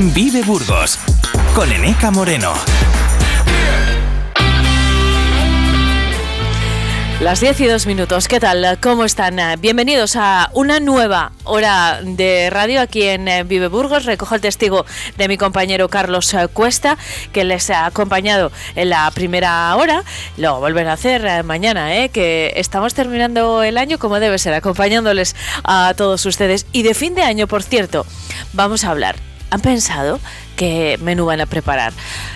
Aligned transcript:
Vive 0.00 0.42
Burgos 0.42 0.98
con 1.54 1.70
Eneca 1.70 2.10
Moreno. 2.10 2.54
Las 7.20 7.40
10 7.40 7.60
y 7.60 7.66
2 7.66 7.86
minutos, 7.86 8.26
¿qué 8.26 8.40
tal? 8.40 8.78
¿Cómo 8.80 9.04
están? 9.04 9.38
Bienvenidos 9.60 10.16
a 10.16 10.48
una 10.54 10.80
nueva 10.80 11.32
hora 11.44 12.00
de 12.02 12.48
radio 12.48 12.80
aquí 12.80 13.02
en 13.02 13.28
eh, 13.28 13.44
Vive 13.44 13.68
Burgos. 13.68 14.06
Recojo 14.06 14.34
el 14.34 14.40
testigo 14.40 14.86
de 15.18 15.28
mi 15.28 15.36
compañero 15.36 15.90
Carlos 15.90 16.32
eh, 16.32 16.48
Cuesta, 16.48 16.96
que 17.34 17.44
les 17.44 17.68
ha 17.68 17.84
acompañado 17.84 18.50
en 18.76 18.88
la 18.88 19.10
primera 19.10 19.76
hora. 19.76 20.02
Lo 20.38 20.60
volverá 20.60 20.92
a 20.92 20.94
hacer 20.94 21.26
eh, 21.26 21.42
mañana, 21.42 22.08
que 22.08 22.54
estamos 22.56 22.94
terminando 22.94 23.62
el 23.62 23.76
año 23.76 23.98
como 23.98 24.18
debe 24.18 24.38
ser, 24.38 24.54
acompañándoles 24.54 25.36
a 25.62 25.92
todos 25.94 26.24
ustedes. 26.24 26.64
Y 26.72 26.84
de 26.84 26.94
fin 26.94 27.14
de 27.14 27.22
año, 27.22 27.46
por 27.46 27.62
cierto, 27.62 28.06
vamos 28.54 28.84
a 28.84 28.92
hablar. 28.92 29.29
¿Han 29.50 29.60
pensado 29.60 30.20
qué 30.56 30.98
menú 31.02 31.26
van 31.26 31.40
a 31.40 31.46
preparar 31.46 31.92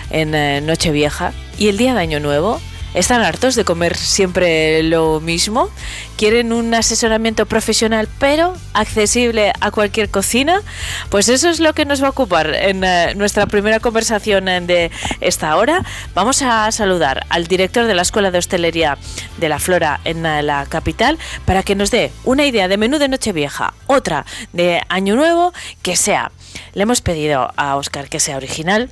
en 0.09 0.65
Nochevieja 0.65 1.31
y 1.57 1.69
el 1.69 1.77
día 1.77 1.93
de 1.93 2.01
Año 2.01 2.19
Nuevo? 2.19 2.59
¿Están 2.95 3.21
hartos 3.23 3.55
de 3.55 3.65
comer 3.65 3.97
siempre 3.97 4.81
lo 4.81 5.19
mismo? 5.19 5.69
¿Quieren 6.15 6.53
un 6.53 6.73
asesoramiento 6.73 7.45
profesional 7.45 8.07
pero 8.19 8.55
accesible 8.73 9.51
a 9.59 9.69
cualquier 9.69 10.09
cocina? 10.09 10.61
Pues 11.09 11.27
eso 11.27 11.49
es 11.49 11.59
lo 11.59 11.73
que 11.73 11.83
nos 11.83 12.01
va 12.01 12.07
a 12.07 12.11
ocupar 12.11 12.55
en 12.55 12.85
eh, 12.85 13.13
nuestra 13.15 13.47
primera 13.47 13.81
conversación 13.81 14.45
de 14.45 14.91
esta 15.19 15.57
hora. 15.57 15.83
Vamos 16.13 16.41
a 16.41 16.71
saludar 16.71 17.25
al 17.27 17.47
director 17.47 17.85
de 17.85 17.95
la 17.95 18.01
Escuela 18.01 18.31
de 18.31 18.37
Hostelería 18.37 18.97
de 19.39 19.49
la 19.49 19.59
Flora 19.59 19.99
en 20.05 20.25
eh, 20.25 20.41
la 20.41 20.65
capital 20.65 21.19
para 21.43 21.63
que 21.63 21.75
nos 21.75 21.91
dé 21.91 22.13
una 22.23 22.45
idea 22.45 22.69
de 22.69 22.77
menú 22.77 22.97
de 22.97 23.09
Nochevieja, 23.09 23.73
otra 23.87 24.25
de 24.53 24.81
Año 24.87 25.17
Nuevo, 25.17 25.51
que 25.81 25.97
sea 25.97 26.31
le 26.73 26.83
hemos 26.83 27.01
pedido 27.01 27.51
a 27.57 27.75
Oscar 27.75 28.07
que 28.07 28.21
sea 28.21 28.37
original 28.37 28.89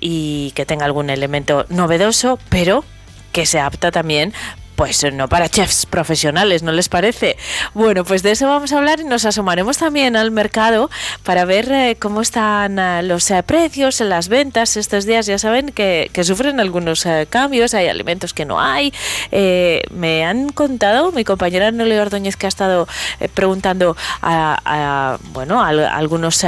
y 0.00 0.52
que 0.54 0.66
tenga 0.66 0.84
algún 0.84 1.08
elemento 1.08 1.64
novedoso, 1.70 2.38
pero 2.50 2.84
que 3.32 3.46
se 3.46 3.60
apta 3.60 3.90
también 3.90 4.32
pues 4.78 5.04
no 5.12 5.28
para 5.28 5.48
chefs 5.48 5.86
profesionales, 5.86 6.62
¿no 6.62 6.70
les 6.70 6.88
parece? 6.88 7.36
Bueno, 7.74 8.04
pues 8.04 8.22
de 8.22 8.30
eso 8.30 8.46
vamos 8.46 8.72
a 8.72 8.78
hablar 8.78 9.00
y 9.00 9.04
nos 9.04 9.24
asomaremos 9.24 9.76
también 9.76 10.14
al 10.14 10.30
mercado 10.30 10.88
para 11.24 11.44
ver 11.44 11.68
eh, 11.72 11.96
cómo 11.98 12.20
están 12.22 12.78
eh, 12.78 13.02
los 13.02 13.28
eh, 13.32 13.42
precios, 13.42 13.98
las 13.98 14.28
ventas 14.28 14.76
estos 14.76 15.04
días. 15.04 15.26
Ya 15.26 15.36
saben 15.36 15.72
que, 15.72 16.08
sufren 16.22 16.60
algunos 16.60 17.04
cambios, 17.28 17.74
hay 17.74 17.88
alimentos 17.88 18.32
que 18.32 18.44
no 18.44 18.60
hay. 18.60 18.92
me 19.90 20.24
han 20.24 20.50
contado, 20.50 21.10
mi 21.10 21.24
compañera 21.24 21.72
Nole 21.72 22.00
Ordóñez, 22.00 22.36
que 22.36 22.46
ha 22.46 22.48
estado 22.48 22.86
preguntando 23.34 23.96
a, 24.22 25.18
bueno, 25.32 25.60
a, 25.60 25.70
algunos 25.70 26.46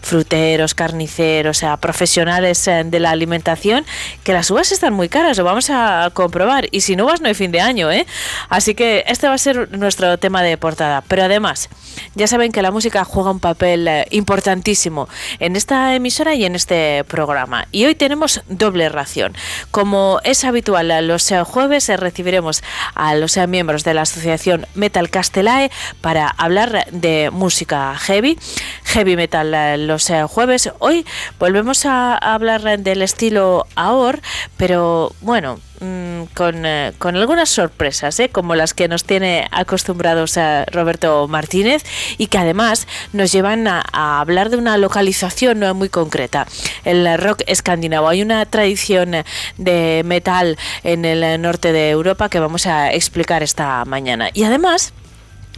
fruteros, 0.00 0.74
carniceros, 0.74 1.62
a 1.62 1.76
profesionales 1.76 2.64
de 2.64 3.00
la 3.00 3.10
alimentación, 3.10 3.84
que 4.24 4.32
las 4.32 4.50
uvas 4.50 4.72
están 4.72 4.94
muy 4.94 5.10
caras, 5.10 5.36
lo 5.36 5.44
vamos 5.44 5.68
a 5.68 6.08
comprobar. 6.14 6.68
Y 6.70 6.80
sin 6.80 7.02
uvas 7.02 7.20
no 7.20 7.28
hay 7.28 7.34
fin 7.34 7.52
de 7.52 7.60
año, 7.60 7.65
¿eh? 7.90 8.06
Así 8.48 8.74
que 8.74 9.04
este 9.06 9.28
va 9.28 9.34
a 9.34 9.38
ser 9.38 9.76
nuestro 9.76 10.18
tema 10.18 10.42
de 10.42 10.56
portada. 10.56 11.02
Pero 11.08 11.24
además, 11.24 11.68
ya 12.14 12.26
saben 12.26 12.52
que 12.52 12.62
la 12.62 12.70
música 12.70 13.04
juega 13.04 13.30
un 13.30 13.40
papel 13.40 13.88
eh, 13.88 14.06
importantísimo 14.10 15.08
en 15.38 15.56
esta 15.56 15.94
emisora 15.94 16.34
y 16.34 16.44
en 16.44 16.54
este 16.54 17.04
programa. 17.04 17.66
Y 17.72 17.84
hoy 17.86 17.94
tenemos 17.94 18.42
doble 18.48 18.88
ración. 18.88 19.34
Como 19.70 20.20
es 20.24 20.44
habitual, 20.44 21.06
los 21.06 21.32
jueves 21.44 21.88
recibiremos 21.88 22.62
a 22.94 23.14
los 23.14 23.36
miembros 23.48 23.84
de 23.84 23.94
la 23.94 24.02
asociación 24.02 24.66
Metal 24.74 25.10
Castelae 25.10 25.70
para 26.00 26.28
hablar 26.28 26.86
de 26.90 27.30
música 27.32 27.94
heavy, 27.96 28.38
heavy 28.86 29.16
metal 29.16 29.86
los 29.86 30.10
jueves. 30.28 30.70
Hoy 30.78 31.04
volvemos 31.38 31.86
a 31.86 32.16
hablar 32.16 32.80
del 32.80 33.02
estilo 33.02 33.66
AOR, 33.74 34.20
pero 34.56 35.12
bueno, 35.20 35.58
Mm, 35.80 36.24
con, 36.32 36.64
eh, 36.64 36.92
con, 36.98 37.16
algunas 37.16 37.50
sorpresas, 37.50 38.18
¿eh? 38.20 38.30
como 38.30 38.54
las 38.54 38.72
que 38.72 38.88
nos 38.88 39.04
tiene 39.04 39.46
acostumbrados 39.50 40.38
a 40.38 40.64
Roberto 40.66 41.28
Martínez 41.28 41.82
y 42.16 42.28
que 42.28 42.38
además 42.38 42.88
nos 43.12 43.30
llevan 43.30 43.68
a, 43.68 43.82
hablar 43.92 44.48
de 44.48 44.56
una 44.56 44.78
localización 44.78 45.60
muy 45.76 45.90
concreta, 45.90 46.46
el 46.84 47.18
rock 47.18 47.42
escandinavo. 47.46 48.08
Hay 48.08 48.22
una 48.22 48.46
tradición 48.46 49.16
de 49.58 50.02
metal 50.04 50.56
en 50.82 51.04
el 51.04 51.42
norte 51.42 51.72
de 51.72 51.90
Europa 51.90 52.30
que 52.30 52.40
vamos 52.40 52.66
a 52.66 52.92
explicar 52.92 53.42
esta 53.42 53.84
mañana. 53.84 54.30
Y 54.32 54.44
además... 54.44 54.94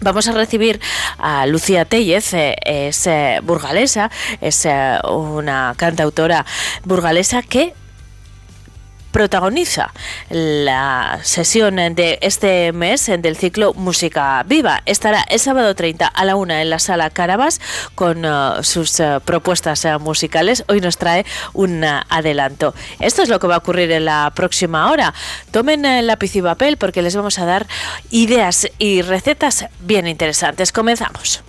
Vamos 0.00 0.28
a 0.28 0.32
recibir 0.32 0.80
a 1.18 1.46
Lucía 1.46 1.84
Tellez, 1.84 2.32
eh, 2.34 2.56
es 2.64 3.08
burgalesa, 3.42 4.10
es 4.40 4.66
una 5.04 5.74
cantautora 5.76 6.46
burgalesa 6.84 7.42
que 7.42 7.74
protagoniza 9.10 9.92
la 10.30 11.20
sesión 11.22 11.76
de 11.76 12.18
este 12.22 12.72
mes 12.72 13.06
del 13.06 13.36
ciclo 13.36 13.74
Música 13.74 14.42
Viva. 14.46 14.82
Estará 14.86 15.24
el 15.28 15.40
sábado 15.40 15.74
30 15.74 16.06
a 16.06 16.24
la 16.24 16.36
una 16.36 16.62
en 16.62 16.70
la 16.70 16.78
sala 16.78 17.10
Carabas 17.10 17.60
con 17.94 18.24
uh, 18.24 18.62
sus 18.62 19.00
uh, 19.00 19.20
propuestas 19.24 19.84
uh, 19.84 19.98
musicales. 19.98 20.64
Hoy 20.68 20.80
nos 20.80 20.98
trae 20.98 21.24
un 21.52 21.84
adelanto. 21.84 22.74
Esto 23.00 23.22
es 23.22 23.28
lo 23.28 23.38
que 23.38 23.46
va 23.46 23.56
a 23.56 23.58
ocurrir 23.58 23.90
en 23.92 24.04
la 24.04 24.32
próxima 24.34 24.90
hora. 24.90 25.14
Tomen 25.50 26.06
lápiz 26.06 26.34
y 26.36 26.42
papel 26.42 26.76
porque 26.76 27.02
les 27.02 27.16
vamos 27.16 27.38
a 27.38 27.46
dar 27.46 27.66
ideas 28.10 28.68
y 28.78 29.02
recetas 29.02 29.66
bien 29.80 30.06
interesantes. 30.06 30.72
Comenzamos. 30.72 31.42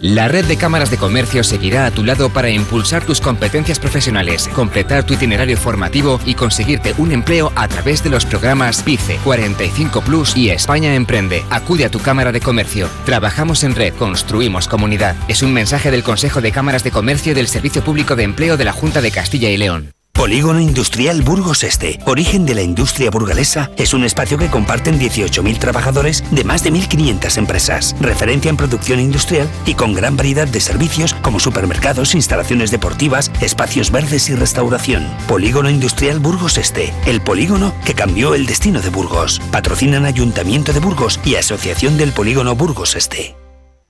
La 0.00 0.28
red 0.28 0.44
de 0.44 0.56
cámaras 0.56 0.92
de 0.92 0.96
comercio 0.96 1.42
seguirá 1.42 1.84
a 1.84 1.90
tu 1.90 2.04
lado 2.04 2.30
para 2.30 2.50
impulsar 2.50 3.04
tus 3.04 3.20
competencias 3.20 3.80
profesionales, 3.80 4.48
completar 4.54 5.02
tu 5.02 5.14
itinerario 5.14 5.56
formativo 5.56 6.20
y 6.24 6.34
conseguirte 6.34 6.94
un 6.98 7.10
empleo 7.10 7.52
a 7.56 7.66
través 7.66 8.04
de 8.04 8.10
los 8.10 8.24
programas 8.24 8.84
PICE, 8.84 9.18
45 9.24 10.02
Plus 10.02 10.36
y 10.36 10.50
España 10.50 10.94
Emprende. 10.94 11.44
Acude 11.50 11.84
a 11.84 11.90
tu 11.90 11.98
cámara 11.98 12.30
de 12.30 12.40
comercio. 12.40 12.88
Trabajamos 13.06 13.64
en 13.64 13.74
red, 13.74 13.92
construimos 13.94 14.68
comunidad. 14.68 15.16
Es 15.26 15.42
un 15.42 15.52
mensaje 15.52 15.90
del 15.90 16.04
Consejo 16.04 16.40
de 16.40 16.52
Cámaras 16.52 16.84
de 16.84 16.92
Comercio 16.92 17.34
del 17.34 17.48
Servicio 17.48 17.82
Público 17.82 18.14
de 18.14 18.22
Empleo 18.22 18.56
de 18.56 18.66
la 18.66 18.72
Junta 18.72 19.00
de 19.00 19.10
Castilla 19.10 19.50
y 19.50 19.56
León. 19.56 19.90
Polígono 20.18 20.60
Industrial 20.60 21.22
Burgos 21.22 21.62
Este, 21.62 22.00
origen 22.04 22.44
de 22.44 22.56
la 22.56 22.62
industria 22.62 23.08
burgalesa, 23.08 23.70
es 23.76 23.94
un 23.94 24.02
espacio 24.02 24.36
que 24.36 24.50
comparten 24.50 24.98
18.000 24.98 25.60
trabajadores 25.60 26.24
de 26.32 26.42
más 26.42 26.64
de 26.64 26.72
1.500 26.72 27.38
empresas, 27.38 27.94
referencia 28.00 28.48
en 28.48 28.56
producción 28.56 28.98
industrial 28.98 29.48
y 29.64 29.74
con 29.74 29.94
gran 29.94 30.16
variedad 30.16 30.48
de 30.48 30.58
servicios 30.58 31.14
como 31.22 31.38
supermercados, 31.38 32.16
instalaciones 32.16 32.72
deportivas, 32.72 33.30
espacios 33.40 33.92
verdes 33.92 34.28
y 34.28 34.34
restauración. 34.34 35.06
Polígono 35.28 35.70
Industrial 35.70 36.18
Burgos 36.18 36.58
Este, 36.58 36.92
el 37.06 37.20
polígono 37.20 37.72
que 37.84 37.94
cambió 37.94 38.34
el 38.34 38.46
destino 38.46 38.80
de 38.80 38.90
Burgos. 38.90 39.40
Patrocinan 39.52 40.04
Ayuntamiento 40.04 40.72
de 40.72 40.80
Burgos 40.80 41.20
y 41.24 41.36
Asociación 41.36 41.96
del 41.96 42.10
Polígono 42.10 42.56
Burgos 42.56 42.96
Este. 42.96 43.37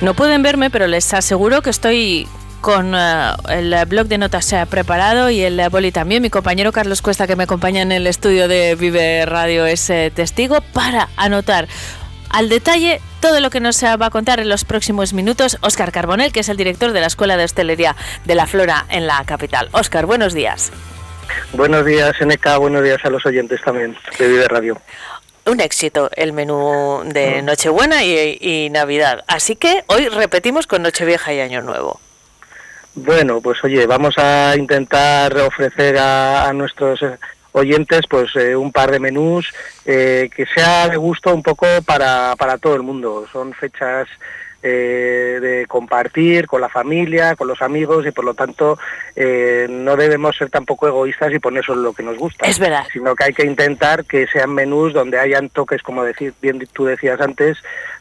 No 0.00 0.14
pueden 0.14 0.42
verme, 0.42 0.70
pero 0.70 0.86
les 0.86 1.12
aseguro 1.12 1.60
que 1.60 1.70
estoy 1.70 2.28
con 2.60 2.94
eh, 2.94 3.32
el 3.50 3.74
blog 3.86 4.06
de 4.06 4.18
notas 4.18 4.52
ha 4.52 4.64
preparado 4.66 5.28
y 5.30 5.42
el 5.42 5.60
boli 5.70 5.90
también. 5.90 6.22
Mi 6.22 6.30
compañero 6.30 6.70
Carlos 6.70 7.02
Cuesta, 7.02 7.26
que 7.26 7.34
me 7.34 7.44
acompaña 7.44 7.82
en 7.82 7.90
el 7.90 8.06
estudio 8.06 8.46
de 8.46 8.76
Vive 8.76 9.26
Radio, 9.26 9.66
es 9.66 9.90
eh, 9.90 10.12
testigo 10.14 10.60
para 10.72 11.08
anotar 11.16 11.66
al 12.30 12.48
detalle 12.48 13.00
todo 13.20 13.40
lo 13.40 13.50
que 13.50 13.58
nos 13.58 13.82
va 13.82 14.06
a 14.06 14.10
contar 14.10 14.38
en 14.38 14.48
los 14.48 14.64
próximos 14.64 15.14
minutos 15.14 15.58
Óscar 15.62 15.90
Carbonel, 15.90 16.30
que 16.30 16.40
es 16.40 16.48
el 16.48 16.56
director 16.56 16.92
de 16.92 17.00
la 17.00 17.06
Escuela 17.06 17.36
de 17.36 17.44
Hostelería 17.44 17.96
de 18.24 18.34
la 18.36 18.46
Flora 18.46 18.86
en 18.90 19.06
la 19.06 19.24
capital. 19.24 19.68
Óscar, 19.72 20.06
buenos 20.06 20.32
días. 20.32 20.70
Buenos 21.54 21.84
días, 21.84 22.14
NK, 22.20 22.58
buenos 22.58 22.84
días 22.84 23.04
a 23.04 23.10
los 23.10 23.24
oyentes 23.26 23.60
también 23.62 23.96
de 24.18 24.28
Vive 24.28 24.46
Radio 24.46 24.80
un 25.48 25.60
éxito 25.60 26.10
el 26.14 26.32
menú 26.32 27.02
de 27.04 27.42
Nochebuena 27.42 28.04
y, 28.04 28.68
Navidad. 28.70 29.24
Así 29.26 29.56
que 29.56 29.84
hoy 29.86 30.08
repetimos 30.08 30.66
con 30.66 30.82
Nochevieja 30.82 31.32
y 31.32 31.40
Año 31.40 31.62
Nuevo. 31.62 32.00
Bueno, 32.94 33.40
pues 33.40 33.62
oye, 33.64 33.86
vamos 33.86 34.14
a 34.18 34.54
intentar 34.56 35.36
ofrecer 35.38 35.96
a, 35.98 36.52
nuestros 36.52 37.00
oyentes 37.52 38.02
pues 38.08 38.34
eh, 38.36 38.56
un 38.56 38.72
par 38.72 38.90
de 38.90 39.00
menús 39.00 39.52
eh, 39.84 40.30
que 40.34 40.46
sea 40.46 40.88
de 40.88 40.96
gusto 40.96 41.34
un 41.34 41.42
poco 41.42 41.66
para, 41.84 42.34
para 42.36 42.58
todo 42.58 42.74
el 42.74 42.82
mundo. 42.82 43.26
Son 43.32 43.52
fechas 43.52 44.08
eh, 44.62 45.38
de 45.40 45.66
compartir 45.66 46.46
con 46.46 46.60
la 46.60 46.68
familia, 46.68 47.36
con 47.36 47.48
los 47.48 47.62
amigos 47.62 48.06
y 48.06 48.10
por 48.10 48.24
lo 48.24 48.34
tanto 48.34 48.78
no 49.68 49.96
debemos 49.96 50.36
ser 50.36 50.48
tampoco 50.50 50.86
egoístas 50.86 51.32
y 51.32 51.38
poner 51.40 51.64
solo 51.64 51.82
lo 51.82 51.92
que 51.92 52.04
nos 52.04 52.16
gusta. 52.16 52.46
Es 52.46 52.58
verdad. 52.58 52.84
Sino 52.92 53.16
que 53.16 53.24
hay 53.24 53.32
que 53.32 53.44
intentar 53.44 54.04
que 54.04 54.26
sean 54.28 54.54
menús 54.54 54.92
donde 54.92 55.18
hayan 55.18 55.48
toques, 55.48 55.82
como 55.82 56.04
decir, 56.04 56.32
bien 56.40 56.58
tú 56.72 56.84
decías 56.84 57.20
antes, 57.20 57.58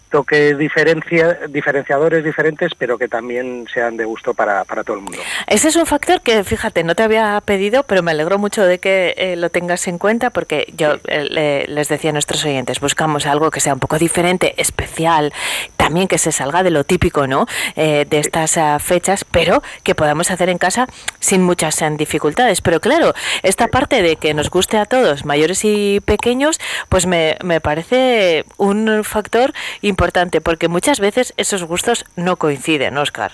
toques 0.09 0.57
diferencia, 0.57 1.39
diferenciadores 1.49 2.23
diferentes, 2.23 2.71
pero 2.77 2.97
que 2.97 3.07
también 3.07 3.67
sean 3.73 3.97
de 3.97 4.05
gusto 4.05 4.33
para, 4.33 4.63
para, 4.65 4.83
todo 4.83 4.97
el 4.97 5.03
mundo. 5.03 5.19
Ese 5.47 5.67
es 5.67 5.75
un 5.75 5.85
factor 5.85 6.21
que, 6.21 6.43
fíjate, 6.43 6.83
no 6.83 6.95
te 6.95 7.03
había 7.03 7.41
pedido, 7.45 7.83
pero 7.83 8.03
me 8.03 8.11
alegro 8.11 8.37
mucho 8.37 8.63
de 8.63 8.79
que 8.79 9.13
eh, 9.17 9.35
lo 9.35 9.49
tengas 9.49 9.87
en 9.87 9.97
cuenta, 9.97 10.29
porque 10.29 10.73
yo 10.75 10.95
eh, 11.07 11.65
les 11.67 11.89
decía 11.89 12.11
a 12.11 12.13
nuestros 12.13 12.43
oyentes, 12.45 12.79
buscamos 12.79 13.25
algo 13.25 13.51
que 13.51 13.59
sea 13.59 13.73
un 13.73 13.79
poco 13.79 13.97
diferente, 13.97 14.53
especial, 14.57 15.33
también 15.75 16.07
que 16.07 16.17
se 16.17 16.31
salga 16.31 16.63
de 16.63 16.71
lo 16.71 16.83
típico, 16.83 17.27
¿no? 17.27 17.45
Eh, 17.75 18.05
de 18.09 18.19
estas 18.19 18.57
fechas, 18.83 19.25
pero 19.25 19.61
que 19.83 19.95
podamos 19.95 20.31
hacer 20.31 20.49
en 20.49 20.57
casa 20.57 20.87
sin 21.19 21.43
muchas 21.43 21.83
dificultades. 21.97 22.61
Pero 22.61 22.79
claro, 22.79 23.13
esta 23.43 23.67
parte 23.67 24.01
de 24.01 24.15
que 24.15 24.33
nos 24.33 24.49
guste 24.49 24.77
a 24.77 24.85
todos, 24.85 25.25
mayores 25.25 25.63
y 25.63 25.99
pequeños, 26.01 26.59
pues 26.89 27.05
me, 27.05 27.37
me 27.43 27.61
parece 27.61 28.45
un 28.57 29.03
factor 29.03 29.53
importante 29.81 30.06
importante 30.07 30.39
porque 30.39 30.69
muchas 30.69 31.01
veces 31.01 31.33
esos 31.35 31.65
gustos 31.65 32.05
no 32.15 32.37
coinciden, 32.37 32.97
Oscar. 32.97 33.31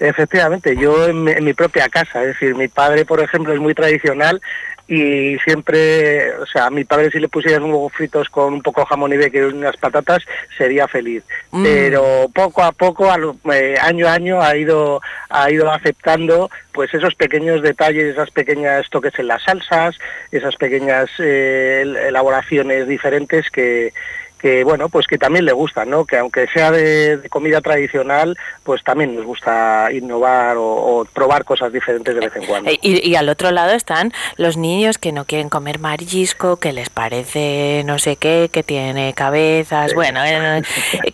Efectivamente, 0.00 0.76
yo 0.76 1.06
en 1.06 1.44
mi, 1.44 1.52
propia 1.52 1.88
casa, 1.88 2.22
es 2.22 2.28
decir, 2.28 2.56
mi 2.56 2.66
padre, 2.66 3.04
por 3.04 3.20
ejemplo, 3.20 3.52
es 3.52 3.60
muy 3.60 3.72
tradicional 3.72 4.40
y 4.88 5.38
siempre, 5.44 6.34
o 6.38 6.46
sea, 6.46 6.66
a 6.66 6.70
mi 6.70 6.84
padre 6.84 7.10
si 7.10 7.20
le 7.20 7.28
pusieras 7.28 7.60
un 7.60 7.70
huevo 7.70 7.88
fritos 7.88 8.28
con 8.28 8.54
un 8.54 8.62
poco 8.62 8.84
jamón 8.84 9.12
y 9.12 9.16
y 9.16 9.40
unas 9.40 9.76
patatas, 9.76 10.24
sería 10.58 10.88
feliz. 10.88 11.22
Mm. 11.52 11.62
Pero 11.62 12.30
poco 12.34 12.64
a 12.64 12.72
poco, 12.72 13.08
eh, 13.52 13.76
año 13.80 14.08
a 14.08 14.12
año, 14.14 14.42
ha 14.42 14.56
ido, 14.56 15.00
ha 15.28 15.50
ido 15.50 15.70
aceptando 15.70 16.50
pues 16.72 16.92
esos 16.94 17.14
pequeños 17.14 17.62
detalles, 17.62 18.12
esas 18.12 18.30
pequeñas 18.30 18.88
toques 18.90 19.16
en 19.18 19.28
las 19.28 19.44
salsas, 19.44 19.96
esas 20.32 20.56
pequeñas 20.56 21.10
eh, 21.18 21.84
elaboraciones 22.08 22.88
diferentes 22.88 23.50
que, 23.50 23.92
que 24.38 24.64
bueno, 24.64 24.88
pues 24.88 25.06
que 25.06 25.18
también 25.18 25.44
le 25.44 25.52
gusta, 25.52 25.84
¿no? 25.84 26.04
Que 26.04 26.18
aunque 26.18 26.46
sea 26.48 26.70
de, 26.70 27.20
comida 27.30 27.60
tradicional, 27.60 28.36
pues 28.62 28.82
también 28.84 29.14
nos 29.14 29.24
gusta 29.24 29.88
innovar 29.92 30.56
o, 30.58 31.06
probar 31.12 31.44
cosas 31.44 31.72
diferentes 31.72 32.14
de 32.14 32.20
vez 32.20 32.36
en 32.36 32.44
cuando. 32.44 32.70
Y, 32.82 33.14
al 33.16 33.28
otro 33.28 33.50
lado 33.50 33.72
están 33.72 34.12
los 34.36 34.56
niños 34.56 34.98
que 34.98 35.12
no 35.12 35.24
quieren 35.24 35.48
comer 35.48 35.78
marisco, 35.78 36.56
que 36.58 36.72
les 36.72 36.90
parece 36.90 37.82
no 37.86 37.98
sé 37.98 38.16
qué, 38.16 38.50
que 38.52 38.62
tiene 38.62 39.14
cabezas, 39.14 39.94
bueno, 39.94 40.20
eh, 40.24 40.62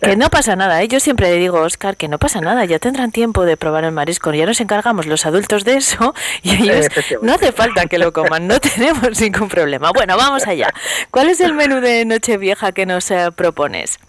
que 0.01 0.15
no 0.17 0.29
pasa 0.29 0.55
nada. 0.55 0.81
¿eh? 0.83 0.87
Yo 0.87 0.99
siempre 0.99 1.29
le 1.29 1.37
digo, 1.37 1.61
Oscar, 1.61 1.95
que 1.95 2.07
no 2.07 2.19
pasa 2.19 2.41
nada, 2.41 2.65
ya 2.65 2.79
tendrán 2.79 3.11
tiempo 3.11 3.45
de 3.45 3.55
probar 3.55 3.85
el 3.85 3.91
marisco, 3.91 4.33
ya 4.33 4.45
nos 4.45 4.59
encargamos 4.59 5.05
los 5.05 5.25
adultos 5.25 5.63
de 5.63 5.75
eso 5.75 6.13
y 6.41 6.55
ellos 6.63 6.87
no 7.21 7.33
hace 7.33 7.51
falta 7.51 7.85
que 7.85 7.97
lo 7.97 8.11
coman, 8.11 8.47
no 8.47 8.59
tenemos 8.59 9.19
ningún 9.21 9.47
problema. 9.47 9.91
Bueno, 9.93 10.17
vamos 10.17 10.45
allá. 10.47 10.73
¿Cuál 11.11 11.29
es 11.29 11.39
el 11.39 11.53
menú 11.53 11.79
de 11.79 12.05
Nochevieja 12.05 12.73
que 12.73 12.85
nos 12.85 13.12
propones? 13.35 13.99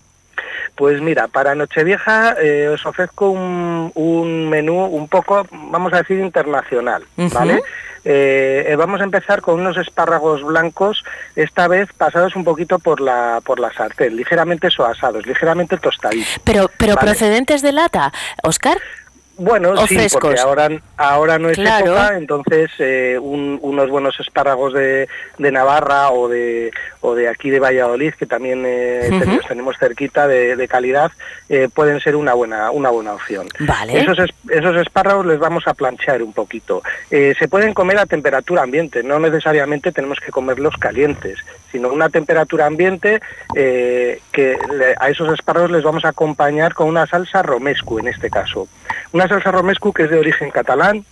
Pues 0.74 1.00
mira, 1.00 1.28
para 1.28 1.54
Nochevieja 1.54 2.34
eh, 2.40 2.68
os 2.68 2.84
ofrezco 2.84 3.30
un, 3.30 4.48
menú 4.50 4.84
un 4.86 5.08
poco, 5.08 5.46
vamos 5.50 5.92
a 5.92 5.98
decir, 5.98 6.18
internacional, 6.18 7.04
¿vale? 7.16 7.62
Eh, 8.04 8.66
eh, 8.68 8.76
vamos 8.76 9.00
a 9.00 9.04
empezar 9.04 9.40
con 9.40 9.60
unos 9.60 9.78
espárragos 9.78 10.42
blancos, 10.42 11.04
esta 11.36 11.68
vez 11.68 11.88
pasados 11.96 12.36
un 12.36 12.44
poquito 12.44 12.78
por 12.78 13.00
la 13.00 13.40
por 13.42 13.58
la 13.58 13.72
sartén, 13.72 14.14
ligeramente 14.16 14.68
suasados, 14.70 15.26
ligeramente 15.26 15.78
tostaditos. 15.78 16.40
Pero, 16.44 16.70
pero 16.76 16.96
procedentes 16.96 17.62
de 17.62 17.72
lata, 17.72 18.12
Oscar. 18.42 18.78
Bueno, 19.36 19.74
sí, 19.88 19.98
porque 20.12 20.38
ahora, 20.38 20.68
ahora 20.96 21.38
no 21.38 21.48
es 21.48 21.58
época, 21.58 22.16
entonces 22.16 22.70
eh, 22.78 23.18
unos 23.20 23.90
buenos 23.90 24.18
espárragos 24.20 24.72
de, 24.72 25.08
de, 25.38 25.50
Navarra 25.50 26.10
o 26.10 26.28
de, 26.28 26.70
o 27.00 27.14
de 27.14 27.28
aquí 27.28 27.50
de 27.50 27.58
Valladolid, 27.58 28.14
que 28.14 28.26
también 28.26 28.62
eh, 28.64 29.10
tenemos, 29.48 29.76
cerquita 29.78 30.28
de, 30.28 30.68
calidad, 30.68 31.10
eh, 31.48 31.68
pueden 31.72 32.00
ser 32.00 32.14
una 32.14 32.34
buena, 32.34 32.70
una 32.70 32.90
buena 32.90 33.14
opción. 33.14 33.48
Vale. 33.58 34.00
Esos, 34.00 34.18
esos 34.48 34.76
espárragos 34.76 35.26
les 35.26 35.38
vamos 35.40 35.66
a 35.66 35.74
planchar 35.74 36.22
un 36.22 36.32
poquito. 36.32 36.82
se 37.10 37.48
pueden 37.48 37.74
comer 37.74 37.98
a 37.98 38.06
temperatura 38.06 38.62
ambiente, 38.62 39.02
no 39.02 39.18
necesariamente 39.18 39.90
tenemos 39.90 40.20
que 40.20 40.30
comerlos 40.30 40.76
calientes, 40.76 41.38
sino 41.72 41.88
una 41.88 42.08
temperatura 42.08 42.66
ambiente 42.66 43.20
que 43.52 44.58
a 44.98 45.10
esos 45.10 45.32
espárragos 45.32 45.72
les 45.72 45.82
vamos 45.82 46.04
a 46.04 46.10
acompañar 46.10 46.72
con 46.74 46.86
una 46.86 47.06
salsa 47.06 47.42
romescu 47.42 47.98
en 47.98 48.08
este 48.08 48.30
caso. 48.30 48.68
Una 49.12 49.23
salsa 49.28 49.50
romescu 49.50 49.92
que 49.92 50.04
es 50.04 50.10
de 50.10 50.18
origen 50.18 50.50
catalán 50.50 51.04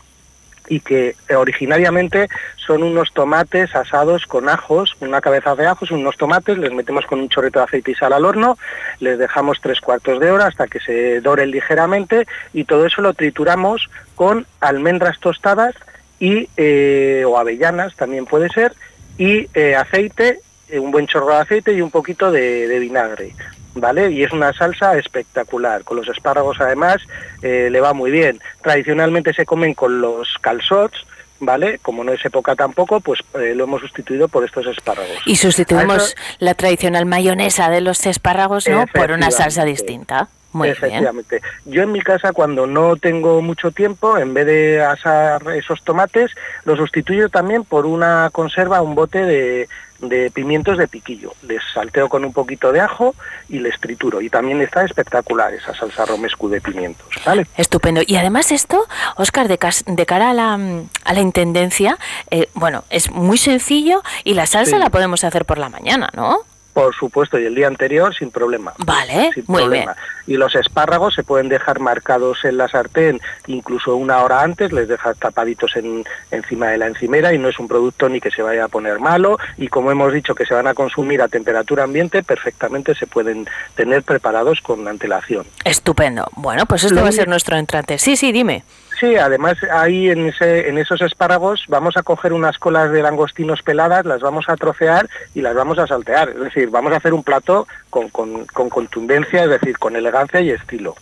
y 0.68 0.80
que 0.80 1.16
eh, 1.28 1.34
originariamente 1.34 2.28
son 2.56 2.82
unos 2.82 3.12
tomates 3.12 3.74
asados 3.74 4.26
con 4.26 4.48
ajos, 4.48 4.96
una 5.00 5.20
cabeza 5.20 5.54
de 5.54 5.66
ajos, 5.66 5.90
unos 5.90 6.16
tomates, 6.16 6.58
les 6.58 6.72
metemos 6.72 7.06
con 7.06 7.20
un 7.20 7.28
chorrito 7.28 7.58
de 7.58 7.64
aceite 7.64 7.90
y 7.90 7.94
sal 7.94 8.12
al 8.12 8.24
horno, 8.24 8.56
les 9.00 9.18
dejamos 9.18 9.60
tres 9.60 9.80
cuartos 9.80 10.20
de 10.20 10.30
hora 10.30 10.46
hasta 10.46 10.68
que 10.68 10.80
se 10.80 11.20
doren 11.20 11.50
ligeramente 11.50 12.26
y 12.52 12.64
todo 12.64 12.86
eso 12.86 13.02
lo 13.02 13.14
trituramos 13.14 13.90
con 14.14 14.46
almendras 14.60 15.18
tostadas 15.20 15.74
y 16.20 16.48
eh, 16.56 17.24
o 17.26 17.38
avellanas 17.38 17.96
también 17.96 18.26
puede 18.26 18.48
ser 18.48 18.72
y 19.18 19.48
eh, 19.54 19.74
aceite, 19.74 20.40
un 20.72 20.90
buen 20.90 21.06
chorro 21.06 21.28
de 21.28 21.40
aceite 21.40 21.72
y 21.74 21.82
un 21.82 21.90
poquito 21.90 22.30
de 22.30 22.78
vinagre. 22.78 23.34
¿Vale? 23.74 24.10
Y 24.10 24.22
es 24.22 24.32
una 24.32 24.52
salsa 24.52 24.96
espectacular. 24.96 25.84
Con 25.84 25.96
los 25.96 26.08
espárragos 26.08 26.60
además 26.60 27.02
eh, 27.42 27.68
le 27.70 27.80
va 27.80 27.92
muy 27.92 28.10
bien. 28.10 28.40
Tradicionalmente 28.62 29.32
se 29.32 29.46
comen 29.46 29.74
con 29.74 30.00
los 30.00 30.36
calzots, 30.40 31.06
¿vale? 31.40 31.78
Como 31.78 32.04
no 32.04 32.12
es 32.12 32.24
época 32.24 32.54
tampoco, 32.54 33.00
pues 33.00 33.20
eh, 33.34 33.54
lo 33.54 33.64
hemos 33.64 33.80
sustituido 33.80 34.28
por 34.28 34.44
estos 34.44 34.66
espárragos. 34.66 35.18
Y 35.26 35.36
sustituimos 35.36 36.14
la 36.38 36.54
tradicional 36.54 37.06
mayonesa 37.06 37.70
de 37.70 37.80
los 37.80 38.06
espárragos, 38.06 38.68
¿no? 38.68 38.86
Por 38.86 39.10
una 39.10 39.30
salsa 39.30 39.64
distinta. 39.64 40.28
Muy 40.52 40.68
Efectivamente. 40.68 41.40
Yo 41.64 41.82
en 41.82 41.92
mi 41.92 42.00
casa 42.00 42.32
cuando 42.32 42.66
no 42.66 42.96
tengo 42.96 43.40
mucho 43.40 43.70
tiempo, 43.70 44.18
en 44.18 44.34
vez 44.34 44.46
de 44.46 44.82
asar 44.82 45.42
esos 45.54 45.82
tomates, 45.82 46.30
los 46.64 46.78
sustituyo 46.78 47.28
también 47.28 47.64
por 47.64 47.86
una 47.86 48.28
conserva, 48.32 48.82
un 48.82 48.94
bote 48.94 49.24
de, 49.24 49.68
de 50.02 50.30
pimientos 50.30 50.76
de 50.76 50.88
piquillo. 50.88 51.32
Les 51.42 51.62
salteo 51.72 52.08
con 52.08 52.24
un 52.24 52.32
poquito 52.32 52.72
de 52.72 52.80
ajo 52.80 53.14
y 53.48 53.60
les 53.60 53.78
trituro. 53.80 54.20
Y 54.20 54.28
también 54.28 54.60
está 54.60 54.84
espectacular 54.84 55.54
esa 55.54 55.74
salsa 55.74 56.04
romescu 56.04 56.48
de 56.48 56.60
pimientos. 56.60 57.06
¿vale? 57.24 57.46
Estupendo. 57.56 58.02
Y 58.06 58.16
además 58.16 58.52
esto, 58.52 58.84
Oscar, 59.16 59.48
de, 59.48 59.58
de 59.86 60.06
cara 60.06 60.30
a 60.30 60.34
la, 60.34 60.58
a 61.04 61.14
la 61.14 61.20
intendencia, 61.20 61.96
eh, 62.30 62.48
bueno, 62.54 62.84
es 62.90 63.10
muy 63.10 63.38
sencillo 63.38 64.02
y 64.24 64.34
la 64.34 64.46
salsa 64.46 64.78
la 64.78 64.90
podemos 64.90 65.24
hacer 65.24 65.44
por 65.44 65.58
la 65.58 65.68
mañana, 65.68 66.10
¿no? 66.14 66.40
Por 66.72 66.94
supuesto, 66.94 67.38
y 67.38 67.44
el 67.44 67.54
día 67.54 67.66
anterior 67.66 68.14
sin 68.14 68.30
problema. 68.30 68.72
Vale, 68.78 69.30
muy 69.46 69.68
bien. 69.68 69.88
Y 70.26 70.36
los 70.36 70.54
espárragos 70.54 71.14
se 71.14 71.22
pueden 71.22 71.48
dejar 71.48 71.80
marcados 71.80 72.44
en 72.44 72.56
la 72.56 72.68
sartén 72.68 73.20
incluso 73.46 73.96
una 73.96 74.22
hora 74.22 74.42
antes, 74.42 74.72
les 74.72 74.88
dejas 74.88 75.16
tapaditos 75.18 75.76
en, 75.76 76.04
encima 76.30 76.68
de 76.68 76.78
la 76.78 76.86
encimera 76.86 77.34
y 77.34 77.38
no 77.38 77.48
es 77.48 77.58
un 77.58 77.68
producto 77.68 78.08
ni 78.08 78.20
que 78.20 78.30
se 78.30 78.42
vaya 78.42 78.64
a 78.64 78.68
poner 78.68 79.00
malo 79.00 79.38
y 79.56 79.68
como 79.68 79.90
hemos 79.90 80.12
dicho 80.12 80.34
que 80.34 80.46
se 80.46 80.54
van 80.54 80.66
a 80.66 80.74
consumir 80.74 81.22
a 81.22 81.28
temperatura 81.28 81.84
ambiente, 81.84 82.22
perfectamente 82.22 82.94
se 82.94 83.06
pueden 83.06 83.46
tener 83.74 84.02
preparados 84.02 84.60
con 84.60 84.86
antelación. 84.88 85.44
Estupendo. 85.64 86.28
Bueno, 86.36 86.66
pues 86.66 86.84
esto 86.84 87.02
va 87.02 87.08
a 87.08 87.12
ser 87.12 87.28
nuestro 87.28 87.56
entrante. 87.56 87.98
Sí, 87.98 88.16
sí, 88.16 88.32
dime. 88.32 88.64
Sí, 89.02 89.16
además 89.16 89.56
ahí 89.72 90.10
en, 90.10 90.28
ese, 90.28 90.68
en 90.68 90.78
esos 90.78 91.02
espárragos 91.02 91.64
vamos 91.66 91.96
a 91.96 92.04
coger 92.04 92.32
unas 92.32 92.56
colas 92.56 92.92
de 92.92 93.02
langostinos 93.02 93.60
peladas, 93.60 94.06
las 94.06 94.20
vamos 94.20 94.48
a 94.48 94.54
trocear 94.54 95.08
y 95.34 95.40
las 95.40 95.56
vamos 95.56 95.80
a 95.80 95.88
saltear. 95.88 96.28
Es 96.28 96.38
decir, 96.38 96.70
vamos 96.70 96.92
a 96.92 96.98
hacer 96.98 97.12
un 97.12 97.24
plato 97.24 97.66
con, 97.90 98.10
con, 98.10 98.46
con 98.46 98.68
contundencia, 98.68 99.42
es 99.42 99.50
decir, 99.50 99.76
con 99.76 99.96
elegancia 99.96 100.40
y 100.40 100.50
estilo. 100.50 100.94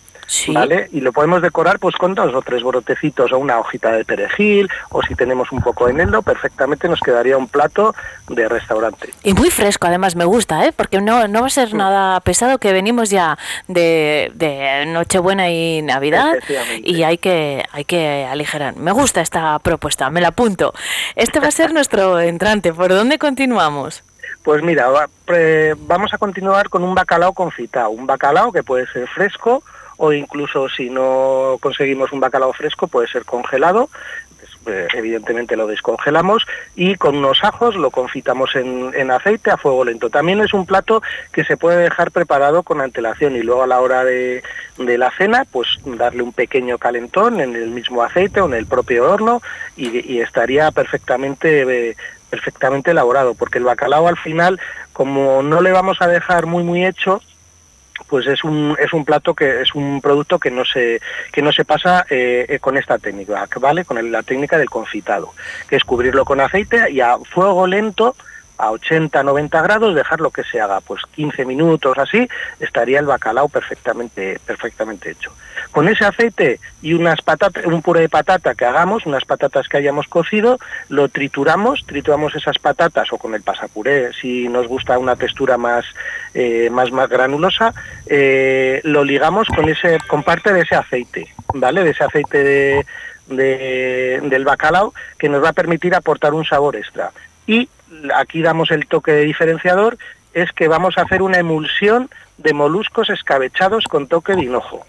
¿Vale? 0.48 0.88
Y 0.92 1.00
lo 1.00 1.12
podemos 1.12 1.42
decorar 1.42 1.78
pues 1.78 1.96
con 1.96 2.14
dos 2.14 2.34
o 2.34 2.42
tres 2.42 2.62
brotecitos 2.62 3.32
o 3.32 3.38
una 3.38 3.58
hojita 3.58 3.92
de 3.92 4.04
perejil 4.04 4.68
o 4.90 5.02
si 5.02 5.14
tenemos 5.14 5.50
un 5.52 5.60
poco 5.60 5.86
de 5.86 5.92
eneldo, 5.92 6.22
perfectamente 6.22 6.88
nos 6.88 7.00
quedaría 7.00 7.36
un 7.36 7.48
plato 7.48 7.94
de 8.28 8.48
restaurante. 8.48 9.12
Y 9.22 9.34
muy 9.34 9.50
fresco 9.50 9.86
además 9.86 10.16
me 10.16 10.24
gusta, 10.24 10.64
¿eh? 10.66 10.72
Porque 10.72 11.00
no, 11.00 11.26
no 11.28 11.40
va 11.40 11.46
a 11.46 11.50
ser 11.50 11.74
nada 11.74 12.20
pesado 12.20 12.58
que 12.58 12.72
venimos 12.72 13.10
ya 13.10 13.38
de, 13.68 14.30
de 14.34 14.86
Nochebuena 14.86 15.50
y 15.50 15.82
Navidad 15.82 16.36
y 16.82 17.02
hay 17.02 17.18
que, 17.18 17.64
hay 17.72 17.84
que 17.84 18.26
aligerar. 18.30 18.76
Me 18.76 18.92
gusta 18.92 19.20
esta 19.20 19.58
propuesta, 19.58 20.10
me 20.10 20.20
la 20.20 20.28
apunto. 20.28 20.72
Este 21.16 21.40
va 21.40 21.48
a 21.48 21.52
ser 21.52 21.72
nuestro 21.74 22.20
entrante. 22.20 22.72
¿Por 22.72 22.90
dónde 22.90 23.18
continuamos? 23.18 24.04
Pues 24.42 24.62
mira, 24.62 24.88
vamos 25.86 26.14
a 26.14 26.18
continuar 26.18 26.68
con 26.70 26.82
un 26.82 26.94
bacalao 26.94 27.34
confitado. 27.34 27.90
Un 27.90 28.06
bacalao 28.06 28.52
que 28.52 28.62
puede 28.62 28.86
ser 28.86 29.06
fresco 29.08 29.62
o 30.02 30.14
incluso 30.14 30.68
si 30.70 30.88
no 30.88 31.58
conseguimos 31.60 32.10
un 32.10 32.20
bacalao 32.20 32.54
fresco 32.54 32.88
puede 32.88 33.06
ser 33.06 33.26
congelado. 33.26 33.90
eh, 34.66 34.88
evidentemente 34.94 35.56
lo 35.56 35.66
descongelamos 35.66 36.46
y 36.74 36.94
con 36.94 37.16
unos 37.16 37.44
ajos 37.44 37.76
lo 37.76 37.90
confitamos 37.90 38.56
en, 38.56 38.92
en, 38.94 39.10
aceite 39.10 39.50
a 39.50 39.58
fuego 39.58 39.84
lento. 39.84 40.08
También 40.08 40.40
es 40.40 40.54
un 40.54 40.64
plato 40.64 41.02
que 41.32 41.44
se 41.44 41.58
puede 41.58 41.82
dejar 41.82 42.12
preparado 42.12 42.62
con 42.62 42.80
antelación 42.80 43.36
y 43.36 43.42
luego 43.42 43.62
a 43.62 43.66
la 43.66 43.80
hora 43.80 44.02
de, 44.04 44.42
de 44.78 44.96
la 44.96 45.10
cena, 45.10 45.44
pues 45.50 45.68
darle 45.84 46.22
un 46.22 46.32
pequeño 46.32 46.78
calentón 46.78 47.38
en 47.38 47.54
el 47.54 47.68
mismo 47.68 48.02
aceite 48.02 48.40
o 48.40 48.46
en 48.46 48.54
el 48.54 48.64
propio 48.66 49.10
horno 49.10 49.42
y, 49.76 50.18
estaría 50.20 50.70
perfectamente... 50.70 51.96
Perfectamente 52.30 52.92
elaborado, 52.92 53.34
porque 53.34 53.58
el 53.58 53.64
bacalao 53.64 54.06
al 54.06 54.16
final, 54.16 54.60
como 54.92 55.42
no 55.42 55.60
le 55.60 55.72
vamos 55.72 56.00
a 56.00 56.06
dejar 56.06 56.46
muy 56.46 56.62
muy 56.62 56.86
hecho, 56.86 57.20
pues 58.08 58.26
es 58.26 58.44
un, 58.44 58.76
es 58.78 58.92
un 58.92 59.04
plato 59.04 59.34
que 59.34 59.62
es 59.62 59.74
un 59.74 60.00
producto 60.00 60.38
que 60.38 60.50
no 60.50 60.64
se, 60.64 61.00
que 61.32 61.42
no 61.42 61.52
se 61.52 61.64
pasa 61.64 62.06
eh, 62.10 62.58
con 62.60 62.76
esta 62.76 62.98
técnica, 62.98 63.48
¿vale? 63.60 63.84
Con 63.84 64.10
la 64.10 64.22
técnica 64.22 64.58
del 64.58 64.70
confitado, 64.70 65.32
que 65.68 65.76
es 65.76 65.84
cubrirlo 65.84 66.24
con 66.24 66.40
aceite 66.40 66.90
y 66.90 67.00
a 67.00 67.18
fuego 67.18 67.66
lento 67.66 68.14
a 68.60 68.70
80, 68.70 69.22
90 69.22 69.62
grados, 69.62 69.94
dejarlo 69.94 70.30
que 70.30 70.44
se 70.44 70.60
haga 70.60 70.80
pues 70.80 71.02
15 71.14 71.44
minutos 71.44 71.98
así, 71.98 72.28
estaría 72.58 73.00
el 73.00 73.06
bacalao 73.06 73.48
perfectamente, 73.48 74.38
perfectamente 74.44 75.10
hecho. 75.10 75.32
Con 75.70 75.88
ese 75.88 76.04
aceite 76.04 76.60
y 76.82 76.94
unas 76.94 77.22
patatas, 77.22 77.64
un 77.64 77.82
puré 77.82 78.00
de 78.00 78.08
patata 78.08 78.54
que 78.54 78.64
hagamos, 78.64 79.06
unas 79.06 79.24
patatas 79.24 79.68
que 79.68 79.76
hayamos 79.76 80.08
cocido, 80.08 80.58
lo 80.88 81.08
trituramos, 81.08 81.84
trituramos 81.86 82.34
esas 82.34 82.58
patatas 82.58 83.12
o 83.12 83.18
con 83.18 83.34
el 83.34 83.42
pasapuré, 83.42 84.12
si 84.12 84.48
nos 84.48 84.66
gusta 84.66 84.98
una 84.98 85.16
textura 85.16 85.56
más, 85.56 85.84
eh, 86.34 86.68
más, 86.70 86.90
más 86.90 87.08
granulosa, 87.08 87.72
eh, 88.06 88.80
lo 88.84 89.04
ligamos 89.04 89.48
con 89.48 89.68
ese, 89.68 89.98
con 90.08 90.22
parte 90.22 90.52
de 90.52 90.62
ese 90.62 90.74
aceite, 90.74 91.32
¿vale? 91.54 91.84
De 91.84 91.90
ese 91.90 92.04
aceite 92.04 92.42
de, 92.42 92.86
de, 93.28 94.20
del 94.24 94.44
bacalao 94.44 94.92
que 95.18 95.28
nos 95.28 95.42
va 95.42 95.50
a 95.50 95.54
permitir 95.54 95.94
aportar 95.94 96.34
un 96.34 96.44
sabor 96.44 96.76
extra. 96.76 97.10
Y 97.50 97.68
aquí 98.14 98.42
damos 98.42 98.70
el 98.70 98.86
toque 98.86 99.12
diferenciador, 99.22 99.98
es 100.34 100.52
que 100.52 100.68
vamos 100.68 100.96
a 100.96 101.02
hacer 101.02 101.20
una 101.20 101.38
emulsión 101.38 102.08
de 102.38 102.52
moluscos 102.52 103.10
escabechados 103.10 103.86
con 103.86 104.06
toque 104.06 104.36
de 104.36 104.42
hinojo. 104.42 104.86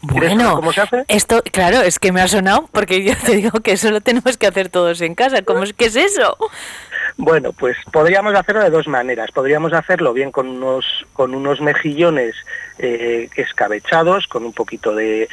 Bueno, 0.00 0.56
¿cómo 0.56 0.72
se 0.72 0.80
hace? 0.80 1.04
Esto, 1.06 1.44
claro, 1.52 1.82
es 1.82 2.00
que 2.00 2.10
me 2.10 2.20
ha 2.20 2.26
sonado 2.26 2.68
porque 2.72 3.04
yo 3.04 3.14
te 3.24 3.36
digo 3.36 3.60
que 3.60 3.72
eso 3.72 3.92
lo 3.92 4.00
tenemos 4.00 4.36
que 4.36 4.48
hacer 4.48 4.68
todos 4.68 5.00
en 5.00 5.14
casa. 5.14 5.42
¿Cómo 5.42 5.62
es 5.62 5.74
que 5.74 5.84
es 5.84 5.94
eso? 5.94 6.36
Bueno, 7.18 7.52
pues 7.52 7.78
podríamos 7.90 8.34
hacerlo 8.34 8.62
de 8.62 8.68
dos 8.68 8.88
maneras. 8.88 9.30
Podríamos 9.32 9.72
hacerlo 9.72 10.12
bien 10.12 10.30
con 10.30 10.48
unos, 10.48 10.84
con 11.14 11.34
unos 11.34 11.62
mejillones 11.62 12.34
eh, 12.78 13.30
escabechados, 13.36 14.26
con 14.26 14.44
un 14.44 14.52
poquito 14.52 14.94
de, 14.94 15.26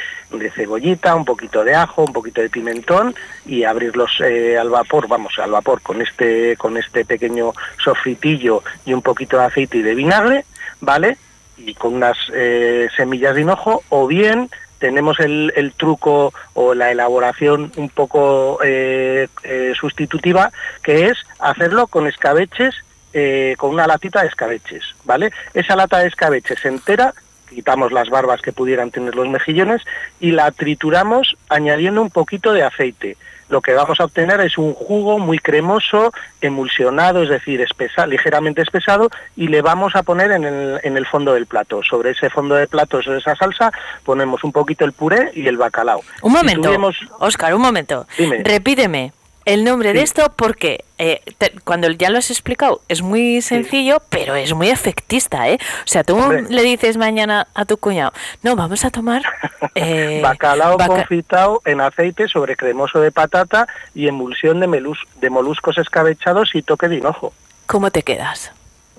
cebollita, 0.56 1.14
un 1.14 1.26
poquito 1.26 1.66
de 1.66 1.76
ajo, 1.76 2.06
un 2.06 2.14
poquito 2.14 2.42
de 2.42 2.50
pimentón 2.50 3.14
y 3.46 3.66
abrirlos 3.66 4.22
eh, 4.24 4.58
al 4.58 4.70
vapor, 4.70 5.10
vamos, 5.10 5.38
al 5.40 5.52
vapor 5.52 5.82
con 5.82 6.02
este, 6.02 6.56
con 6.56 6.78
este 6.78 7.04
pequeño 7.04 7.52
sofritillo 7.84 8.64
y 8.86 8.94
un 8.94 9.02
poquito 9.02 9.38
de 9.38 9.46
aceite 9.46 9.80
y 9.80 9.82
de 9.82 9.96
vinagre, 9.96 10.46
¿vale? 10.80 11.18
Y 11.58 11.74
con 11.74 11.96
unas 11.96 12.18
eh, 12.34 12.88
semillas 12.96 13.36
de 13.36 13.42
hinojo, 13.42 13.84
o 13.90 14.08
bien 14.08 14.50
tenemos 14.84 15.18
el, 15.22 15.74
truco 15.78 16.34
o 16.56 16.74
la 16.74 16.92
elaboración 16.92 17.72
un 17.78 17.88
poco 17.88 18.60
eh, 18.62 19.30
eh, 19.44 19.72
sustitutiva, 19.80 20.52
que 20.84 21.06
es 21.06 21.18
hacerlo 21.40 21.88
con 21.88 22.06
escabeches, 22.06 22.76
eh, 23.14 23.56
con 23.58 23.70
una 23.70 23.88
latita 23.88 24.22
de 24.22 24.28
escabeches, 24.28 24.84
¿vale? 25.06 25.32
Esa 25.54 25.78
lata 25.78 26.00
de 26.00 26.08
escabeches 26.08 26.66
entera, 26.66 27.14
quitamos 27.50 27.94
las 27.94 28.10
barbas 28.10 28.42
que 28.42 28.52
pudieran 28.52 28.92
tener 28.92 29.16
los 29.16 29.30
mejillones 29.30 29.82
y 30.20 30.32
la 30.32 30.52
trituramos 30.52 31.38
añadiendo 31.48 32.02
un 32.02 32.10
poquito 32.10 32.52
de 32.52 32.64
aceite 32.64 33.16
lo 33.54 33.62
que 33.62 33.74
vamos 33.74 34.00
a 34.00 34.06
obtener 34.06 34.42
es 34.42 34.58
un 34.58 34.74
jugo 34.74 35.20
muy 35.20 35.38
cremoso, 35.38 36.12
emulsionado, 36.42 37.22
es 37.22 37.30
decir, 37.30 37.62
espesa, 37.62 38.08
ligeramente 38.08 38.64
espesado, 38.64 39.10
y 39.36 39.48
le 39.48 39.62
vamos 39.62 39.96
a 39.96 40.02
poner 40.02 40.32
en 40.32 40.44
el, 40.44 40.80
en 40.84 40.98
el 40.98 41.06
fondo 41.06 41.34
del 41.34 41.46
plato. 41.46 41.82
Sobre 41.84 42.12
ese 42.12 42.32
fondo 42.32 42.56
de 42.56 42.68
plato, 42.68 43.02
sobre 43.04 43.20
esa 43.20 43.36
salsa, 43.36 43.72
ponemos 44.04 44.44
un 44.44 44.52
poquito 44.52 44.86
el 44.86 44.92
puré 44.92 45.32
y 45.36 45.48
el 45.48 45.58
bacalao. 45.58 46.02
Un 46.24 46.34
momento, 46.34 46.72
Oscar, 47.20 47.54
un 47.54 47.62
momento. 47.62 48.08
Repíteme. 48.44 49.14
El 49.46 49.64
nombre 49.64 49.94
de 49.94 50.02
esto 50.02 50.32
porque 50.36 50.86
eh, 50.98 51.22
cuando 51.66 51.90
ya 51.92 52.10
lo 52.10 52.18
has 52.18 52.32
explicado 52.32 52.82
es 52.88 53.02
muy 53.02 53.42
sencillo, 53.42 54.02
pero 54.10 54.36
es 54.36 54.54
muy 54.54 54.70
efectista, 54.70 55.50
¿eh? 55.50 55.58
O 55.86 55.88
sea, 55.88 56.04
tú 56.04 56.18
le 56.50 56.64
dices 56.64 56.98
mañana 56.98 57.48
a 57.54 57.66
tu 57.66 57.78
cuñado, 57.78 58.14
no, 58.42 58.56
vamos 58.56 58.86
a 58.86 58.92
tomar... 58.92 59.24
Eh, 59.76 60.20
Bacalao 60.22 60.78
confitado 60.78 61.62
en 61.66 61.82
aceite 61.82 62.28
sobre 62.28 62.56
cremoso 62.56 63.00
de 63.00 63.12
patata 63.12 63.68
y 63.96 64.08
emulsión 64.08 64.60
de, 64.60 64.94
de 65.20 65.30
moluscos 65.32 65.80
escabechados 65.80 66.54
y 66.54 66.62
toque 66.62 66.90
de 66.90 66.98
hinojo. 66.98 67.34
¿Cómo 67.66 67.90
te 67.90 68.04
quedas? 68.04 68.52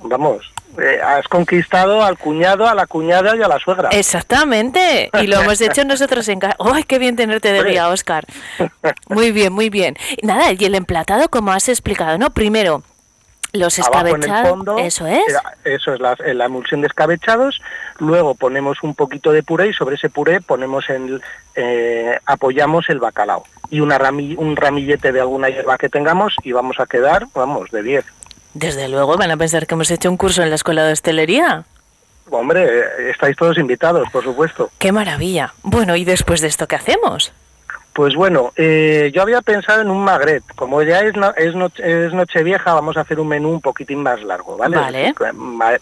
Vamos, 0.07 0.53
eh, 0.79 1.01
has 1.03 1.27
conquistado 1.29 2.05
al 2.05 2.19
cuñado, 2.19 2.69
a 2.69 2.75
la 2.75 2.87
cuñada 2.87 3.35
y 3.37 3.43
a 3.43 3.49
la 3.49 3.59
suegra. 3.59 3.89
Exactamente, 3.91 5.11
y 5.21 5.27
lo 5.27 5.41
hemos 5.41 5.61
hecho 5.61 5.85
nosotros 5.85 6.29
en 6.29 6.41
casa. 6.41 6.57
¡Ay, 6.59 6.85
qué 6.85 6.99
bien 6.99 7.17
tenerte 7.17 7.53
de 7.53 7.65
día, 7.65 7.89
Oscar! 7.89 8.27
Muy 9.09 9.33
bien, 9.33 9.53
muy 9.53 9.71
bien. 9.71 9.97
Nada, 10.23 10.53
y 10.53 10.65
el 10.65 10.75
emplatado, 10.75 11.29
como 11.29 11.53
has 11.53 11.69
explicado, 11.69 12.19
¿no? 12.19 12.31
Primero, 12.31 12.83
los 13.55 13.79
escabechados, 13.79 14.81
eso 14.81 15.07
es. 15.07 15.23
Eso 15.65 15.95
es 15.95 16.01
la, 16.01 16.17
la, 16.35 16.45
emulsión 16.47 16.81
de 16.81 16.89
escabechados. 16.89 17.63
Luego 17.99 18.35
ponemos 18.35 18.83
un 18.83 18.95
poquito 18.95 19.33
de 19.33 19.43
puré 19.43 19.69
y 19.69 19.73
sobre 19.73 19.95
ese 19.95 20.11
puré 20.11 20.41
ponemos 20.41 20.91
en, 20.91 21.21
eh, 21.55 22.19
apoyamos 22.27 22.91
el 22.91 22.99
bacalao 22.99 23.45
y 23.71 23.81
una 23.81 23.99
un 24.37 24.57
ramillete 24.57 25.13
de 25.13 25.21
alguna 25.21 25.49
hierba 25.49 25.79
que 25.79 25.89
tengamos 25.89 26.35
y 26.43 26.53
vamos 26.53 26.81
a 26.81 26.87
quedar, 26.87 27.27
vamos, 27.33 27.71
de 27.71 27.83
10. 27.83 28.05
Desde 28.55 28.89
luego, 28.89 29.17
van 29.17 29.31
a 29.33 29.37
pensar 29.37 29.67
que 29.67 29.75
hemos 29.75 29.91
hecho 29.91 30.11
un 30.11 30.17
curso 30.17 30.43
en 30.43 30.49
la 30.49 30.57
escuela 30.57 30.85
de 30.85 30.93
hostelería. 30.93 31.65
Hombre, 32.31 33.11
estáis 33.11 33.37
todos 33.37 33.59
invitados, 33.59 34.09
por 34.11 34.25
supuesto. 34.25 34.71
Qué 34.79 34.93
maravilla. 34.93 35.53
Bueno, 35.63 35.95
¿y 35.97 36.05
después 36.05 36.41
de 36.41 36.49
esto 36.49 36.67
qué 36.67 36.77
hacemos? 36.77 37.33
Pues 37.93 38.17
bueno, 38.17 38.53
eh, 38.57 39.13
yo 39.15 39.23
había 39.23 39.41
pensado 39.41 39.81
en 39.81 39.89
un 39.89 40.03
magret. 40.03 40.43
Como 40.57 40.83
ya 40.83 41.01
es, 41.01 41.15
es, 41.37 41.55
es 41.79 42.13
Nochevieja, 42.13 42.75
vamos 42.75 42.97
a 42.97 43.03
hacer 43.03 43.21
un 43.21 43.29
menú 43.29 43.51
un 43.51 43.61
poquitín 43.61 44.03
más 44.03 44.21
largo, 44.23 44.57
¿vale? 44.57 44.77
Vale. 44.77 45.15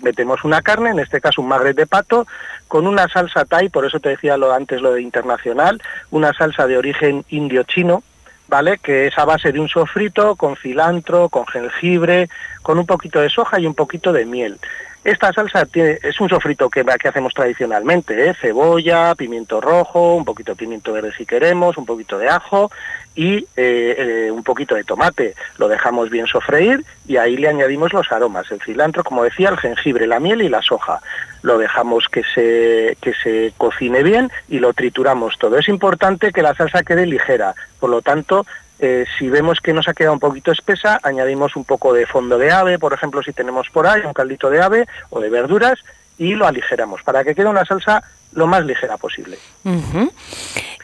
Metemos 0.00 0.44
una 0.44 0.60
carne, 0.60 0.90
en 0.90 0.98
este 0.98 1.22
caso 1.22 1.40
un 1.40 1.48
magret 1.48 1.74
de 1.74 1.86
pato, 1.86 2.26
con 2.68 2.86
una 2.86 3.08
salsa 3.08 3.46
thai, 3.46 3.70
por 3.70 3.86
eso 3.86 3.98
te 3.98 4.10
decía 4.10 4.36
lo 4.36 4.52
antes 4.52 4.82
lo 4.82 4.92
de 4.92 5.00
internacional, 5.00 5.80
una 6.10 6.34
salsa 6.34 6.66
de 6.66 6.76
origen 6.76 7.24
indio-chino, 7.30 8.02
¿vale? 8.48 8.78
Que 8.78 9.06
es 9.06 9.18
a 9.18 9.24
base 9.24 9.52
de 9.52 9.60
un 9.60 9.68
sofrito 9.68 10.36
con 10.36 10.56
cilantro, 10.56 11.28
con 11.28 11.46
jengibre, 11.46 12.28
con 12.62 12.78
un 12.78 12.86
poquito 12.86 13.20
de 13.20 13.30
soja 13.30 13.58
y 13.58 13.66
un 13.66 13.74
poquito 13.74 14.12
de 14.12 14.24
miel. 14.24 14.58
Esta 15.04 15.32
salsa 15.32 15.66
tiene, 15.66 15.98
es 16.00 16.20
un 16.20 16.28
sofrito 16.28 16.70
que, 16.70 16.84
que 16.84 17.08
hacemos 17.08 17.34
tradicionalmente, 17.34 18.28
¿eh? 18.28 18.34
cebolla, 18.40 19.16
pimiento 19.16 19.60
rojo, 19.60 20.14
un 20.14 20.24
poquito 20.24 20.52
de 20.52 20.56
pimiento 20.56 20.92
verde 20.92 21.12
si 21.16 21.26
queremos, 21.26 21.76
un 21.76 21.84
poquito 21.84 22.18
de 22.18 22.28
ajo 22.28 22.70
y 23.16 23.38
eh, 23.38 23.46
eh, 23.56 24.30
un 24.30 24.44
poquito 24.44 24.76
de 24.76 24.84
tomate. 24.84 25.34
Lo 25.58 25.66
dejamos 25.66 26.08
bien 26.08 26.28
sofreír 26.28 26.84
y 27.08 27.16
ahí 27.16 27.36
le 27.36 27.48
añadimos 27.48 27.92
los 27.92 28.12
aromas, 28.12 28.48
el 28.52 28.62
cilantro, 28.62 29.02
como 29.02 29.24
decía, 29.24 29.48
el 29.48 29.58
jengibre, 29.58 30.06
la 30.06 30.20
miel 30.20 30.40
y 30.42 30.48
la 30.48 30.62
soja. 30.62 31.00
Lo 31.42 31.58
dejamos 31.58 32.08
que 32.08 32.22
se, 32.34 32.96
que 33.00 33.12
se 33.14 33.52
cocine 33.58 34.02
bien 34.02 34.30
y 34.48 34.58
lo 34.58 34.72
trituramos 34.72 35.38
todo. 35.38 35.58
Es 35.58 35.68
importante 35.68 36.32
que 36.32 36.42
la 36.42 36.54
salsa 36.54 36.82
quede 36.82 37.06
ligera, 37.06 37.54
por 37.80 37.90
lo 37.90 38.00
tanto 38.00 38.46
eh, 38.78 39.04
si 39.16 39.28
vemos 39.28 39.60
que 39.60 39.72
nos 39.72 39.86
ha 39.86 39.94
quedado 39.94 40.14
un 40.14 40.20
poquito 40.20 40.50
espesa, 40.50 40.98
añadimos 41.04 41.54
un 41.54 41.64
poco 41.64 41.92
de 41.92 42.04
fondo 42.04 42.36
de 42.36 42.50
ave, 42.50 42.80
por 42.80 42.92
ejemplo, 42.92 43.22
si 43.22 43.32
tenemos 43.32 43.70
por 43.70 43.86
ahí 43.86 44.02
un 44.04 44.12
caldito 44.12 44.50
de 44.50 44.60
ave 44.60 44.86
o 45.10 45.20
de 45.20 45.30
verduras, 45.30 45.78
y 46.18 46.34
lo 46.34 46.46
aligeramos 46.46 47.02
para 47.02 47.24
que 47.24 47.34
quede 47.34 47.46
una 47.46 47.64
salsa 47.64 48.02
lo 48.32 48.46
más 48.46 48.64
ligera 48.64 48.96
posible. 48.96 49.38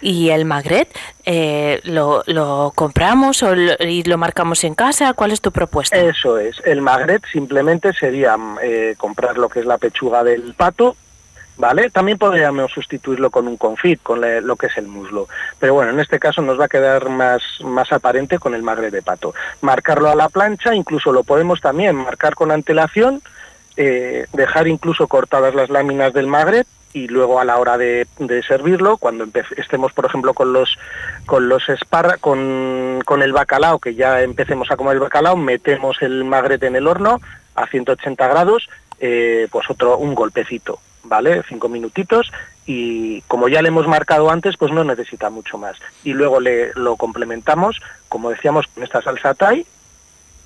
¿Y 0.00 0.30
el 0.30 0.44
magret 0.44 0.88
eh, 1.24 1.80
¿lo, 1.84 2.22
lo, 2.26 2.72
compramos 2.74 3.42
o 3.42 3.54
y 3.54 4.02
lo 4.04 4.18
marcamos 4.18 4.64
en 4.64 4.74
casa? 4.74 5.12
¿Cuál 5.14 5.32
es 5.32 5.40
tu 5.40 5.50
propuesta? 5.50 5.96
Eso 5.96 6.38
es. 6.38 6.60
El 6.64 6.82
magret 6.82 7.24
simplemente 7.32 7.92
sería 7.92 8.36
eh, 8.62 8.94
comprar 8.96 9.38
lo 9.38 9.48
que 9.48 9.60
es 9.60 9.66
la 9.66 9.78
pechuga 9.78 10.22
del 10.22 10.54
pato, 10.54 10.96
¿vale? 11.56 11.90
También 11.90 12.18
podríamos 12.18 12.70
sustituirlo 12.70 13.30
con 13.30 13.48
un 13.48 13.56
confit, 13.56 14.00
con 14.02 14.20
lo 14.20 14.56
que 14.56 14.66
es 14.66 14.78
el 14.78 14.86
muslo. 14.86 15.28
Pero 15.58 15.74
bueno, 15.74 15.90
en 15.90 16.00
este 16.00 16.18
caso 16.18 16.42
nos 16.42 16.60
va 16.60 16.66
a 16.66 16.68
quedar 16.68 17.08
más, 17.08 17.42
más 17.64 17.92
aparente 17.92 18.38
con 18.38 18.54
el 18.54 18.62
magre 18.62 18.90
de 18.90 19.02
pato. 19.02 19.34
Marcarlo 19.60 20.08
a 20.10 20.14
la 20.14 20.28
plancha, 20.28 20.74
incluso 20.74 21.12
lo 21.12 21.24
podemos 21.24 21.60
también 21.60 21.96
marcar 21.96 22.34
con 22.34 22.52
antelación, 22.52 23.20
eh, 23.76 24.26
dejar 24.32 24.68
incluso 24.68 25.08
cortadas 25.08 25.54
las 25.54 25.70
láminas 25.70 26.12
del 26.12 26.26
magre 26.26 26.64
y 26.92 27.08
luego 27.08 27.40
a 27.40 27.44
la 27.44 27.58
hora 27.58 27.76
de, 27.76 28.06
servirlo, 28.46 28.96
cuando 28.96 29.26
estemos, 29.56 29.92
por 29.92 30.06
ejemplo, 30.06 30.34
con 30.34 30.52
los 30.52 30.78
con 31.26 31.48
los 31.48 31.68
esparra, 31.68 32.16
con, 32.16 33.00
con 33.04 33.22
el 33.22 33.32
bacalao, 33.32 33.78
que 33.78 33.94
ya 33.94 34.22
empecemos 34.22 34.70
a 34.70 34.76
comer 34.76 34.94
el 34.94 35.00
bacalao, 35.00 35.36
metemos 35.36 36.00
el 36.02 36.24
magrete 36.24 36.66
en 36.66 36.76
el 36.76 36.86
horno 36.86 37.20
a 37.54 37.66
180 37.66 38.28
grados, 38.28 38.68
eh, 39.00 39.48
pues 39.50 39.68
otro 39.70 39.98
un 39.98 40.14
golpecito 40.14 40.80
¿vale? 41.08 41.42
Cinco 41.48 41.68
minutitos 41.68 42.30
y 42.66 43.22
como 43.22 43.48
ya 43.48 43.62
le 43.62 43.68
hemos 43.68 43.88
marcado 43.88 44.30
antes, 44.30 44.56
pues 44.56 44.72
no 44.72 44.84
necesita 44.84 45.30
mucho 45.30 45.58
más. 45.58 45.76
Y 46.04 46.12
luego 46.12 46.40
le, 46.40 46.72
lo 46.74 46.96
complementamos, 46.96 47.80
como 48.08 48.30
decíamos, 48.30 48.66
con 48.66 48.84
esta 48.84 49.02
salsa 49.02 49.34
Thai, 49.34 49.66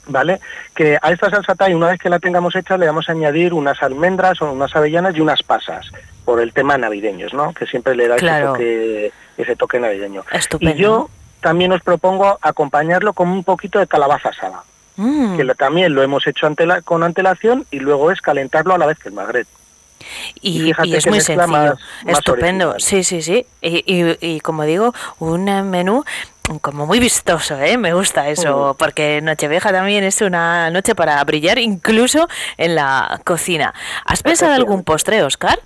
¿vale? 0.06 0.40
Que 0.74 0.98
a 1.00 1.10
esta 1.12 1.30
salsa 1.30 1.54
Thai, 1.54 1.74
una 1.74 1.88
vez 1.88 1.98
que 2.00 2.08
la 2.10 2.18
tengamos 2.18 2.54
hecha, 2.56 2.76
le 2.76 2.86
vamos 2.86 3.08
a 3.08 3.12
añadir 3.12 3.54
unas 3.54 3.82
almendras 3.82 4.40
o 4.42 4.50
unas 4.52 4.74
avellanas 4.76 5.16
y 5.16 5.20
unas 5.20 5.42
pasas, 5.42 5.86
por 6.24 6.40
el 6.40 6.52
tema 6.52 6.76
navideños, 6.78 7.32
¿no? 7.34 7.52
Que 7.54 7.66
siempre 7.66 7.94
le 7.94 8.08
da 8.08 8.16
ese, 8.16 8.42
toque, 8.42 9.12
ese 9.36 9.56
toque 9.56 9.78
navideño. 9.80 10.24
Estupendo. 10.32 10.74
Y 10.74 10.78
yo 10.78 11.10
también 11.40 11.72
os 11.72 11.82
propongo 11.82 12.38
acompañarlo 12.42 13.12
con 13.12 13.28
un 13.28 13.42
poquito 13.44 13.78
de 13.78 13.86
calabaza 13.86 14.28
asada, 14.30 14.62
Mm. 14.96 15.36
que 15.36 15.44
lo- 15.44 15.54
también 15.54 15.94
lo 15.94 16.02
hemos 16.02 16.26
hecho 16.26 16.46
con 16.84 17.02
antelación 17.02 17.66
y 17.70 17.78
luego 17.80 18.10
es 18.12 18.20
calentarlo 18.20 18.74
a 18.74 18.78
la 18.78 18.86
vez 18.86 18.98
que 18.98 19.08
el 19.08 19.14
magret. 19.14 19.46
Y, 20.40 20.72
Y 20.82 20.94
es 20.96 21.06
muy 21.06 21.20
sencillo, 21.20 21.46
más- 21.48 21.78
más 22.04 22.18
estupendo, 22.18 22.70
original. 22.70 22.80
sí, 22.80 23.04
sí, 23.04 23.22
sí. 23.22 23.46
Y, 23.60 23.84
y- 23.86 24.18
y 24.20 24.40
como 24.40 24.64
digo, 24.64 24.92
un 25.20 25.44
menú 25.70 26.04
como 26.60 26.86
muy 26.86 26.98
vistoso, 26.98 27.58
¿eh? 27.60 27.78
Me 27.78 27.94
gusta 27.94 28.28
eso, 28.28 28.72
Mm. 28.74 28.76
porque 28.76 29.20
Nochevieja 29.22 29.72
también 29.72 30.04
es 30.04 30.20
una 30.20 30.70
noche 30.70 30.94
para 30.94 31.22
brillar, 31.24 31.58
incluso 31.58 32.28
en 32.56 32.74
la 32.74 33.20
cocina. 33.24 33.72
¿Has 34.04 34.22
pensado 34.22 34.52
en 34.52 34.56
algún 34.58 34.82
postre, 34.84 35.22
Oscar? 35.22 35.58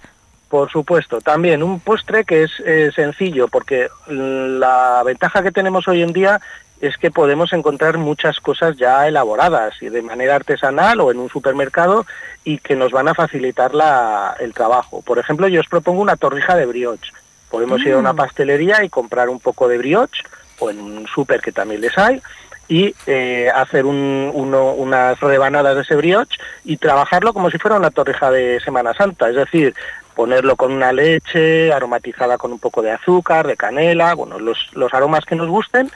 Por 0.49 0.71
supuesto, 0.71 1.21
también 1.21 1.62
un 1.62 1.80
postre 1.80 2.25
que 2.25 2.45
es 2.45 2.52
eh, 2.64 2.92
sencillo, 2.95 3.49
porque 3.49 3.88
la 4.06 5.02
ventaja 5.04 5.42
que 5.42 5.50
tenemos 5.50 5.88
hoy 5.88 6.02
en 6.02 6.12
día 6.12 6.40
es 6.80 6.97
que 6.99 7.11
podemos 7.11 7.52
encontrar 7.54 7.97
muchas 7.97 8.38
cosas 8.38 8.76
ya 8.76 9.09
elaboradas 9.09 9.75
y 9.80 9.88
de 9.88 10.02
manera 10.02 10.37
artesanal 10.37 11.00
o 11.00 11.11
en 11.11 11.18
un 11.18 11.30
supermercado 11.30 12.04
y 12.45 12.59
que 12.59 12.76
nos 12.76 12.92
van 12.92 13.09
a 13.09 13.14
facilitar 13.14 13.75
la- 13.75 14.37
el 14.38 14.52
trabajo. 14.52 15.00
Por 15.02 15.18
ejemplo, 15.18 15.49
yo 15.49 15.61
os 15.61 15.68
propongo 15.68 16.02
una 16.02 16.16
torrija 16.16 16.54
de 16.54 16.66
brioche. 16.66 17.12
Podemos 17.50 17.80
ir 17.80 17.95
a 17.95 17.99
una 17.99 18.12
Mm. 18.12 18.16
pastelería 18.16 18.85
y 18.85 18.88
comprar 18.90 19.30
un 19.30 19.40
poco 19.40 19.68
de 19.68 19.78
brioche 19.78 20.23
o 20.58 20.70
en 20.70 20.80
un 20.80 21.06
súper 21.06 21.40
que 21.40 21.52
también 21.52 21.80
les 21.80 21.96
hay 21.98 22.20
y 22.68 22.94
eh, 23.06 23.50
hacer 23.54 23.84
unas 23.86 25.20
rebanadas 25.20 25.76
de 25.76 25.82
ese 25.82 25.96
brioche 25.96 26.38
y 26.64 26.76
trabajarlo 26.76 27.32
como 27.32 27.50
si 27.50 27.58
fuera 27.58 27.76
una 27.76 27.90
torrija 27.90 28.30
de 28.30 28.60
Semana 28.60 28.92
Santa, 28.94 29.28
es 29.28 29.36
decir, 29.36 29.75
ponerlo 30.14 30.56
con 30.56 30.72
una 30.72 30.92
leche 30.92 31.72
aromatizada 31.72 32.38
con 32.38 32.52
un 32.52 32.58
poco 32.58 32.82
de 32.82 32.90
azúcar, 32.90 33.46
de 33.46 33.56
canela, 33.56 34.14
bueno, 34.14 34.38
los, 34.38 34.70
los 34.72 34.92
aromas 34.94 35.25
que 35.25 35.36
nos 35.36 35.48
gusten 35.48 35.90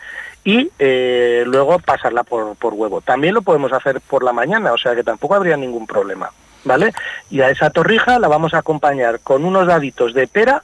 y 0.45 0.71
eh, 0.79 1.43
luego 1.47 1.79
pasarla 1.79 2.23
por, 2.23 2.55
por 2.57 2.75
huevo. 2.75 3.00
También 3.00 3.35
lo 3.35 3.43
podemos 3.43 3.73
hacer 3.73 4.00
por 4.00 4.23
la 4.23 4.33
mañana, 4.33 4.73
o 4.73 4.79
sea 4.79 4.95
que 4.95 5.02
tampoco 5.02 5.35
habría 5.35 5.57
ningún 5.57 5.87
problema, 5.87 6.31
¿vale? 6.64 6.93
Y 7.31 7.40
a 7.40 7.50
esa 7.50 7.71
torrija 7.71 8.19
la 8.19 8.29
vamos 8.29 8.55
a 8.55 8.59
acompañar 8.59 9.21
con 9.21 9.45
unos 9.45 9.67
daditos 9.67 10.14
de 10.14 10.26
pera 10.26 10.62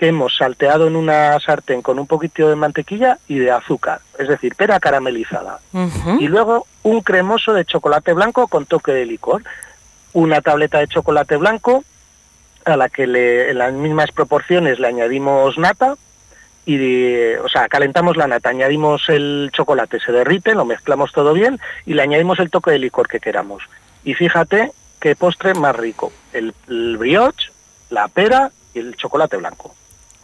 que 0.00 0.08
hemos 0.08 0.34
salteado 0.34 0.86
en 0.86 0.96
una 0.96 1.38
sartén 1.40 1.82
con 1.82 1.98
un 1.98 2.06
poquito 2.06 2.48
de 2.48 2.56
mantequilla 2.56 3.18
y 3.28 3.38
de 3.38 3.50
azúcar, 3.50 4.00
es 4.18 4.28
decir, 4.28 4.54
pera 4.54 4.80
caramelizada. 4.80 5.60
Y 6.18 6.26
luego 6.26 6.66
un 6.82 7.02
cremoso 7.02 7.52
de 7.52 7.66
chocolate 7.66 8.14
blanco 8.14 8.48
con 8.48 8.64
toque 8.64 8.92
de 8.92 9.04
licor. 9.04 9.42
Una 10.14 10.40
tableta 10.40 10.78
de 10.78 10.88
chocolate 10.88 11.36
blanco 11.36 11.84
a 12.64 12.78
la 12.78 12.88
que 12.88 13.06
le, 13.06 13.50
en 13.50 13.58
las 13.58 13.74
mismas 13.74 14.10
proporciones 14.10 14.78
le 14.80 14.86
añadimos 14.88 15.58
nata 15.58 15.96
y, 16.64 16.78
de- 16.78 17.38
o 17.40 17.48
sea, 17.50 17.68
calentamos 17.68 18.16
la 18.16 18.26
nata, 18.26 18.48
añadimos 18.48 19.06
el 19.10 19.50
chocolate, 19.52 20.00
se 20.00 20.12
derrite, 20.12 20.54
lo 20.54 20.64
mezclamos 20.64 21.12
todo 21.12 21.34
bien 21.34 21.60
y 21.84 21.92
le 21.92 22.00
añadimos 22.02 22.38
el 22.38 22.48
toque 22.50 22.70
de 22.70 22.78
licor 22.78 23.06
que 23.06 23.20
queramos. 23.20 23.62
Y 24.02 24.14
fíjate 24.14 24.72
qué 24.98 25.14
postre 25.14 25.52
más 25.52 25.76
rico, 25.76 26.10
el, 26.32 26.54
el 26.68 26.96
brioche, 26.96 27.50
la 27.90 28.08
pera 28.08 28.50
y 28.72 28.78
el 28.78 28.96
chocolate 28.96 29.36
blanco. 29.36 29.74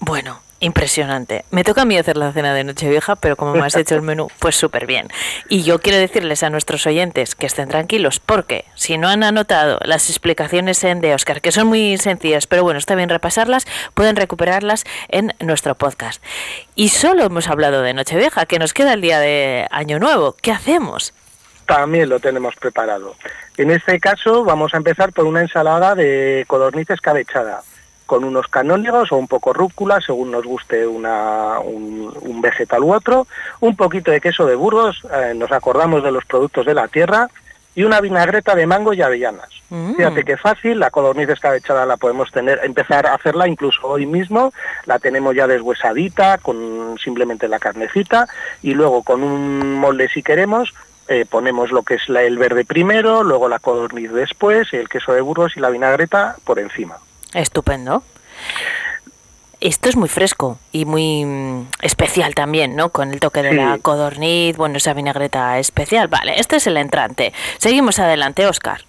Bueno, 0.07 0.41
impresionante. 0.61 1.45
Me 1.51 1.65
toca 1.65 1.83
a 1.83 1.85
mí 1.85 1.99
hacer 1.99 2.17
la 2.17 2.33
cena 2.33 2.55
de 2.55 2.63
Nochevieja, 2.63 3.17
pero 3.17 3.35
como 3.35 3.55
me 3.55 3.67
has 3.67 3.75
hecho 3.75 3.97
el 3.97 4.03
menú, 4.03 4.29
pues 4.39 4.55
súper 4.55 4.87
bien. 4.87 5.09
Y 5.49 5.65
yo 5.65 5.81
quiero 5.81 5.99
decirles 5.99 6.45
a 6.45 6.49
nuestros 6.49 6.87
oyentes 6.87 7.35
que 7.35 7.47
estén 7.47 7.69
tranquilos, 7.69 8.21
porque 8.21 8.67
si 8.77 8.99
no 8.99 9.09
han 9.09 9.25
anotado 9.25 9.81
las 9.83 10.09
explicaciones 10.09 10.85
en 10.85 11.01
de 11.01 11.13
Oscar, 11.13 11.41
que 11.41 11.51
son 11.51 11.67
muy 11.67 11.99
sencillas, 11.99 12.47
pero 12.47 12.63
bueno, 12.63 12.79
está 12.79 12.95
bien 12.95 13.09
repasarlas, 13.09 13.67
pueden 13.95 14.15
recuperarlas 14.15 14.85
en 15.09 15.35
nuestro 15.41 15.75
podcast. 15.75 16.23
Y 16.77 16.91
solo 16.91 17.25
hemos 17.25 17.49
hablado 17.49 17.83
de 17.83 17.93
Nochevieja, 17.93 18.47
que 18.47 18.61
nos 18.61 18.75
queda 18.75 18.93
el 18.93 19.01
día 19.01 19.19
de 19.19 19.67
Año 19.73 19.99
Nuevo. 19.99 20.37
¿Qué 20.41 20.53
hacemos? 20.53 21.15
También 21.67 22.09
lo 22.09 22.21
tenemos 22.21 22.55
preparado. 22.55 23.17
En 23.57 23.73
este 23.73 23.99
caso 23.99 24.45
vamos 24.45 24.73
a 24.73 24.77
empezar 24.77 25.13
por 25.13 25.25
una 25.25 25.41
ensalada 25.41 25.97
de 25.97 26.45
codorniz 26.47 26.89
escabechada, 26.91 27.65
con 28.07 28.25
unos 28.25 28.47
canónigos 28.49 29.13
o 29.13 29.17
un 29.17 29.27
poco 29.29 29.53
rúcula, 29.53 30.01
según 30.01 30.31
nos 30.31 30.45
guste 30.45 30.87
una- 30.87 31.59
un, 31.61 32.13
un 32.21 32.41
vegetal 32.41 32.83
u 32.85 32.95
otro, 32.95 33.27
un 33.61 33.77
poquito 33.77 34.11
de 34.11 34.21
queso 34.21 34.47
de 34.47 34.55
Burgos, 34.55 35.03
eh, 35.13 35.35
nos 35.37 35.53
acordamos 35.53 36.03
de 36.03 36.13
los 36.13 36.25
productos 36.25 36.65
de 36.67 36.75
la 36.75 36.89
tierra, 36.89 37.29
y 37.75 37.85
una 37.85 38.01
vinagreta 38.01 38.55
de 38.55 38.67
mango 38.67 38.95
y 38.95 39.03
avellanas. 39.03 39.51
Mm. 39.69 39.97
Fíjate 39.97 40.25
qué 40.25 40.39
fácil, 40.39 40.79
la 40.79 40.91
codorniz 40.91 41.29
escabechada 41.29 41.85
la 41.85 41.99
podemos 41.99 42.31
tener, 42.33 42.59
empezar 42.65 43.07
a 43.07 43.13
hacerla 43.13 43.47
incluso 43.49 43.87
hoy 43.87 44.07
mismo, 44.07 44.55
la 44.87 44.99
tenemos 44.99 45.35
ya 45.35 45.47
deshuesadita, 45.47 46.39
con 46.39 46.97
simplemente 46.99 47.49
la 47.49 47.59
carnecita, 47.59 48.29
y 48.63 48.73
luego 48.73 49.03
con 49.03 49.23
un 49.23 49.75
molde 49.75 50.09
si 50.09 50.23
queremos, 50.23 50.73
eh, 51.09 51.27
ponemos 51.29 51.71
lo 51.71 51.83
que 51.83 51.97
es 51.97 52.09
la- 52.09 52.23
el 52.23 52.39
verde 52.39 52.65
primero, 52.65 53.23
luego 53.23 53.47
la 53.47 53.59
codorniz 53.59 54.11
después, 54.11 54.73
el 54.73 54.89
queso 54.89 55.13
de 55.13 55.21
burgos 55.21 55.55
y 55.57 55.61
la 55.61 55.69
vinagreta 55.69 56.37
por 56.45 56.59
encima. 56.59 56.97
Estupendo. 57.37 58.03
Esto 59.61 59.89
es 59.89 59.97
muy 59.97 60.09
fresco 60.09 60.59
y 60.71 60.85
muy 60.85 61.25
mm, 61.25 61.69
especial 61.83 62.35
también, 62.35 62.77
¿no? 62.77 62.91
Con 62.91 63.13
el 63.13 63.21
toque 63.21 63.43
de 63.43 63.51
Sí. 63.51 63.57
la 63.57 63.79
codorniz, 63.81 64.57
bueno, 64.57 64.77
esa 64.77 64.93
vinagreta 64.93 65.59
especial. 65.59 66.09
Vale, 66.09 66.39
este 66.39 66.57
es 66.57 66.67
el 66.67 66.77
entrante. 66.77 67.33
Seguimos 67.59 67.99
adelante, 67.99 68.47
Oscar. 68.47 68.83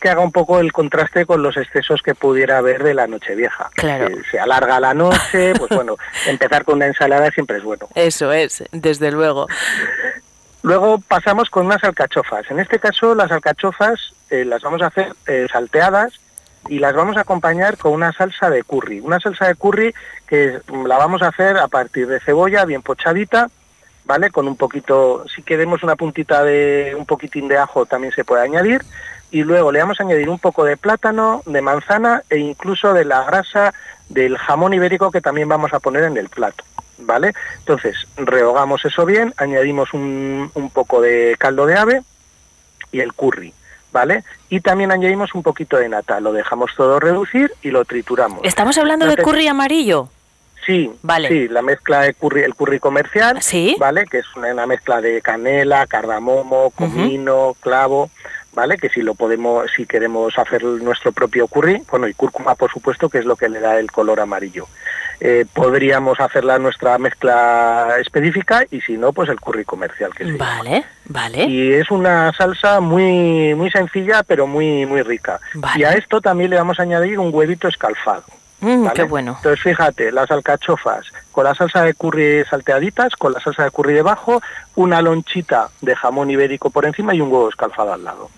Que 0.00 0.08
haga 0.10 0.20
un 0.20 0.32
poco 0.32 0.60
el 0.60 0.72
contraste 0.72 1.26
con 1.26 1.42
los 1.42 1.56
excesos 1.56 2.02
que 2.02 2.14
pudiera 2.14 2.58
haber 2.58 2.82
de 2.82 2.94
la 2.94 3.06
noche 3.06 3.34
vieja. 3.34 3.70
Claro. 3.74 4.08
se 4.30 4.38
alarga 4.38 4.78
la 4.80 4.92
noche, 4.94 5.52
pues 5.58 5.70
bueno, 5.70 5.96
empezar 6.26 6.64
con 6.64 6.76
una 6.76 6.86
ensalada 6.86 7.30
siempre 7.30 7.56
es 7.58 7.62
bueno. 7.62 7.88
Eso 7.94 8.32
es, 8.32 8.64
desde 8.72 9.10
luego. 9.10 9.46
Luego 10.62 10.98
pasamos 10.98 11.48
con 11.48 11.64
unas 11.66 11.82
alcachofas. 11.84 12.50
En 12.50 12.60
este 12.60 12.78
caso 12.78 13.14
las 13.14 13.30
alcachofas 13.32 14.12
eh, 14.28 14.44
las 14.44 14.60
vamos 14.62 14.82
a 14.82 14.86
hacer 14.88 15.12
eh, 15.26 15.46
salteadas 15.50 16.12
y 16.68 16.78
las 16.78 16.94
vamos 16.94 17.16
a 17.16 17.22
acompañar 17.22 17.76
con 17.78 17.92
una 17.92 18.12
salsa 18.12 18.50
de 18.50 18.62
curry. 18.62 19.00
Una 19.00 19.20
salsa 19.20 19.46
de 19.46 19.54
curry 19.54 19.94
que 20.26 20.60
la 20.86 20.98
vamos 20.98 21.22
a 21.22 21.28
hacer 21.28 21.56
a 21.56 21.68
partir 21.68 22.06
de 22.06 22.20
cebolla 22.20 22.64
bien 22.64 22.82
pochadita, 22.82 23.48
¿vale? 24.04 24.30
Con 24.30 24.46
un 24.46 24.56
poquito, 24.56 25.24
si 25.34 25.42
queremos 25.42 25.82
una 25.82 25.96
puntita 25.96 26.44
de 26.44 26.94
un 26.96 27.06
poquitín 27.06 27.48
de 27.48 27.58
ajo 27.58 27.86
también 27.86 28.12
se 28.12 28.24
puede 28.24 28.42
añadir. 28.42 28.82
Y 29.32 29.44
luego 29.44 29.70
le 29.70 29.78
vamos 29.78 30.00
a 30.00 30.02
añadir 30.02 30.28
un 30.28 30.40
poco 30.40 30.64
de 30.64 30.76
plátano, 30.76 31.42
de 31.46 31.62
manzana 31.62 32.24
e 32.28 32.38
incluso 32.38 32.92
de 32.92 33.04
la 33.04 33.22
grasa 33.24 33.72
del 34.08 34.36
jamón 34.36 34.74
ibérico 34.74 35.12
que 35.12 35.20
también 35.20 35.48
vamos 35.48 35.72
a 35.72 35.80
poner 35.80 36.04
en 36.04 36.16
el 36.16 36.28
plato. 36.28 36.64
¿Vale? 36.98 37.32
Entonces, 37.60 37.96
rehogamos 38.16 38.84
eso 38.84 39.06
bien, 39.06 39.32
añadimos 39.38 39.94
un, 39.94 40.50
un 40.52 40.68
poco 40.68 41.00
de 41.00 41.34
caldo 41.38 41.64
de 41.64 41.78
ave 41.78 42.02
y 42.92 43.00
el 43.00 43.14
curry, 43.14 43.54
¿vale? 43.92 44.24
Y 44.48 44.60
también 44.60 44.92
añadimos 44.92 45.34
un 45.34 45.42
poquito 45.42 45.76
de 45.76 45.88
nata, 45.88 46.20
lo 46.20 46.32
dejamos 46.32 46.70
todo 46.76 47.00
reducir 47.00 47.52
y 47.62 47.70
lo 47.70 47.84
trituramos. 47.84 48.40
¿Estamos 48.44 48.78
hablando 48.78 49.06
de 49.06 49.16
curry 49.16 49.46
amarillo? 49.46 50.08
Sí, 50.66 50.90
Vale. 51.02 51.28
sí, 51.28 51.48
la 51.48 51.62
mezcla 51.62 52.02
de 52.02 52.14
curry, 52.14 52.42
el 52.42 52.54
curry 52.54 52.78
comercial, 52.78 53.40
¿Sí? 53.40 53.76
¿vale? 53.80 54.04
Que 54.04 54.18
es 54.18 54.26
una, 54.36 54.52
una 54.52 54.66
mezcla 54.66 55.00
de 55.00 55.22
canela, 55.22 55.86
cardamomo, 55.86 56.70
comino, 56.70 57.56
clavo, 57.60 58.10
¿vale? 58.52 58.76
Que 58.78 58.88
si 58.88 59.02
lo 59.02 59.14
podemos, 59.14 59.70
si 59.76 59.86
queremos 59.86 60.38
hacer 60.38 60.64
nuestro 60.64 61.12
propio 61.12 61.46
curry, 61.46 61.82
bueno, 61.90 62.08
y 62.08 62.14
cúrcuma, 62.14 62.54
por 62.54 62.70
supuesto, 62.70 63.08
que 63.08 63.18
es 63.18 63.24
lo 63.24 63.36
que 63.36 63.48
le 63.48 63.60
da 63.60 63.78
el 63.78 63.90
color 63.90 64.20
amarillo. 64.20 64.66
Eh, 65.20 65.44
podríamos 65.52 66.18
hacerla 66.18 66.58
nuestra 66.58 66.96
mezcla 66.96 67.96
específica 68.00 68.64
y 68.70 68.80
si 68.80 68.96
no, 68.96 69.12
pues 69.12 69.28
el 69.28 69.38
curry 69.38 69.66
comercial 69.66 70.14
que 70.14 70.24
llama. 70.24 70.38
Vale, 70.38 70.84
vale. 71.04 71.44
Y 71.44 71.74
es 71.74 71.90
una 71.90 72.32
salsa 72.32 72.80
muy 72.80 73.54
muy 73.54 73.70
sencilla, 73.70 74.22
pero 74.22 74.46
muy 74.46 74.86
muy 74.86 75.02
rica. 75.02 75.38
Vale. 75.54 75.78
Y 75.78 75.84
a 75.84 75.92
esto 75.92 76.22
también 76.22 76.50
le 76.50 76.56
vamos 76.56 76.80
a 76.80 76.84
añadir 76.84 77.18
un 77.18 77.34
huevito 77.34 77.68
escalfado. 77.68 78.24
Mm, 78.60 78.84
¿vale? 78.84 78.94
Qué 78.94 79.02
bueno. 79.02 79.34
Entonces 79.36 79.62
fíjate, 79.62 80.10
las 80.10 80.30
alcachofas 80.30 81.06
con 81.32 81.44
la 81.44 81.54
salsa 81.54 81.82
de 81.82 81.92
curry 81.92 82.44
salteaditas, 82.46 83.14
con 83.16 83.34
la 83.34 83.40
salsa 83.40 83.64
de 83.64 83.70
curry 83.70 83.92
debajo, 83.92 84.40
una 84.74 85.02
lonchita 85.02 85.68
de 85.82 85.96
jamón 85.96 86.30
ibérico 86.30 86.70
por 86.70 86.86
encima 86.86 87.14
y 87.14 87.20
un 87.20 87.30
huevo 87.30 87.50
escalfado 87.50 87.92
al 87.92 88.04
lado. 88.04 88.30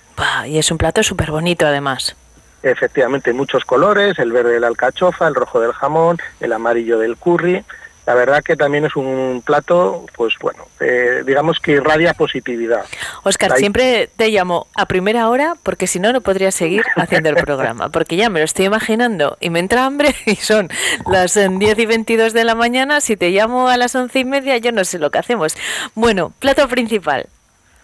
Y 0.47 0.59
es 0.59 0.71
un 0.71 0.79
plato 0.79 1.03
súper 1.03 1.31
bonito 1.31 1.67
además. 1.67 2.17
Efectivamente, 2.63 3.33
muchos 3.33 3.65
colores, 3.65 4.19
el 4.19 4.31
verde 4.31 4.55
de 4.55 4.61
la 4.61 4.69
alcachofa, 4.69 5.27
el 5.27 5.35
rojo 5.35 5.61
del 5.61 5.73
jamón, 5.73 6.19
el 6.41 6.53
amarillo 6.53 6.99
del 6.99 7.17
curry, 7.17 7.65
la 8.07 8.15
verdad 8.15 8.43
que 8.43 8.57
también 8.57 8.85
es 8.85 8.97
un 8.97 9.43
plato, 9.45 10.07
pues 10.17 10.35
bueno, 10.41 10.67
eh, 10.81 11.23
digamos 11.25 11.61
que 11.61 11.73
irradia 11.73 12.15
positividad. 12.15 12.85
Oscar, 13.23 13.57
siempre 13.57 14.11
te 14.17 14.29
llamo 14.29 14.67
a 14.75 14.87
primera 14.87 15.29
hora 15.29 15.55
porque 15.63 15.87
si 15.87 16.01
no, 16.01 16.13
no 16.13 16.21
podría 16.21 16.51
seguir 16.51 16.85
haciendo 16.97 17.29
el 17.29 17.37
programa, 17.37 17.91
porque 17.91 18.17
ya 18.17 18.29
me 18.29 18.41
lo 18.41 18.45
estoy 18.45 18.67
imaginando 18.67 19.37
y 19.41 19.51
me 19.51 19.61
entra 19.61 19.87
hambre 19.87 20.17
y 20.27 20.35
son 20.35 20.69
las 21.09 21.35
10 21.35 21.79
y 21.79 21.87
22 21.87 22.33
de 22.33 22.45
la 22.45 22.57
mañana, 22.57 23.01
si 23.01 23.17
te 23.17 23.31
llamo 23.31 23.69
a 23.69 23.77
las 23.77 23.95
once 23.95 24.19
y 24.19 24.25
media 24.25 24.57
yo 24.59 24.73
no 24.73 24.85
sé 24.85 24.99
lo 24.99 25.11
que 25.11 25.19
hacemos. 25.19 25.57
Bueno, 25.95 26.33
plato 26.41 26.67
principal. 26.69 27.29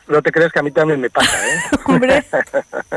No 0.09 0.23
te 0.23 0.33
crees 0.33 0.53
que 0.53 0.59
a 0.59 0.62
mí 0.62 0.71
también 0.71 1.01
me 1.01 1.11
pasa, 1.11 1.37
¿eh? 1.49 1.61
Hombre. 1.85 2.25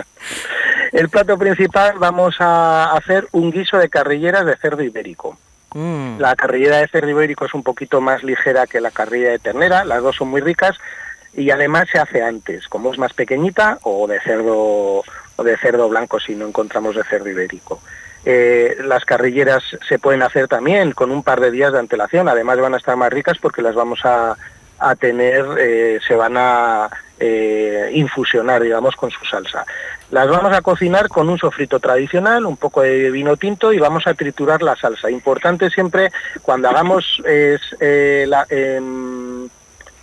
el 0.93 1.09
plato 1.09 1.37
principal 1.37 1.95
vamos 1.97 2.35
a 2.39 2.93
hacer 2.93 3.27
un 3.31 3.51
guiso 3.51 3.77
de 3.77 3.89
carrilleras 3.89 4.45
de 4.45 4.55
cerdo 4.57 4.81
ibérico. 4.81 5.37
Mm. 5.73 6.19
La 6.19 6.35
carrillera 6.35 6.77
de 6.77 6.87
cerdo 6.87 7.09
ibérico 7.09 7.45
es 7.45 7.53
un 7.53 7.63
poquito 7.63 8.01
más 8.01 8.23
ligera 8.23 8.67
que 8.67 8.81
la 8.81 8.91
carrillera 8.91 9.31
de 9.31 9.39
ternera, 9.39 9.85
las 9.85 10.01
dos 10.01 10.15
son 10.15 10.29
muy 10.29 10.41
ricas 10.41 10.77
y 11.33 11.49
además 11.49 11.87
se 11.91 11.99
hace 11.99 12.21
antes, 12.21 12.67
como 12.67 12.91
es 12.91 12.97
más 12.97 13.13
pequeñita 13.13 13.79
o 13.83 14.07
de 14.07 14.19
cerdo 14.19 15.03
o 15.35 15.43
de 15.43 15.57
cerdo 15.57 15.87
blanco 15.87 16.19
si 16.19 16.35
no 16.35 16.47
encontramos 16.47 16.95
de 16.95 17.03
cerdo 17.03 17.29
ibérico. 17.29 17.81
Eh, 18.23 18.77
las 18.83 19.03
carrilleras 19.05 19.63
se 19.87 19.97
pueden 19.97 20.21
hacer 20.21 20.47
también 20.47 20.91
con 20.91 21.09
un 21.09 21.23
par 21.23 21.39
de 21.39 21.51
días 21.51 21.71
de 21.71 21.79
antelación, 21.79 22.29
además 22.29 22.59
van 22.59 22.73
a 22.73 22.77
estar 22.77 22.95
más 22.95 23.11
ricas 23.11 23.37
porque 23.39 23.61
las 23.61 23.73
vamos 23.73 24.01
a, 24.03 24.37
a 24.81 24.95
tener, 24.95 25.45
eh, 25.59 25.99
se 26.05 26.15
van 26.15 26.35
a 26.35 26.89
eh, 27.19 27.91
infusionar, 27.93 28.63
digamos, 28.63 28.95
con 28.95 29.11
su 29.11 29.23
salsa. 29.25 29.63
Las 30.09 30.27
vamos 30.27 30.51
a 30.51 30.61
cocinar 30.61 31.07
con 31.07 31.29
un 31.29 31.37
sofrito 31.37 31.79
tradicional, 31.79 32.45
un 32.45 32.57
poco 32.57 32.81
de 32.81 33.11
vino 33.11 33.37
tinto 33.37 33.71
y 33.71 33.79
vamos 33.79 34.07
a 34.07 34.15
triturar 34.15 34.61
la 34.61 34.75
salsa. 34.75 35.09
Importante 35.09 35.69
siempre 35.69 36.11
cuando 36.41 36.67
hagamos 36.67 37.21
es, 37.25 37.61
eh, 37.79 38.27
em, 38.49 39.47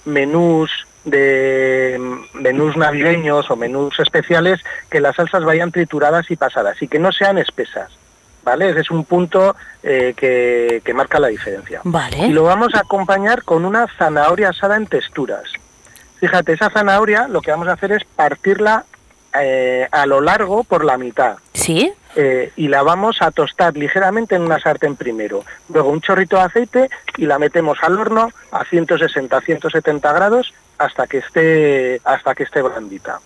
menús 0.05 0.71
de 1.05 1.99
menús 2.35 2.77
navideños 2.77 3.51
o 3.51 3.57
menús 3.57 3.99
especiales 3.99 4.61
que 4.91 5.01
las 5.01 5.17
salsas 5.17 5.45
vayan 5.45 5.73
trituradas 5.73 6.31
y 6.31 6.37
pasadas 6.37 6.81
y 6.83 6.88
que 6.88 6.99
no 6.99 7.12
sean 7.12 7.37
espesas. 7.38 7.91
¿Vale? 8.42 8.70
Ese 8.70 8.81
es 8.81 8.90
un 8.90 9.05
punto 9.05 9.57
eh, 9.83 10.14
que, 10.16 10.94
marca 10.94 11.20
la 11.20 11.29
diferencia. 11.29 11.81
Y 12.27 12.33
lo 12.33 12.44
vamos 12.44 12.74
a 12.74 12.81
acompañar 12.81 13.44
con 13.44 13.64
una 13.64 13.87
zanahoria 13.98 14.51
asada 14.51 14.77
en 14.77 14.87
texturas. 14.87 15.44
Fíjate, 16.18 16.53
esa 16.53 16.70
zanahoria 16.70 17.29
lo 17.29 17.40
que 17.40 17.51
vamos 17.51 17.68
a 17.68 17.72
hacer 17.72 17.92
es 17.92 18.05
partirla 18.05 18.85
eh, 19.38 19.87
a 19.90 20.07
lo 20.07 20.20
largo 20.20 20.64
por 20.64 20.85
la 20.85 20.98
mitad. 20.98 21.37
¿Sí? 21.53 21.92
Eh, 22.16 22.53
y 22.57 22.68
la 22.68 22.83
vamos 22.83 23.20
a 23.20 23.31
tostar 23.31 23.77
ligeramente 23.77 24.35
en 24.35 24.42
una 24.42 24.59
sartén 24.59 24.96
primero. 24.96 25.44
Luego 25.68 25.90
un 25.90 26.01
chorrito 26.01 26.37
de 26.37 26.42
aceite 26.42 26.90
y 27.16 27.27
la 27.27 27.38
metemos 27.38 27.79
al 27.83 27.98
horno 27.98 28.33
a 28.51 28.64
160-170 28.64 30.01
grados 30.14 30.53
hasta 30.79 31.07
que 31.07 31.18
esté 31.18 32.01
hasta 32.05 32.35
que 32.35 32.44
esté 32.44 32.62
blandita. 32.62 33.20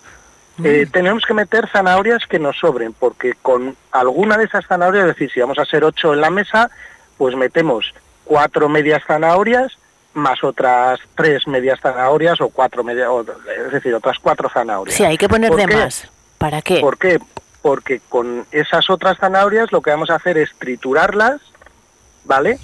Eh, 0.64 0.87
tenemos 0.90 1.25
que 1.25 1.35
meter 1.35 1.68
zanahorias 1.68 2.27
que 2.27 2.38
nos 2.38 2.59
sobren, 2.59 2.92
porque 2.92 3.35
con 3.40 3.77
alguna 3.90 4.37
de 4.37 4.44
esas 4.44 4.66
zanahorias, 4.66 5.05
es 5.05 5.14
decir, 5.14 5.31
si 5.33 5.40
vamos 5.40 5.59
a 5.59 5.64
ser 5.64 5.85
ocho 5.85 6.12
en 6.12 6.20
la 6.20 6.31
mesa, 6.31 6.70
pues 7.16 7.35
metemos 7.37 7.94
cuatro 8.25 8.68
medias 8.68 9.03
zanahorias 9.07 9.77
más 10.14 10.42
otras 10.44 11.01
tres 11.14 11.46
medias 11.46 11.81
zanahorias 11.81 12.40
o 12.40 12.48
cuatro 12.51 12.85
medias, 12.85 13.09
es 13.66 13.72
decir, 13.72 13.94
otras 13.94 14.18
cuatro 14.18 14.48
zanahorias. 14.48 14.96
Sí, 14.96 15.05
hay 15.05 15.16
que 15.16 15.29
poner 15.29 15.53
de 15.55 15.66
más. 15.66 16.09
¿Para 16.38 16.62
qué? 16.62 16.81
¿Por 16.81 16.98
qué? 16.98 17.18
Porque 17.62 18.01
con 18.09 18.46
esas 18.51 18.90
otras 18.90 19.18
zanahorias 19.18 19.72
lo 19.72 19.81
que 19.81 19.90
vamos 19.90 20.11
a 20.11 20.16
hacer 20.16 20.37
es 20.38 20.51
triturarlas, 20.59 21.40
¿vale? 22.25 22.59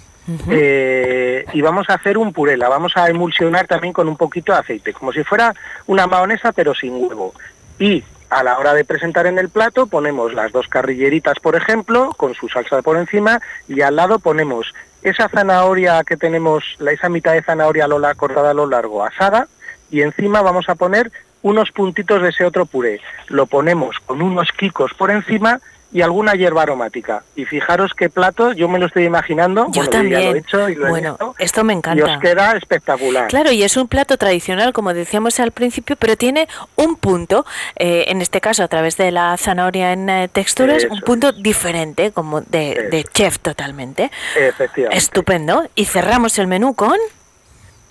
Eh, 0.50 1.46
y 1.54 1.62
vamos 1.62 1.88
a 1.88 1.94
hacer 1.94 2.18
un 2.18 2.34
puré, 2.34 2.58
la 2.58 2.68
vamos 2.68 2.98
a 2.98 3.08
emulsionar 3.08 3.66
también 3.66 3.94
con 3.94 4.08
un 4.08 4.16
poquito 4.18 4.52
de 4.52 4.58
aceite, 4.58 4.92
como 4.92 5.11
si 5.11 5.24
fuera 5.24 5.54
una 5.87 6.06
mayonesa 6.06 6.52
pero 6.52 6.74
sin 6.74 6.96
huevo 6.96 7.32
y 7.79 8.03
a 8.31 8.43
la 8.43 8.59
hora 8.59 8.75
de 8.75 8.85
presentar 8.85 9.27
en 9.27 9.38
el 9.38 9.49
plato 9.49 9.87
ponemos 9.87 10.35
las 10.35 10.53
dos 10.53 10.69
carrilleritas, 10.69 11.41
por 11.41 11.57
ejemplo, 11.57 12.11
con 12.17 12.35
su 12.35 12.49
salsa 12.49 12.83
por 12.83 12.97
encima 12.97 13.41
y 13.69 13.81
al 13.81 13.97
lado 13.97 14.19
ponemos 14.19 14.75
esa 15.03 15.29
zanahoria 15.29 16.03
que 16.05 16.17
tenemos, 16.17 16.64
esa 16.79 17.09
mitad 17.09 17.33
de 17.33 17.43
zanahoria 17.43 17.88
cortada 18.17 18.51
a 18.51 18.55
lo 18.55 18.67
largo, 18.67 19.05
asada, 19.05 19.49
y 19.91 20.03
encima 20.03 20.43
vamos 20.43 20.69
a 20.69 20.75
poner 20.75 21.11
unos 21.43 21.71
puntitos 21.71 22.21
de 22.21 22.31
ese 22.31 22.45
otro 22.45 22.67
puré. 22.67 23.01
Lo 23.29 23.47
ponemos 23.47 23.99
con 24.01 24.21
unos 24.21 24.51
quicos 24.53 24.93
por 24.95 25.11
encima 25.11 25.61
y 25.92 26.03
alguna 26.03 26.35
hierba 26.35 26.62
aromática. 26.62 27.22
Y 27.35 27.44
fijaros 27.44 27.92
qué 27.94 28.11
plato, 28.11 28.53
yo 28.53 28.68
me 28.68 28.79
lo 28.79 28.87
estoy 28.87 29.05
imaginando. 29.05 29.66
Yo 29.70 29.88
también. 29.88 30.37
hecho 30.37 30.68
y 30.68 30.74
lo 30.74 30.88
bueno, 30.88 31.35
esto 31.38 31.64
me 31.64 31.72
encanta. 31.72 31.98
Y 31.98 32.14
os 32.14 32.20
queda 32.20 32.57
espectacular. 32.57 33.29
Claro, 33.29 33.51
y 33.53 33.62
es 33.62 33.77
un 33.77 33.88
plato 33.88 34.16
tradicional, 34.16 34.72
como 34.72 34.92
decíamos 34.92 35.40
al 35.40 35.53
principio, 35.53 35.96
pero 35.96 36.16
tiene 36.16 36.48
un 36.77 36.96
punto, 36.96 37.46
eh, 37.77 38.05
en 38.09 38.20
este 38.20 38.40
caso 38.40 38.62
a 38.62 38.68
través 38.68 38.96
de 38.96 39.11
la 39.11 39.37
zanahoria 39.37 39.92
en 39.92 40.09
eh, 40.11 40.29
texturas, 40.29 40.85
un 40.90 41.01
punto 41.01 41.33
diferente, 41.33 42.12
como 42.12 42.40
de, 42.42 42.88
de 42.90 43.05
chef 43.05 43.38
totalmente. 43.38 44.11
Efectivamente. 44.37 44.96
Estupendo. 44.96 45.68
Y 45.74 45.87
cerramos 45.87 46.38
el 46.38 46.46
menú 46.46 46.74
con 46.74 46.98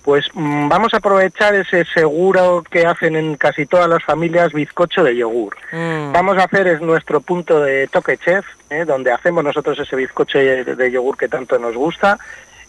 pues 0.08 0.24
mm, 0.32 0.70
vamos 0.70 0.94
a 0.94 0.96
aprovechar 0.96 1.54
ese 1.54 1.84
seguro 1.84 2.64
que 2.70 2.86
hacen 2.86 3.14
en 3.14 3.36
casi 3.36 3.66
todas 3.66 3.90
las 3.90 4.02
familias 4.02 4.54
bizcocho 4.54 5.04
de 5.04 5.14
yogur. 5.14 5.54
Mm. 5.70 6.12
Vamos 6.12 6.38
a 6.38 6.44
hacer 6.44 6.66
es 6.66 6.80
nuestro 6.80 7.20
punto 7.20 7.60
de 7.60 7.88
toque 7.88 8.16
chef, 8.16 8.46
¿eh? 8.70 8.86
donde 8.86 9.12
hacemos 9.12 9.44
nosotros 9.44 9.78
ese 9.78 9.96
bizcocho 9.96 10.38
de, 10.38 10.90
yogur 10.90 11.18
que 11.18 11.28
tanto 11.28 11.58
nos 11.58 11.74
gusta 11.74 12.18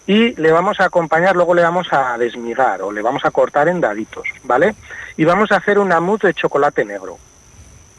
y 0.06 0.36
le 0.36 0.52
vamos 0.52 0.82
a 0.82 0.88
acompañar, 0.88 1.38
luego 1.38 1.54
le 1.54 1.62
vamos 1.62 1.88
a 1.94 2.18
desmigar 2.18 2.82
o 2.82 2.92
le 2.92 3.02
vamos 3.02 3.24
a 3.24 3.32
cortar 3.32 3.70
en 3.70 3.80
daditos, 3.80 4.28
¿vale? 4.44 4.76
Y 5.16 5.24
vamos 5.24 5.54
a 5.54 5.60
hacer 5.60 5.80
una 5.80 6.02
mousse 6.02 6.28
de 6.28 6.34
chocolate 6.34 6.84
negro. 6.84 7.20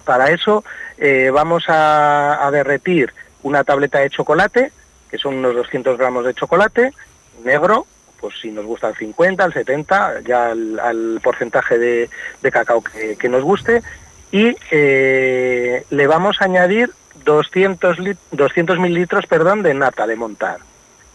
Para 0.05 0.33
eso 0.33 0.65
eh, 0.99 1.31
vamos 1.33 1.65
a, 1.71 2.47
a 2.47 2.51
derretir 2.51 3.15
una 3.43 3.65
tableta 3.65 4.01
de 4.01 4.11
chocolate, 4.11 4.71
que 5.11 5.17
son 5.17 5.37
unos 5.37 5.55
200 5.55 5.97
gramos 5.97 6.27
de 6.27 6.35
chocolate 6.35 6.93
negro, 7.43 7.87
pues 8.21 8.35
si 8.41 8.51
nos 8.51 8.67
gusta 8.67 8.89
el 8.89 8.97
50, 8.97 9.45
el 9.45 9.53
70, 9.53 10.21
ya 10.21 10.51
al, 10.51 11.21
porcentaje 11.23 11.79
de, 11.79 12.11
cacao 12.51 12.83
que, 12.83 13.29
nos 13.29 13.43
guste, 13.43 13.83
y 14.31 14.55
eh, 14.71 15.85
le 15.91 16.07
vamos 16.07 16.37
a 16.41 16.45
añadir 16.45 16.91
200, 17.25 17.97
200 18.33 18.79
mililitros 18.79 19.27
perdón, 19.27 19.63
de 19.63 19.75
nata 19.75 20.07
de 20.07 20.17
montar, 20.17 20.59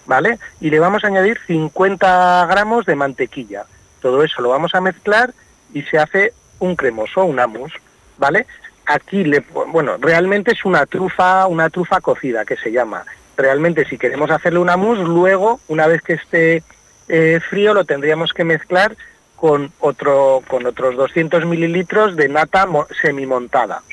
¿vale? 0.06 0.40
Y 0.60 0.70
le 0.70 0.80
vamos 0.80 1.04
a 1.04 1.08
añadir 1.08 1.40
50 1.46 2.48
gramos 2.48 2.86
de 2.86 2.96
mantequilla. 2.96 3.66
Todo 4.02 4.24
eso 4.24 4.42
lo 4.42 4.50
vamos 4.50 4.76
a 4.76 4.82
mezclar 4.82 5.34
y 5.74 5.84
se 5.84 5.98
hace 5.98 6.34
un 6.60 6.76
cremoso, 6.76 7.26
un 7.26 7.36
mousse, 7.36 7.80
¿vale? 8.18 8.46
Aquí, 8.86 9.24
le, 9.24 9.44
bueno, 9.68 9.98
realmente 10.00 10.52
es 10.52 10.64
una 10.64 10.86
trufa, 10.86 11.48
una 11.48 11.70
trufa 11.70 12.02
cocida 12.02 12.46
que 12.46 12.56
se 12.56 12.72
llama. 12.72 13.04
Realmente 13.36 13.86
si 13.86 13.98
queremos 13.98 14.30
hacerle 14.30 14.60
una 14.60 14.78
mousse, 14.78 15.04
luego, 15.04 15.60
una 15.68 15.88
vez 15.88 16.02
que 16.02 16.14
esté 16.14 16.64
eh, 17.08 17.40
frío 17.50 17.74
lo 17.74 17.86
tendríamos 17.86 18.34
que 18.34 18.44
mezclar 18.44 18.96
con, 19.36 19.72
otro, 19.80 20.42
con 20.48 20.66
otros 20.66 20.96
200 20.96 21.46
mililitros 21.46 22.16
de 22.16 22.30
nata 22.30 22.68
semimontada. 23.02 23.84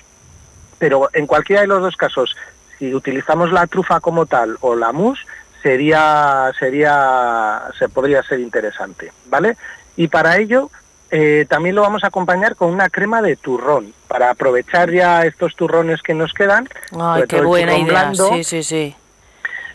Pero 0.79 1.09
en 1.13 1.27
cualquiera 1.27 1.63
de 1.63 1.69
los 1.69 1.83
dos 1.83 1.97
casos, 1.97 2.37
si 2.79 2.95
utilizamos 2.95 3.53
la 3.53 3.67
trufa 3.67 4.01
como 4.01 4.27
tal 4.27 4.57
o 4.61 4.75
la 4.75 4.93
mousse, 4.93 5.25
sería, 5.63 6.51
sería, 6.59 7.63
se 7.79 7.89
podría 7.89 8.23
ser 8.23 8.41
interesante, 8.41 9.13
¿vale? 9.27 9.57
Y 9.97 10.09
para 10.09 10.39
ello 10.39 10.71
eh, 11.11 11.47
también 11.49 11.75
lo 11.75 11.83
vamos 11.83 12.05
a 12.05 12.09
acompañar 12.09 12.57
con 12.57 12.71
una 12.71 12.89
crema 12.89 13.23
de 13.23 13.37
turrón, 13.37 13.93
para 14.09 14.31
aprovechar 14.31 14.91
ya 14.91 15.25
estos 15.25 15.55
turrones 15.55 16.03
que 16.03 16.15
nos 16.15 16.33
quedan. 16.33 16.69
Ay, 16.99 17.25
qué 17.29 17.43
buena 17.43 17.77
idea, 17.77 18.13
sí, 18.15 18.43
sí, 18.43 18.63
sí. 18.63 18.97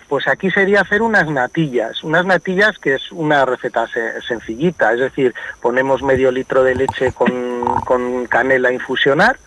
Pues 0.07 0.27
aquí 0.27 0.49
sería 0.51 0.81
hacer 0.81 1.01
unas 1.01 1.29
natillas, 1.29 2.01
unas 2.03 2.25
natillas 2.25 2.77
que 2.79 2.95
es 2.95 3.11
una 3.11 3.45
receta 3.45 3.87
sencillita, 4.25 4.93
es 4.93 4.99
decir, 4.99 5.35
ponemos 5.61 6.01
medio 6.01 6.31
litro 6.31 6.63
de 6.63 6.75
leche 6.75 7.11
con, 7.11 8.25
canela 8.27 8.69
a 8.69 8.73
infusionar, 8.73 9.37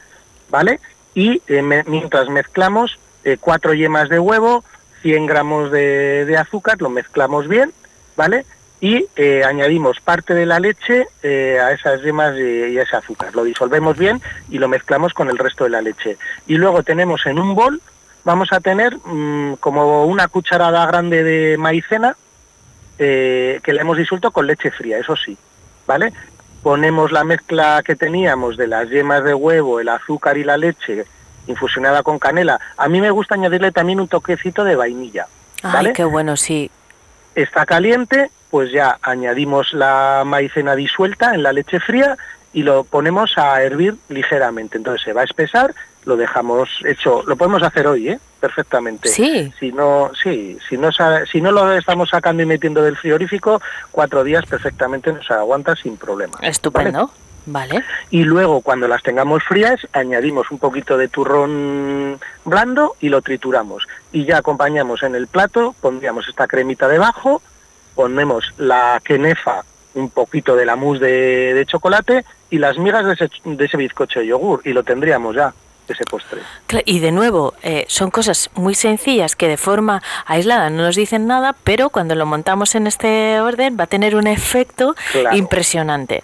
¿vale? 0.50 0.80
Y 1.14 1.40
eh, 1.48 1.62
mientras 1.86 2.28
mezclamos 2.28 2.98
eh, 3.24 3.38
cuatro 3.40 3.72
yemas 3.72 4.10
de 4.10 4.18
huevo, 4.18 4.62
100 5.00 5.26
gramos 5.26 5.70
de, 5.70 6.36
azúcar, 6.38 6.82
lo 6.82 6.90
mezclamos 6.90 7.48
bien, 7.48 7.72
¿vale? 8.14 8.44
Y 8.82 9.06
eh, 9.16 9.44
añadimos 9.44 10.00
parte 10.00 10.34
de 10.34 10.44
la 10.44 10.60
leche 10.60 11.06
a 11.22 11.72
esas 11.72 12.02
yemas 12.02 12.34
y, 12.36 12.72
y 12.72 12.78
a 12.78 12.82
ese 12.82 12.96
azúcar. 12.96 13.34
Lo 13.34 13.44
disolvemos 13.44 13.96
bien 13.96 14.20
y 14.50 14.58
lo 14.58 14.68
mezclamos 14.68 15.14
con 15.14 15.30
el 15.30 15.38
resto 15.38 15.64
de 15.64 15.70
la 15.70 15.80
leche. 15.80 16.18
Y 16.46 16.56
luego 16.56 16.82
tenemos 16.82 17.24
en 17.26 17.38
un 17.38 17.54
bol 17.54 17.80
vamos 18.24 18.52
a 18.52 18.60
tener 18.60 18.96
mm, 18.96 19.54
como 19.56 20.04
una 20.06 20.28
cucharada 20.28 20.86
grande 20.86 21.22
de 21.22 21.56
maicena 21.58 22.16
eh, 22.98 23.60
que 23.62 23.72
le 23.72 23.80
hemos 23.80 23.96
disuelto 23.96 24.30
con 24.30 24.46
leche 24.46 24.70
fría, 24.70 24.98
eso 24.98 25.16
sí, 25.16 25.36
¿vale? 25.86 26.12
Ponemos 26.62 27.12
la 27.12 27.24
mezcla 27.24 27.82
que 27.84 27.96
teníamos 27.96 28.56
de 28.56 28.66
las 28.66 28.90
yemas 28.90 29.24
de 29.24 29.32
huevo, 29.32 29.80
el 29.80 29.88
azúcar 29.88 30.36
y 30.36 30.44
la 30.44 30.58
leche 30.58 31.06
infusionada 31.46 32.02
con 32.02 32.18
canela. 32.18 32.60
A 32.76 32.88
mí 32.88 33.00
me 33.00 33.10
gusta 33.10 33.34
añadirle 33.34 33.72
también 33.72 34.00
un 34.00 34.08
toquecito 34.08 34.64
de 34.64 34.76
vainilla. 34.76 35.26
¿vale? 35.62 35.88
Ay, 35.88 35.94
qué 35.94 36.04
bueno, 36.04 36.36
sí. 36.36 36.70
está 37.34 37.64
caliente, 37.64 38.30
pues 38.50 38.70
ya 38.70 38.98
añadimos 39.00 39.72
la 39.72 40.22
maicena 40.26 40.74
disuelta 40.74 41.34
en 41.34 41.42
la 41.42 41.52
leche 41.52 41.80
fría 41.80 42.16
y 42.52 42.62
lo 42.62 42.84
ponemos 42.84 43.38
a 43.38 43.62
hervir 43.62 43.96
ligeramente. 44.08 44.76
Entonces 44.76 45.02
se 45.02 45.12
va 45.12 45.22
a 45.22 45.24
espesar, 45.24 45.74
lo 46.04 46.16
dejamos 46.16 46.68
hecho, 46.84 47.22
lo 47.26 47.36
podemos 47.36 47.62
hacer 47.62 47.86
hoy, 47.86 48.08
¿eh? 48.08 48.20
perfectamente. 48.40 49.08
Sí. 49.08 49.52
Si 49.58 49.70
no, 49.70 50.10
sí, 50.20 50.58
si 50.68 50.76
no, 50.76 50.90
si 51.30 51.40
no 51.40 51.52
lo 51.52 51.72
estamos 51.72 52.08
sacando 52.08 52.42
y 52.42 52.46
metiendo 52.46 52.82
del 52.82 52.96
frigorífico, 52.96 53.60
cuatro 53.90 54.24
días 54.24 54.46
perfectamente 54.46 55.12
nos 55.12 55.30
aguanta 55.30 55.76
sin 55.76 55.96
problema. 55.96 56.38
Estupendo. 56.42 57.10
Vale. 57.46 57.82
Y 58.10 58.24
luego, 58.24 58.60
cuando 58.60 58.86
las 58.86 59.02
tengamos 59.02 59.42
frías, 59.42 59.80
añadimos 59.92 60.50
un 60.50 60.58
poquito 60.58 60.96
de 60.96 61.08
turrón 61.08 62.18
blando 62.44 62.96
y 63.00 63.08
lo 63.08 63.22
trituramos. 63.22 63.86
Y 64.12 64.24
ya 64.24 64.38
acompañamos 64.38 65.02
en 65.02 65.14
el 65.14 65.26
plato, 65.26 65.74
pondríamos 65.80 66.28
esta 66.28 66.46
cremita 66.46 66.86
debajo, 66.86 67.42
ponemos 67.94 68.52
la 68.58 69.00
quenefa, 69.02 69.64
un 69.94 70.10
poquito 70.10 70.54
de 70.54 70.66
la 70.66 70.76
mousse 70.76 71.00
de, 71.00 71.66
chocolate 71.66 72.24
y 72.50 72.58
las 72.58 72.78
migas 72.78 73.06
de 73.06 73.14
ese, 73.14 73.30
de 73.44 73.64
ese 73.64 73.76
bizcocho 73.76 74.20
de 74.20 74.26
yogur. 74.26 74.60
Y 74.64 74.72
lo 74.72 74.82
tendríamos 74.84 75.34
ya 75.34 75.52
ese 75.92 76.04
postre. 76.04 76.42
Y 76.84 77.00
de 77.00 77.12
nuevo, 77.12 77.54
eh, 77.62 77.84
son 77.88 78.10
cosas 78.10 78.50
muy 78.54 78.74
sencillas 78.74 79.36
que 79.36 79.48
de 79.48 79.56
forma 79.56 80.02
aislada 80.26 80.70
no 80.70 80.82
nos 80.82 80.96
dicen 80.96 81.26
nada, 81.26 81.54
pero 81.64 81.90
cuando 81.90 82.14
lo 82.14 82.26
montamos 82.26 82.74
en 82.74 82.86
este 82.86 83.40
orden 83.40 83.76
va 83.78 83.84
a 83.84 83.86
tener 83.86 84.16
un 84.16 84.26
efecto 84.26 84.94
impresionante. 85.32 86.22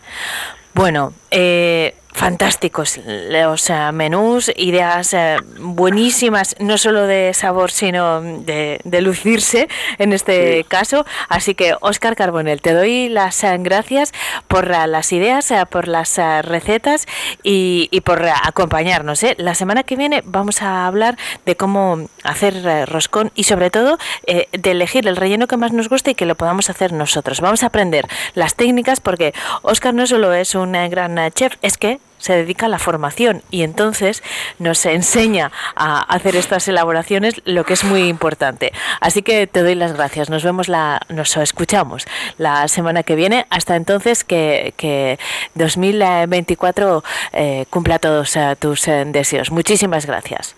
Bueno, 0.75 1.15
eh, 1.31 1.95
fantásticos 2.17 2.99
los 3.05 3.71
menús, 3.93 4.51
ideas 4.57 5.13
eh, 5.13 5.37
buenísimas, 5.59 6.57
no 6.59 6.79
solo 6.79 7.07
de 7.07 7.35
sabor, 7.35 7.71
sino 7.71 8.23
de, 8.23 8.81
lucirse 9.03 9.69
en 9.99 10.15
este 10.15 10.65
caso. 10.65 11.05
Así 11.29 11.55
que, 11.55 11.75
Oscar 11.81 12.17
Carbonel, 12.17 12.63
te 12.63 12.73
doy 12.73 13.11
las 13.11 13.45
eh, 13.45 13.55
gracias 13.59 14.13
por 14.49 14.71
eh, 14.71 14.87
las 14.87 15.13
ideas, 15.13 15.53
por 15.71 15.89
las 15.89 16.17
recetas 16.43 17.07
y, 17.43 18.01
por 18.01 18.25
acompañarnos. 18.25 19.25
La 19.37 19.55
semana 19.55 19.83
que 19.83 19.97
viene 19.97 20.23
vamos 20.25 20.63
a 20.63 20.87
hablar 20.87 21.19
de 21.45 21.57
cómo 21.57 22.09
hacer 22.25 22.89
roscón 22.89 23.31
y 23.35 23.45
sobre 23.45 23.71
todo 23.71 23.99
de 24.27 24.71
elegir 24.71 25.07
el 25.07 25.17
relleno 25.17 25.47
que 25.47 25.57
más 25.57 25.73
nos 25.73 25.89
guste 25.89 26.13
y 26.13 26.15
que 26.15 26.25
lo 26.25 26.35
podamos 26.35 26.71
hacer 26.71 26.93
nosotros. 26.93 27.41
Vamos 27.41 27.63
a 27.63 27.67
aprender 27.67 28.07
las 28.35 28.55
técnicas 28.55 29.01
porque 29.01 29.35
Oscar 29.63 29.93
no 29.93 30.07
solo 30.07 30.33
es 30.33 30.55
un 30.55 30.73
gran 30.73 31.19
chef, 31.33 31.57
es 31.63 31.77
que 31.77 31.99
se 32.19 32.35
dedica 32.35 32.67
a 32.67 32.69
la 32.69 32.79
formación 32.79 33.43
y 33.51 33.63
entonces 33.63 34.23
nos 34.59 34.85
enseña 34.87 35.51
a 35.75 36.01
hacer 36.01 36.37
estas 36.37 36.69
elaboraciones, 36.69 37.41
lo 37.45 37.65
que 37.65 37.75
es 37.75 37.85
muy 37.85 38.09
importante. 38.09 38.73
Así 39.01 39.23
que 39.23 39.47
te 39.47 39.63
doy 39.63 39.75
las 39.75 39.95
gracias. 39.95 40.31
Nos 40.31 40.45
vemos 40.45 40.69
la, 40.69 41.01
nos 41.09 41.37
escuchamos 41.37 42.07
la 42.39 42.69
semana 42.69 43.03
que 43.03 43.15
viene. 43.15 43.47
Hasta 43.51 43.77
entonces 43.77 44.25
que, 44.25 44.75
que 44.77 45.19
2024 45.55 47.05
eh, 47.33 47.67
cumpla 47.71 47.99
todos 47.99 48.37
eh, 48.37 48.57
tus 48.59 48.89
eh, 48.89 49.05
deseos. 49.07 49.51
Muchísimas 49.51 50.07
gracias. 50.07 50.55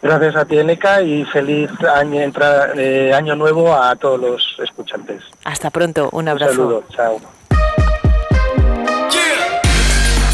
Gracias 0.00 0.36
a 0.36 0.44
ti, 0.44 0.56
Eneca, 0.56 1.02
y 1.02 1.24
feliz 1.24 1.70
año, 1.92 2.20
año 3.16 3.34
nuevo 3.34 3.74
a 3.74 3.96
todos 3.96 4.20
los 4.20 4.56
escuchantes. 4.62 5.24
Hasta 5.44 5.70
pronto, 5.70 6.08
un 6.12 6.28
abrazo. 6.28 6.52
Un 6.52 6.56
saludo, 6.56 6.84
chao. 6.94 7.20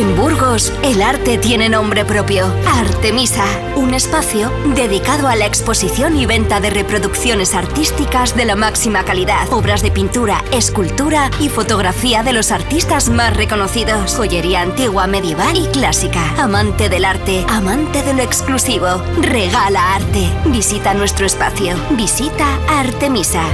En 0.00 0.16
Burgos, 0.16 0.72
el 0.82 1.02
arte 1.02 1.36
tiene 1.36 1.68
nombre 1.68 2.06
propio. 2.06 2.46
Artemisa, 2.66 3.44
un 3.76 3.92
espacio 3.92 4.50
dedicado 4.74 5.28
a 5.28 5.36
la 5.36 5.44
exposición 5.44 6.16
y 6.16 6.24
venta 6.24 6.58
de 6.58 6.70
reproducciones 6.70 7.54
artísticas 7.54 8.34
de 8.34 8.46
la 8.46 8.56
máxima 8.56 9.04
calidad. 9.04 9.52
Obras 9.52 9.82
de 9.82 9.90
pintura, 9.90 10.42
escultura 10.52 11.30
y 11.38 11.50
fotografía 11.50 12.22
de 12.22 12.32
los 12.32 12.50
artistas 12.50 13.10
más 13.10 13.36
reconocidos. 13.36 14.16
Joyería 14.16 14.62
antigua, 14.62 15.06
medieval 15.06 15.54
y 15.58 15.66
clásica. 15.66 16.34
Amante 16.38 16.88
del 16.88 17.04
arte, 17.04 17.44
amante 17.50 18.02
de 18.02 18.14
lo 18.14 18.22
exclusivo. 18.22 19.02
Regala 19.20 19.96
arte. 19.96 20.30
Visita 20.46 20.94
nuestro 20.94 21.26
espacio. 21.26 21.76
Visita 21.90 22.46
Artemisa 22.70 23.44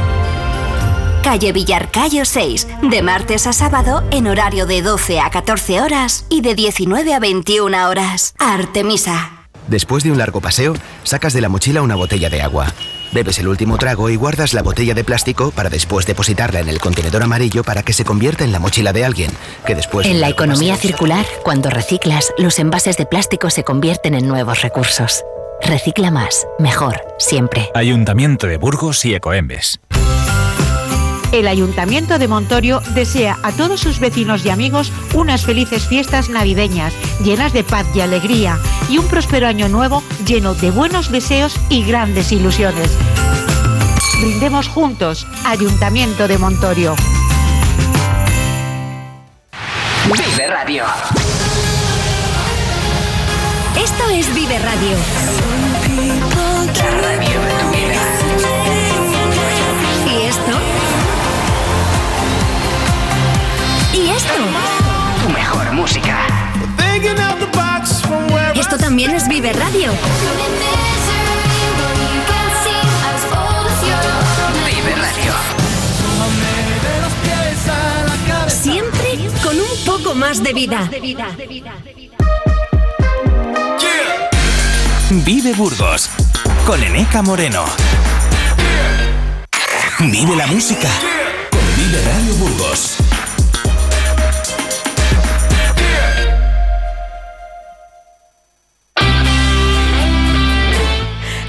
calle 1.27 1.51
Villarcayo 1.51 2.25
6, 2.25 2.69
de 2.83 3.03
martes 3.03 3.49
a 3.49 3.53
sábado 3.53 4.05
en 4.13 4.29
horario 4.29 4.65
de 4.65 4.81
12 4.81 5.19
a 5.19 5.29
14 5.29 5.81
horas 5.81 6.25
y 6.29 6.41
de 6.41 6.55
19 6.55 7.13
a 7.13 7.19
21 7.19 7.89
horas. 7.89 8.37
Artemisa. 8.39 9.49
Después 9.67 10.05
de 10.05 10.13
un 10.13 10.19
largo 10.19 10.41
paseo, 10.41 10.75
sacas 11.03 11.33
de 11.33 11.41
la 11.41 11.49
mochila 11.49 11.83
una 11.83 11.97
botella 11.97 12.31
de 12.31 12.43
agua. 12.43 12.73
Bebes 13.11 13.41
el 13.41 13.49
último 13.49 13.77
trago 13.77 14.09
y 14.09 14.15
guardas 14.15 14.55
la 14.55 14.63
botella 14.63 14.95
de 14.95 15.03
plástico 15.03 15.51
para 15.51 15.69
después 15.69 16.07
depositarla 16.07 16.61
en 16.61 16.69
el 16.69 16.79
contenedor 16.79 17.25
amarillo 17.25 17.65
para 17.65 17.83
que 17.83 17.93
se 17.93 18.05
convierta 18.05 18.45
en 18.45 18.53
la 18.53 18.61
mochila 18.61 18.93
de 18.93 19.05
alguien, 19.05 19.33
que 19.67 19.75
después... 19.75 20.07
En 20.07 20.21
la 20.21 20.29
economía 20.29 20.77
circular, 20.77 21.27
cuando 21.43 21.71
reciclas, 21.71 22.33
los 22.39 22.61
envases 22.61 22.97
de 22.99 23.07
plástico 23.07 23.51
se 23.51 23.65
convierten 23.65 24.15
en 24.15 24.29
nuevos 24.29 24.63
recursos. 24.63 25.25
Recicla 25.61 26.13
más, 26.13 26.47
mejor, 26.61 27.01
siempre. 27.19 27.69
Ayuntamiento 27.75 28.47
de 28.47 28.59
Burgos 28.59 29.05
y 29.05 29.17
Ecoembes. 29.17 29.81
El 31.37 31.49
Ayuntamiento 31.49 32.19
de 32.19 32.29
Montorio 32.29 32.81
desea 32.95 33.39
a 33.43 33.53
todos 33.53 33.79
sus 33.81 34.01
vecinos 34.01 34.47
y 34.47 34.49
amigos 34.49 34.91
unas 35.13 35.45
felices 35.45 35.87
fiestas 35.87 36.31
navideñas, 36.31 36.95
llenas 37.23 37.53
de 37.53 37.63
paz 37.63 37.87
y 37.95 38.01
alegría, 38.01 38.59
y 38.89 38.97
un 38.97 39.07
próspero 39.07 39.47
año 39.47 39.69
nuevo 39.69 40.03
lleno 40.25 40.55
de 40.55 40.71
buenos 40.71 41.13
deseos 41.13 41.55
y 41.69 41.85
grandes 41.85 42.33
ilusiones. 42.33 42.91
Brindemos 44.23 44.69
juntos, 44.69 45.27
Ayuntamiento 45.45 46.27
de 46.27 46.39
Montorio. 46.39 46.97
Vive 50.07 50.47
Radio. 50.47 50.85
Esto 53.79 54.09
es 54.09 54.35
Vive 54.35 54.59
Radio. 54.59 55.56
Tu 65.23 65.29
mejor 65.31 65.73
música. 65.73 66.19
Esto 68.55 68.79
también 68.79 69.13
es 69.13 69.29
Vive 69.29 69.53
Radio. 69.53 69.93
Vive 74.67 74.95
Radio. 74.97 75.33
Siempre 78.49 79.19
con 79.43 79.57
un 79.59 79.85
poco 79.85 80.15
más 80.15 80.43
de 80.43 80.53
vida. 80.53 80.89
Vive 85.11 85.53
Burgos 85.55 86.11
con 86.67 86.83
Eneca 86.83 87.23
Moreno. 87.23 87.65
Vive 90.01 90.37
la 90.37 90.47
música 90.47 90.89
con 91.51 91.61
Vive 91.77 92.03
Radio 92.03 92.35
Burgos. 92.35 92.97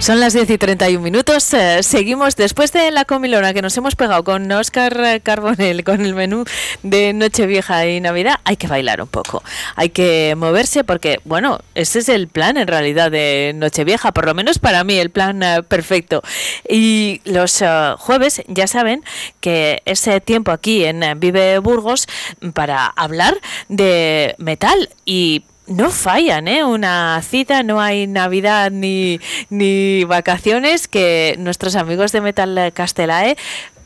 Son 0.08 0.22
las 0.22 0.32
10 0.32 0.52
y 0.52 0.58
31 0.58 1.04
minutos. 1.04 1.54
Eh, 1.54 1.84
seguimos 1.84 2.38
después 2.38 2.72
de 2.72 2.92
la 2.92 3.04
comilona 3.04 3.54
que 3.54 3.62
nos 3.62 3.76
hemos 3.76 3.98
pegado 3.98 4.24
con 4.24 4.50
Oscar 4.50 5.22
Carbonel, 5.22 5.84
con 5.84 6.00
el 6.00 6.16
menú 6.16 6.46
de 6.82 7.12
Nochevieja 7.12 7.86
y 7.88 8.00
Navidad. 8.00 8.40
Hay 8.46 8.56
que 8.56 8.68
bailar 8.68 9.02
un 9.02 9.10
poco. 9.10 9.44
Hay 9.76 9.90
que 9.90 10.34
moverse 10.38 10.86
porque, 10.86 11.20
bueno, 11.26 11.60
ese 11.76 12.00
es 12.00 12.08
el 12.08 12.30
plan 12.30 12.56
en 12.56 12.70
realidad 12.70 13.12
de 13.12 13.52
Nochevieja, 13.54 14.14
por 14.14 14.26
lo 14.26 14.34
menos 14.34 14.60
para 14.60 14.86
mí, 14.86 14.98
el 14.98 15.10
plan 15.10 15.44
eh, 15.44 15.62
perfecto. 15.64 16.22
Y 16.70 17.20
los 17.26 17.62
eh, 17.62 17.68
jueves, 17.98 18.44
ya 18.48 18.68
saben 18.68 19.04
que 19.42 19.82
ese 19.84 20.22
tiempo 20.22 20.52
aquí 20.52 20.86
en 20.86 21.04
Vive 21.20 21.60
Burgos 21.60 22.08
para 22.54 22.86
hablar 22.86 23.38
de 23.68 24.36
metal 24.38 24.88
y 25.04 25.44
no 25.68 25.92
fallan, 25.92 26.48
¿eh? 26.48 26.64
Una 26.64 27.22
cita, 27.22 27.64
no 27.64 27.80
hay 27.80 28.08
Navidad 28.08 28.72
ni, 28.72 29.20
ni 29.50 30.04
vacaciones 30.06 30.88
que 30.88 31.36
nuestros 31.40 31.76
amigos 31.76 32.12
de 32.12 32.22
Metal 32.22 32.72
Castelae 32.74 33.38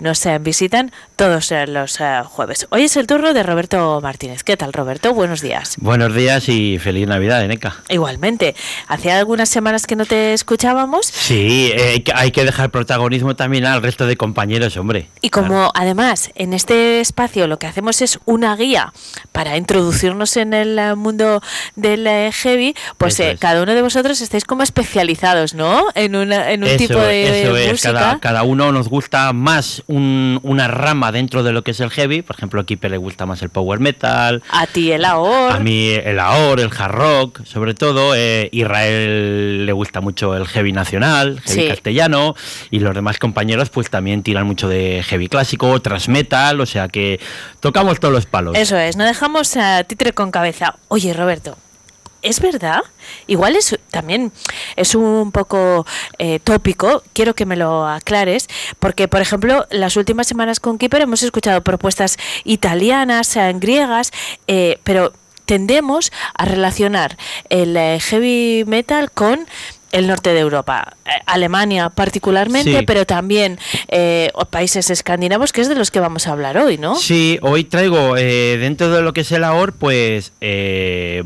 nos 0.02 0.28
visitan 0.42 0.92
todos 1.16 1.54
los 1.68 2.00
jueves. 2.26 2.68
Hoy 2.72 2.84
es 2.84 2.98
el 2.98 3.08
turno 3.08 3.34
de 3.34 3.44
Roberto 3.44 4.00
Martínez. 4.02 4.44
¿Qué 4.44 4.58
tal, 4.58 4.74
Roberto? 4.74 5.14
Buenos 5.14 5.42
días. 5.42 5.76
Buenos 5.80 6.14
días 6.16 6.50
y 6.50 6.80
feliz 6.80 7.08
Navidad, 7.08 7.44
Eneca. 7.44 7.76
Igualmente. 7.88 8.56
Hacía 8.88 9.18
algunas 9.20 9.48
semanas 9.48 9.86
que 9.86 9.96
no 9.96 10.06
te 10.06 10.34
escuchábamos. 10.34 11.06
Sí, 11.06 11.72
hay 12.14 12.32
que 12.32 12.44
dejar 12.44 12.72
protagonismo 12.72 13.36
también 13.36 13.66
al 13.66 13.82
resto 13.82 14.08
de 14.08 14.18
compañeros, 14.18 14.76
hombre. 14.78 15.08
Y 15.22 15.30
como 15.30 15.72
además 15.76 16.32
en 16.36 16.54
este 16.54 17.00
espacio 17.00 17.48
lo 17.48 17.60
que 17.60 17.68
hacemos 17.68 18.02
es 18.02 18.20
una 18.26 18.56
guía 18.56 18.94
para 19.32 19.56
introducirnos 19.58 20.36
en 20.38 20.54
el 20.54 20.96
mundo 20.96 21.42
del 21.76 22.08
heavy, 22.34 22.76
pues 22.98 23.22
cada 23.40 23.62
uno 23.62 23.76
de 23.76 23.82
vosotros 23.82 24.20
estáis 24.22 24.46
como 24.46 24.64
especializados, 24.64 25.54
¿no? 25.54 25.86
En, 25.94 26.16
una, 26.16 26.52
en 26.52 26.64
un 26.64 26.78
tipo 26.78 26.98
de 26.98 27.44
eso 27.44 27.72
música. 27.72 28.20
Cada, 28.20 28.44
uno 28.44 28.72
nos 28.72 28.90
gusta 28.90 29.32
más 29.34 29.84
una 29.92 30.68
rama 30.68 31.12
dentro 31.12 31.44
de 31.44 31.52
lo 31.52 31.64
que 31.64 31.72
es 31.72 31.80
el 31.80 31.90
heavy. 31.90 32.22
Por 32.22 32.36
ejemplo, 32.36 32.62
a 32.62 32.66
Kipe 32.66 32.90
le 32.90 32.98
gusta 32.98 33.26
más 33.26 33.42
el 33.42 33.50
power 33.50 33.80
metal. 33.80 34.42
A 34.50 34.68
ti 34.68 34.92
el 34.92 35.06
AOR. 35.06 35.54
A 35.54 35.60
mí 35.60 35.90
el 35.90 36.20
AOR, 36.20 36.60
el 36.60 36.70
hard 36.76 36.92
rock, 36.92 37.46
sobre 37.46 37.74
todo. 37.74 38.16
Eh, 38.16 38.50
Israel 38.52 39.66
le 39.66 39.72
gusta 39.74 40.02
mucho 40.02 40.36
el 40.36 40.48
heavy 40.48 40.72
nacional, 40.72 41.40
heavy 41.42 41.68
castellano. 41.70 42.36
Y 42.70 42.80
los 42.80 42.96
demás 42.96 43.20
compañeros 43.20 43.70
pues 43.70 43.90
también 43.90 44.24
tiran 44.24 44.46
mucho 44.48 44.68
de 44.68 45.04
heavy 45.04 45.28
clásico, 45.28 45.80
tras 45.82 46.10
metal. 46.10 46.62
O 46.62 46.66
sea 46.66 46.88
que 46.88 47.20
tocamos 47.60 48.00
todos 48.00 48.14
los 48.14 48.26
palos. 48.26 48.58
Eso 48.58 48.78
es, 48.78 48.98
no 48.98 49.06
dejamos 49.06 49.56
a 49.58 49.84
títere 49.84 50.14
con 50.14 50.32
cabeza. 50.32 50.76
Oye, 50.88 51.14
Roberto, 51.14 51.58
¿Es 52.22 52.40
verdad? 52.40 52.82
Igual 53.26 53.56
es 53.56 53.78
también 53.90 54.32
es 54.76 54.94
un 54.94 55.32
poco 55.32 55.88
eh, 56.20 56.40
tópico, 56.40 57.04
quiero 57.14 57.34
que 57.34 57.48
me 57.48 57.56
lo 57.56 57.88
aclares, 57.88 58.48
porque 58.80 59.08
por 59.08 59.22
ejemplo, 59.22 59.66
las 59.72 59.98
últimas 59.98 60.28
semanas 60.28 60.60
con 60.60 60.78
Keeper 60.78 61.02
hemos 61.02 61.24
escuchado 61.24 61.62
propuestas 61.62 62.18
italianas, 62.44 63.36
eh, 63.36 63.52
griegas, 63.56 64.12
eh, 64.48 64.80
pero 64.84 65.14
tendemos 65.46 66.12
a 66.36 66.46
relacionar 66.46 67.18
el 67.50 67.76
heavy 68.00 68.66
metal 68.68 69.12
con 69.12 69.48
el 69.92 70.08
norte 70.08 70.34
de 70.34 70.40
Europa, 70.40 70.96
eh, 71.06 71.10
Alemania 71.26 71.90
particularmente, 71.90 72.84
pero 72.84 73.06
también 73.06 73.60
eh, 73.88 74.32
países 74.50 74.90
escandinavos, 74.90 75.52
que 75.52 75.62
es 75.62 75.70
de 75.70 75.76
los 75.76 75.92
que 75.92 76.00
vamos 76.00 76.28
a 76.28 76.32
hablar 76.32 76.58
hoy, 76.58 76.78
¿no? 76.78 76.96
Sí, 76.96 77.40
hoy 77.42 77.64
traigo 77.64 78.18
eh, 78.18 78.58
dentro 78.58 78.92
de 78.92 79.02
lo 79.02 79.14
que 79.14 79.22
es 79.22 79.32
el 79.32 79.44
AOR, 79.44 79.74
pues 79.74 80.34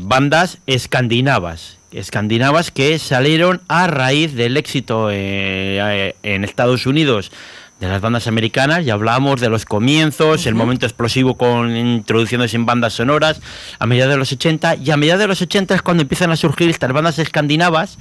bandas 0.00 0.58
escandinavas, 0.66 1.78
escandinavas 1.92 2.70
que 2.70 2.98
salieron 2.98 3.62
a 3.68 3.86
raíz 3.86 4.34
del 4.34 4.56
éxito 4.56 5.10
en 5.10 6.44
Estados 6.44 6.86
Unidos 6.86 7.30
de 7.80 7.88
las 7.88 8.00
bandas 8.00 8.26
americanas, 8.26 8.84
ya 8.84 8.94
hablamos 8.94 9.40
de 9.40 9.50
los 9.50 9.66
comienzos, 9.66 10.46
el 10.46 10.54
momento 10.54 10.86
explosivo 10.86 11.36
con 11.36 11.76
introducciones 11.76 12.54
en 12.54 12.64
bandas 12.64 12.94
sonoras 12.94 13.40
a 13.78 13.86
mediados 13.86 14.14
de 14.14 14.18
los 14.18 14.32
80 14.32 14.76
y 14.76 14.90
a 14.90 14.96
mediados 14.96 15.20
de 15.20 15.26
los 15.26 15.42
80 15.42 15.74
es 15.74 15.82
cuando 15.82 16.02
empiezan 16.02 16.30
a 16.30 16.36
surgir 16.36 16.70
estas 16.70 16.92
bandas 16.92 17.18
escandinavas 17.18 17.98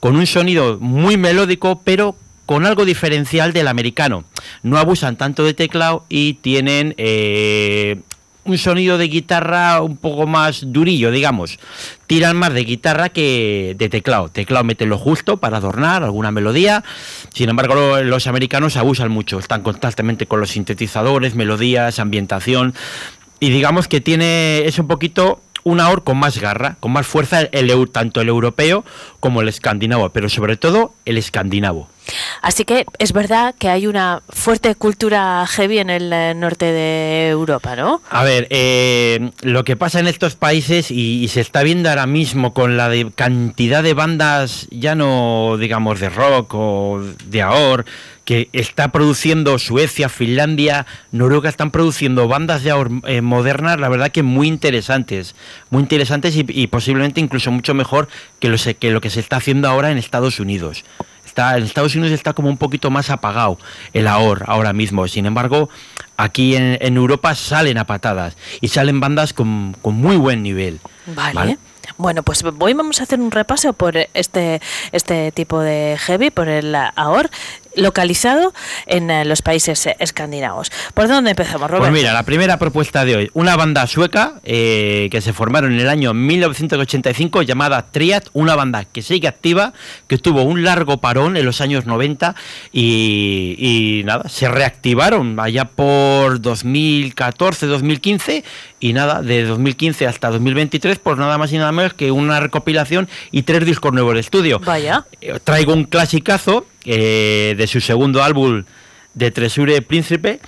con 0.00 0.16
un 0.16 0.26
sonido 0.26 0.78
muy 0.80 1.16
melódico 1.16 1.80
pero 1.84 2.16
con 2.46 2.66
algo 2.66 2.84
diferencial 2.84 3.52
del 3.52 3.68
americano. 3.68 4.24
No 4.62 4.78
abusan 4.78 5.16
tanto 5.16 5.44
de 5.44 5.54
teclado 5.54 6.04
y 6.08 6.34
tienen 6.34 6.94
eh, 6.98 8.00
un 8.44 8.58
sonido 8.58 8.98
de 8.98 9.08
guitarra 9.08 9.80
un 9.80 9.96
poco 9.96 10.26
más 10.26 10.72
durillo, 10.72 11.10
digamos. 11.10 11.58
Tiran 12.06 12.36
más 12.36 12.52
de 12.52 12.64
guitarra 12.64 13.08
que 13.08 13.74
de 13.78 13.88
teclado. 13.88 14.28
Teclado 14.28 14.64
meten 14.64 14.88
lo 14.90 14.98
justo 14.98 15.38
para 15.38 15.58
adornar 15.58 16.02
alguna 16.02 16.30
melodía. 16.30 16.84
Sin 17.32 17.48
embargo, 17.48 18.00
los 18.02 18.26
americanos 18.26 18.76
abusan 18.76 19.10
mucho. 19.10 19.38
Están 19.38 19.62
constantemente 19.62 20.26
con 20.26 20.40
los 20.40 20.50
sintetizadores, 20.50 21.34
melodías, 21.34 21.98
ambientación. 21.98 22.74
Y 23.40 23.50
digamos 23.50 23.88
que 23.88 24.00
tiene, 24.00 24.66
es 24.66 24.78
un 24.78 24.86
poquito 24.86 25.40
una 25.64 25.88
OR 25.88 26.04
con 26.04 26.18
más 26.18 26.38
garra, 26.38 26.76
con 26.78 26.92
más 26.92 27.06
fuerza, 27.06 27.40
el, 27.40 27.90
tanto 27.90 28.20
el 28.20 28.28
europeo 28.28 28.84
como 29.18 29.40
el 29.40 29.48
escandinavo, 29.48 30.10
pero 30.10 30.28
sobre 30.28 30.56
todo 30.56 30.94
el 31.04 31.18
escandinavo. 31.18 31.88
Así 32.42 32.66
que 32.66 32.84
es 32.98 33.14
verdad 33.14 33.54
que 33.58 33.70
hay 33.70 33.86
una 33.86 34.22
fuerte 34.28 34.74
cultura 34.74 35.46
heavy 35.46 35.78
en 35.78 35.88
el 35.88 36.12
eh, 36.12 36.34
norte 36.34 36.66
de 36.66 37.28
Europa, 37.30 37.76
¿no? 37.76 38.02
A 38.10 38.24
ver, 38.24 38.46
eh, 38.50 39.30
lo 39.40 39.64
que 39.64 39.76
pasa 39.76 40.00
en 40.00 40.06
estos 40.06 40.36
países 40.36 40.90
y, 40.90 41.26
se 41.28 41.40
está 41.40 41.62
viendo 41.62 41.88
ahora 41.88 42.06
mismo 42.06 42.52
con 42.52 42.76
la 42.76 42.90
cantidad 43.14 43.82
de 43.82 43.94
bandas, 43.94 44.68
ya 44.70 44.94
no 44.94 45.56
digamos 45.58 45.98
de 45.98 46.10
rock 46.10 46.54
o 46.54 47.02
de 47.24 47.40
AOR, 47.40 47.86
que 48.24 48.48
está 48.52 48.88
produciendo 48.88 49.58
Suecia, 49.58 50.08
Finlandia, 50.08 50.86
Noruega, 51.12 51.48
están 51.48 51.70
produciendo 51.70 52.28
bandas 52.28 52.62
de 52.62 52.70
AOR 52.70 52.90
eh, 53.06 53.20
modernas, 53.20 53.78
la 53.78 53.88
verdad 53.88 54.10
que 54.10 54.22
muy 54.22 54.48
interesantes, 54.48 55.34
muy 55.70 55.82
interesantes 55.82 56.34
y, 56.36 56.66
posiblemente 56.68 57.20
incluso 57.20 57.50
mucho 57.50 57.74
mejor 57.74 58.08
que 58.40 58.48
lo 58.90 59.00
que 59.00 59.10
se 59.10 59.20
está 59.20 59.36
haciendo 59.36 59.68
ahora 59.68 59.90
en 59.90 59.98
Estados 59.98 60.40
Unidos 60.40 60.84
en 61.36 61.62
Estados 61.64 61.94
Unidos 61.94 62.12
está 62.12 62.32
como 62.32 62.48
un 62.48 62.56
poquito 62.56 62.90
más 62.90 63.10
apagado 63.10 63.58
el 63.92 64.06
ahor 64.06 64.44
ahora 64.46 64.72
mismo. 64.72 65.06
Sin 65.08 65.26
embargo, 65.26 65.68
aquí 66.16 66.56
en, 66.56 66.96
Europa 66.96 67.34
salen 67.34 67.78
a 67.78 67.86
patadas 67.86 68.36
y 68.60 68.68
salen 68.68 69.00
bandas 69.00 69.32
con, 69.32 69.76
muy 69.82 70.16
buen 70.16 70.42
nivel. 70.42 70.80
¿vale? 71.06 71.58
Bueno, 71.96 72.22
pues 72.22 72.42
hoy 72.58 72.72
vamos 72.72 73.00
a 73.00 73.02
hacer 73.02 73.20
un 73.20 73.30
repaso 73.30 73.72
por 73.72 73.96
este, 74.14 74.60
este 74.92 75.32
tipo 75.32 75.60
de 75.60 75.96
heavy, 76.00 76.30
por 76.30 76.48
el 76.48 76.74
AOR, 76.74 77.30
localizado 77.76 78.52
en 78.86 79.10
eh, 79.10 79.24
los 79.24 79.42
países 79.42 79.86
eh, 79.86 79.96
escandinavos. 79.98 80.70
¿Por 80.94 81.08
dónde 81.08 81.30
empezamos, 81.30 81.70
Robert? 81.70 81.90
Pues 81.90 81.92
mira, 81.92 82.12
la 82.12 82.22
primera 82.22 82.58
propuesta 82.58 83.04
de 83.04 83.16
hoy, 83.16 83.30
una 83.34 83.56
banda 83.56 83.86
sueca 83.86 84.40
eh, 84.44 85.08
que 85.10 85.20
se 85.20 85.32
formaron 85.32 85.72
en 85.72 85.80
el 85.80 85.88
año 85.88 86.14
1985 86.14 87.42
llamada 87.42 87.86
Triad, 87.90 88.24
una 88.32 88.56
banda 88.56 88.84
que 88.84 89.02
sigue 89.02 89.28
activa, 89.28 89.72
que 90.06 90.18
tuvo 90.18 90.42
un 90.42 90.62
largo 90.62 90.98
parón 90.98 91.36
en 91.36 91.44
los 91.44 91.60
años 91.60 91.86
90 91.86 92.34
y, 92.72 93.56
y 93.58 94.04
nada, 94.04 94.28
se 94.28 94.48
reactivaron 94.48 95.38
allá 95.40 95.64
por 95.66 96.40
2014, 96.40 97.66
2015 97.66 98.44
y 98.80 98.92
nada, 98.92 99.22
de 99.22 99.44
2015 99.44 100.06
hasta 100.06 100.30
2023, 100.30 100.98
pues 100.98 101.16
nada 101.16 101.38
más 101.38 101.52
y 101.52 101.58
nada 101.58 101.72
menos 101.72 101.94
que 101.94 102.10
una 102.10 102.40
recopilación 102.40 103.08
y 103.30 103.42
tres 103.42 103.64
discos 103.64 103.92
nuevos 103.92 104.14
de 104.14 104.20
estudio. 104.20 104.60
Vaya. 104.60 105.06
Traigo 105.44 105.72
un 105.72 105.84
clasicazo 105.84 106.66
eh, 106.84 107.54
de 107.56 107.66
su 107.66 107.80
segundo 107.80 108.22
álbum 108.22 108.64
de 109.14 109.30
Tresure 109.30 109.82
Príncipe. 109.82 110.40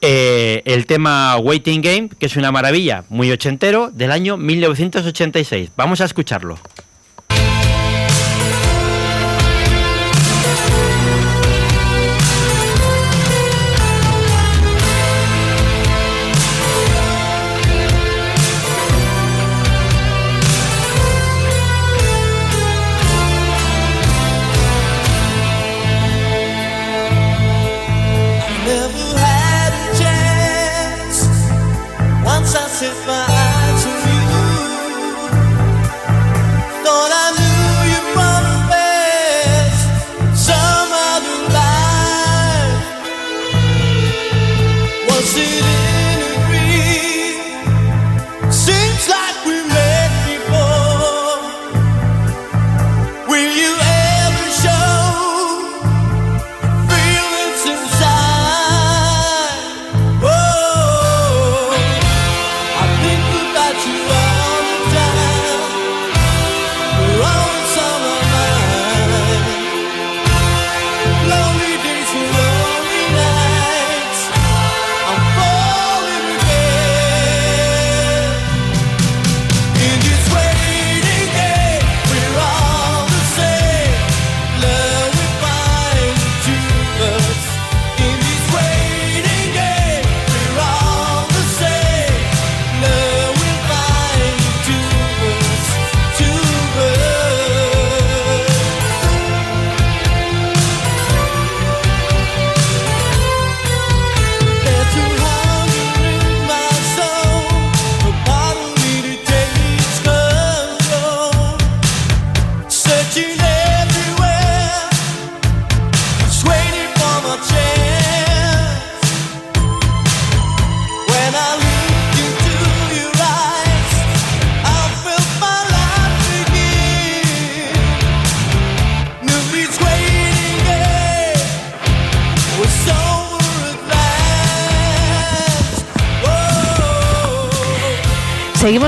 Eh, 0.00 0.62
el 0.66 0.86
tema 0.86 1.36
Waiting 1.38 1.80
Game, 1.80 2.08
que 2.18 2.26
es 2.26 2.36
una 2.36 2.52
maravilla, 2.52 3.04
muy 3.08 3.30
ochentero, 3.32 3.90
del 3.90 4.12
año 4.12 4.36
1986. 4.36 5.70
Vamos 5.76 6.00
a 6.00 6.04
escucharlo. 6.04 6.58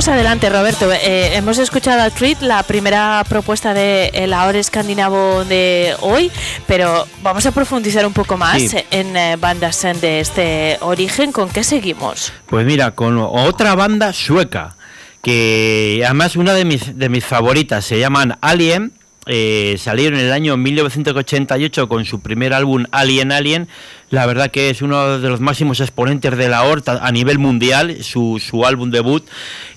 Adelante, 0.08 0.48
Roberto. 0.48 0.90
Eh, 0.90 1.36
hemos 1.36 1.58
escuchado 1.58 2.00
al 2.00 2.12
Treat, 2.12 2.40
la 2.40 2.62
primera 2.62 3.22
propuesta 3.28 3.74
de 3.74 4.06
el 4.14 4.32
ahora 4.32 4.58
escandinavo 4.58 5.44
de 5.44 5.94
hoy, 6.00 6.32
pero 6.66 7.06
vamos 7.22 7.44
a 7.44 7.52
profundizar 7.52 8.06
un 8.06 8.14
poco 8.14 8.38
más 8.38 8.74
en 8.90 9.16
eh, 9.16 9.36
bandas 9.38 9.82
de 10.00 10.20
este 10.20 10.78
origen. 10.80 11.30
¿Con 11.30 11.50
qué 11.50 11.62
seguimos? 11.62 12.32
Pues 12.46 12.64
mira, 12.64 12.92
con 12.92 13.18
otra 13.18 13.74
banda 13.74 14.14
sueca, 14.14 14.76
que 15.22 16.02
además 16.04 16.36
una 16.36 16.54
de 16.54 16.64
mis, 16.64 16.98
de 16.98 17.08
mis 17.10 17.24
favoritas, 17.24 17.84
se 17.84 17.98
llaman 18.00 18.38
Alien. 18.40 18.92
Eh, 19.28 19.76
salieron 19.78 20.18
en 20.18 20.26
el 20.26 20.32
año 20.32 20.56
1988 20.56 21.88
con 21.88 22.04
su 22.06 22.20
primer 22.20 22.54
álbum 22.54 22.86
Alien 22.90 23.30
Alien 23.30 23.68
la 24.10 24.26
verdad 24.26 24.50
que 24.50 24.70
es 24.70 24.82
uno 24.82 25.18
de 25.18 25.28
los 25.28 25.40
máximos 25.40 25.80
exponentes 25.80 26.36
de 26.36 26.48
la 26.48 26.62
horta 26.62 27.00
a 27.02 27.12
nivel 27.12 27.38
mundial, 27.38 28.02
su, 28.02 28.42
su 28.44 28.64
álbum 28.64 28.90
debut. 28.90 29.26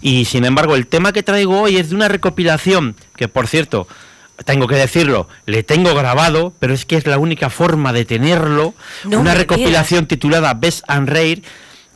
Y 0.02 0.26
sin 0.26 0.46
embargo, 0.46 0.76
el 0.76 0.88
tema 0.88 1.12
que 1.12 1.24
traigo 1.24 1.62
hoy 1.62 1.78
es 1.78 1.90
de 1.90 1.96
una 1.96 2.08
recopilación 2.08 2.96
que, 3.16 3.28
por 3.28 3.48
cierto, 3.48 3.88
tengo 4.46 4.68
que 4.68 4.76
decirlo, 4.76 5.28
le 5.46 5.64
tengo 5.64 5.94
grabado, 5.94 6.54
pero 6.60 6.74
es 6.74 6.86
que 6.86 6.96
es 6.96 7.06
la 7.06 7.18
única 7.18 7.50
forma 7.50 7.94
de 7.94 8.06
tenerlo. 8.06 8.74
una 9.06 9.34
recopilación 9.34 10.08
titulada 10.08 10.54
Best 10.54 10.84
and 10.88 11.10
Rare 11.10 11.42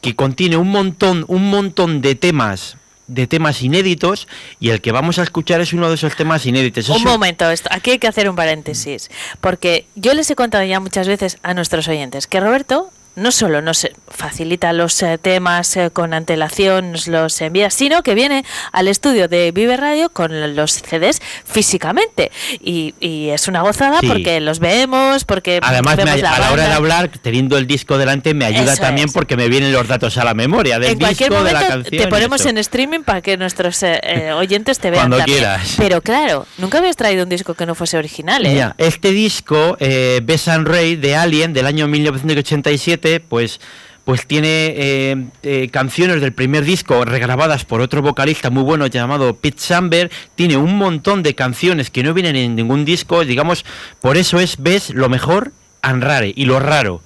que 0.01 0.16
contiene 0.16 0.58
un 0.58 0.70
montón, 0.70 1.26
un 1.28 1.49
montón 1.49 2.01
de 2.01 2.16
temas 2.16 2.78
de 3.08 3.28
temas 3.28 3.62
inéditos 3.62 4.28
y 4.60 4.70
el 4.70 4.82
que 4.82 4.91
vamos 4.91 5.20
a 5.20 5.24
escuchar 5.24 5.62
es 5.62 5.74
uno 5.74 5.89
de 5.89 5.95
esos 5.95 6.16
temas 6.16 6.45
inéditos. 6.45 6.89
Un 6.89 7.03
momento, 7.03 7.49
esto, 7.49 7.70
aquí 7.72 7.91
hay 7.91 7.99
que 7.99 8.08
hacer 8.08 8.30
un 8.30 8.36
paréntesis, 8.36 9.10
porque 9.41 9.86
yo 9.95 10.14
les 10.14 10.30
he 10.30 10.36
contado 10.36 10.64
ya 10.64 10.80
muchas 10.80 11.08
veces 11.08 11.38
a 11.43 11.53
nuestros 11.53 11.88
oyentes 11.88 12.28
que 12.28 12.39
Roberto 12.39 12.91
no 13.16 13.32
solo 13.32 13.61
nos 13.61 13.88
facilita 14.07 14.74
los 14.74 15.01
eh, 15.03 15.18
temas 15.18 15.76
eh, 15.78 15.89
con 15.91 16.13
antelación, 16.13 16.91
nos 16.91 17.07
los 17.07 17.39
envía, 17.41 17.70
sino 17.70 18.03
que 18.03 18.16
viene 18.16 18.45
al 18.72 18.88
estudio 18.88 19.28
de 19.28 19.51
Vive 19.51 19.78
Radio 19.78 20.09
con 20.09 20.55
los 20.55 20.72
CDs 20.74 21.22
físicamente. 21.45 22.32
Y, 22.61 22.93
es 23.26 23.47
una 23.47 23.61
gozada 23.61 23.99
porque 24.05 24.39
los 24.39 24.59
vemos, 24.59 25.26
porque 25.26 25.59
Además, 25.61 25.95
vemos 25.97 26.22
a 26.24 26.39
la 26.39 26.51
hora 26.51 26.68
de 26.68 26.74
hablar, 26.74 27.09
teniendo 27.22 27.57
el 27.57 27.68
disco 27.68 27.97
delante, 27.97 28.34
me 28.34 28.45
ayuda 28.45 28.76
también 28.76 29.11
porque 29.11 29.36
me 29.36 29.47
vienen 29.47 29.72
los 29.72 29.88
datos 29.88 30.18
a 30.18 30.24
la 30.24 30.34
memoria 30.34 30.80
del 30.80 30.97
disco, 30.97 31.43
de 31.43 31.53
la 31.53 31.68
canción. 31.68 32.03
Te 32.03 32.07
ponemos 32.07 32.45
en 32.45 32.57
streaming 32.57 33.01
para 33.01 33.22
que 33.22 33.38
nuestros 33.38 33.82
eh, 33.84 34.32
oyentes 34.36 34.80
te 34.80 34.91
vean 34.91 35.03
Cuando 35.03 35.18
también. 35.18 35.39
quieras. 35.39 35.76
Pero 35.78 36.01
claro, 36.01 36.45
nunca 36.57 36.78
habías 36.80 36.95
traído 36.95 37.24
un 37.24 37.30
disco 37.30 37.53
que 37.53 37.66
no 37.66 37.76
fuese 37.76 37.97
original. 37.97 38.45
¿eh? 38.45 38.74
este 38.78 39.11
disco, 39.11 39.78
eh, 39.80 40.22
Bess 40.24 40.47
and 40.47 40.68
Ray 40.68 40.95
de 40.95 41.16
Alien, 41.16 41.53
del 41.53 41.66
año 41.66 41.88
1987, 41.88 43.05
pues 43.28 43.60
pues 44.06 44.28
tiene 44.28 44.74
eh, 44.78 45.26
eh, 45.41 45.70
canciones 45.70 46.22
del 46.22 46.32
primer 46.32 46.64
disco 46.64 47.03
regrabadas 47.06 47.66
por 47.66 47.82
otro 47.82 48.03
vocalista 48.03 48.51
muy 48.51 48.62
bueno 48.62 48.86
llamado 48.86 49.36
Pete 49.36 49.60
Samber, 49.60 50.12
tiene 50.36 50.58
un 50.58 50.78
montón 50.78 51.24
de 51.24 51.34
canciones 51.34 51.89
que 51.89 52.03
no 52.03 52.14
vienen 52.14 52.36
en 52.36 52.56
ningún 52.56 52.86
disco, 52.86 53.26
digamos, 53.26 53.66
por 53.99 54.16
eso 54.16 54.39
es, 54.39 54.58
ves, 54.60 54.91
lo 54.91 55.10
mejor 55.10 55.51
and 55.82 56.03
rare 56.03 56.32
y 56.36 56.45
lo 56.45 56.60
raro. 56.60 57.01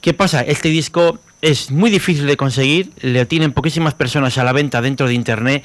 ¿Qué 0.00 0.14
pasa? 0.14 0.40
Este 0.40 0.70
disco 0.70 1.20
es 1.42 1.70
muy 1.70 1.90
difícil 1.90 2.26
de 2.26 2.38
conseguir, 2.38 2.90
le 3.02 3.26
tienen 3.26 3.52
poquísimas 3.52 3.92
personas 3.92 4.38
a 4.38 4.44
la 4.44 4.52
venta 4.52 4.80
dentro 4.80 5.08
de 5.08 5.14
internet 5.14 5.62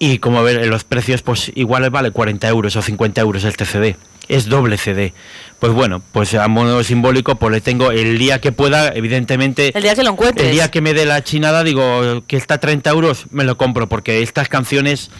y 0.00 0.18
como 0.18 0.42
ver 0.42 0.66
los 0.66 0.82
precios, 0.82 1.22
pues 1.22 1.52
igual 1.54 1.88
vale 1.90 2.10
40 2.10 2.48
euros 2.48 2.74
o 2.74 2.82
50 2.82 3.20
euros 3.20 3.44
el 3.44 3.56
TCD 3.56 3.96
es 4.28 4.46
doble 4.46 4.76
CD. 4.78 5.14
Pues 5.58 5.72
bueno, 5.72 6.00
pues 6.12 6.34
a 6.34 6.46
modo 6.46 6.84
simbólico, 6.84 7.34
pues 7.34 7.52
le 7.52 7.60
tengo 7.60 7.90
el 7.90 8.16
día 8.16 8.40
que 8.40 8.52
pueda, 8.52 8.92
evidentemente. 8.94 9.72
El 9.74 9.82
día 9.82 9.94
que 9.96 10.04
lo 10.04 10.10
encuentres. 10.10 10.46
El 10.46 10.52
día 10.52 10.70
que 10.70 10.80
me 10.80 10.94
dé 10.94 11.04
la 11.04 11.24
chinada, 11.24 11.64
digo 11.64 12.22
que 12.28 12.36
está 12.36 12.54
a 12.54 12.60
30 12.60 12.88
euros, 12.90 13.26
me 13.30 13.42
lo 13.42 13.56
compro, 13.56 13.88
porque 13.88 14.22
estas 14.22 14.48
canciones 14.48 15.10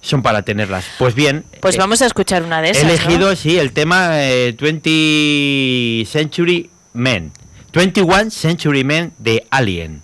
son 0.00 0.22
para 0.22 0.42
tenerlas. 0.42 0.86
Pues 0.98 1.14
bien. 1.14 1.44
Pues 1.60 1.76
vamos 1.76 2.00
a 2.00 2.06
escuchar 2.06 2.42
una 2.42 2.62
de 2.62 2.70
esas. 2.70 2.84
He 2.84 2.86
elegido, 2.86 3.36
sí, 3.36 3.58
el 3.58 3.72
tema 3.72 4.08
20 4.08 4.80
eh, 4.86 6.06
Century 6.06 6.70
Men. 6.94 7.32
21 7.72 8.30
Century 8.30 8.84
Men 8.84 9.12
de 9.18 9.46
Alien. 9.50 10.02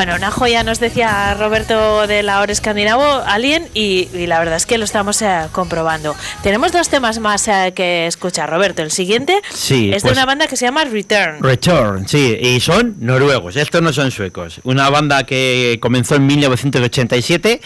Bueno, 0.00 0.14
una 0.16 0.30
joya 0.30 0.62
nos 0.62 0.80
decía 0.80 1.34
Roberto 1.34 2.06
de 2.06 2.22
la 2.22 2.40
hora 2.40 2.50
escandinavo, 2.52 3.04
Alien, 3.26 3.68
y, 3.74 4.08
la 4.28 4.38
verdad 4.38 4.56
es 4.56 4.64
que 4.64 4.78
lo 4.78 4.86
estamos 4.86 5.20
eh, 5.20 5.42
comprobando. 5.52 6.16
Tenemos 6.42 6.72
dos 6.72 6.88
temas 6.88 7.18
más 7.18 7.46
eh, 7.48 7.74
que 7.76 8.06
escuchar, 8.06 8.48
Roberto. 8.48 8.80
El 8.80 8.92
siguiente 8.92 9.42
es 9.52 9.68
de 9.68 9.98
pues 10.00 10.12
una 10.14 10.24
banda 10.24 10.46
que 10.46 10.56
se 10.56 10.64
llama 10.64 10.84
Return. 10.86 11.42
Return, 11.42 12.08
sí, 12.08 12.34
y 12.40 12.60
son 12.60 12.96
noruegos, 13.00 13.56
estos 13.56 13.82
no 13.82 13.92
son 13.92 14.10
suecos. 14.10 14.62
Una 14.64 14.88
banda 14.88 15.24
que 15.24 15.76
comenzó 15.82 16.14
en 16.14 16.26
1987 16.28 17.60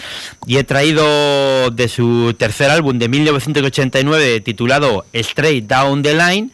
y 0.48 0.56
he 0.56 0.64
traído 0.64 1.70
de 1.70 1.86
su 1.86 2.34
tercer 2.36 2.68
álbum 2.68 2.98
de 2.98 3.08
1989 3.10 4.40
titulado 4.40 5.06
Straight 5.12 5.68
Down 5.68 6.02
the 6.02 6.14
Line. 6.14 6.50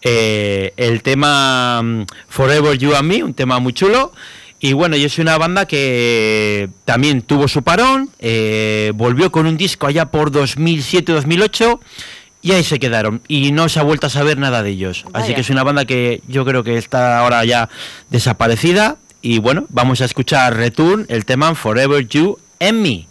Eh, 0.00 0.72
el 0.76 1.02
tema 1.02 1.82
mm, 1.82 2.04
Forever 2.28 2.78
You 2.78 2.94
and 2.94 3.08
Me, 3.08 3.24
un 3.24 3.34
tema 3.34 3.58
muy 3.58 3.72
chulo. 3.72 4.12
Y 4.64 4.72
bueno, 4.72 4.96
yo 4.96 5.10
soy 5.10 5.20
una 5.20 5.36
banda 5.36 5.66
que 5.66 6.70
también 6.86 7.20
tuvo 7.20 7.48
su 7.48 7.62
parón, 7.62 8.08
eh, 8.18 8.92
volvió 8.94 9.30
con 9.30 9.44
un 9.46 9.58
disco 9.58 9.86
allá 9.86 10.06
por 10.06 10.32
2007-2008 10.32 11.80
y 12.40 12.52
ahí 12.52 12.64
se 12.64 12.78
quedaron 12.78 13.20
y 13.28 13.52
no 13.52 13.68
se 13.68 13.78
ha 13.78 13.82
vuelto 13.82 14.06
a 14.06 14.10
saber 14.10 14.38
nada 14.38 14.62
de 14.62 14.70
ellos. 14.70 15.04
Así 15.12 15.34
que 15.34 15.42
es 15.42 15.50
una 15.50 15.64
banda 15.64 15.84
que 15.84 16.22
yo 16.28 16.46
creo 16.46 16.64
que 16.64 16.78
está 16.78 17.18
ahora 17.18 17.44
ya 17.44 17.68
desaparecida 18.08 18.96
y 19.20 19.38
bueno, 19.38 19.66
vamos 19.68 20.00
a 20.00 20.06
escuchar 20.06 20.56
Return, 20.56 21.04
el 21.10 21.26
tema 21.26 21.54
Forever 21.54 22.08
You 22.08 22.38
and 22.58 22.80
Me. 22.80 23.06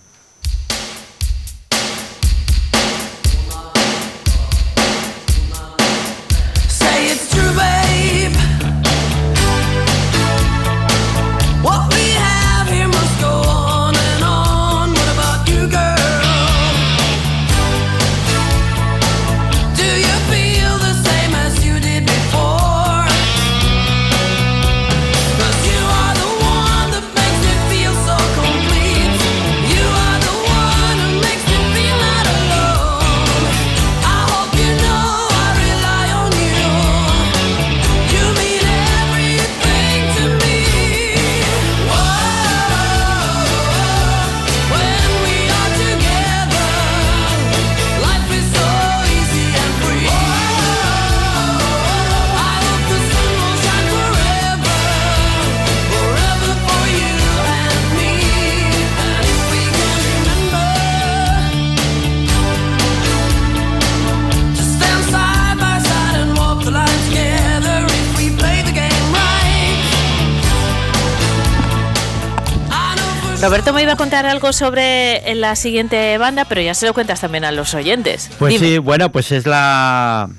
Algo 74.14 74.54
sobre 74.54 75.34
la 75.34 75.56
siguiente 75.56 76.20
banda, 76.20 76.46
pero 76.46 76.62
ya 76.62 76.76
se 76.76 76.86
lo 76.86 76.94
cuentas 76.94 77.22
también 77.22 77.46
a 77.46 77.52
los 77.52 77.74
oyentes. 77.74 78.30
Pues 78.38 78.60
sí, 78.60 78.78
bueno, 78.78 79.12
pues 79.12 79.32
es 79.32 79.48
la, 79.48 80.30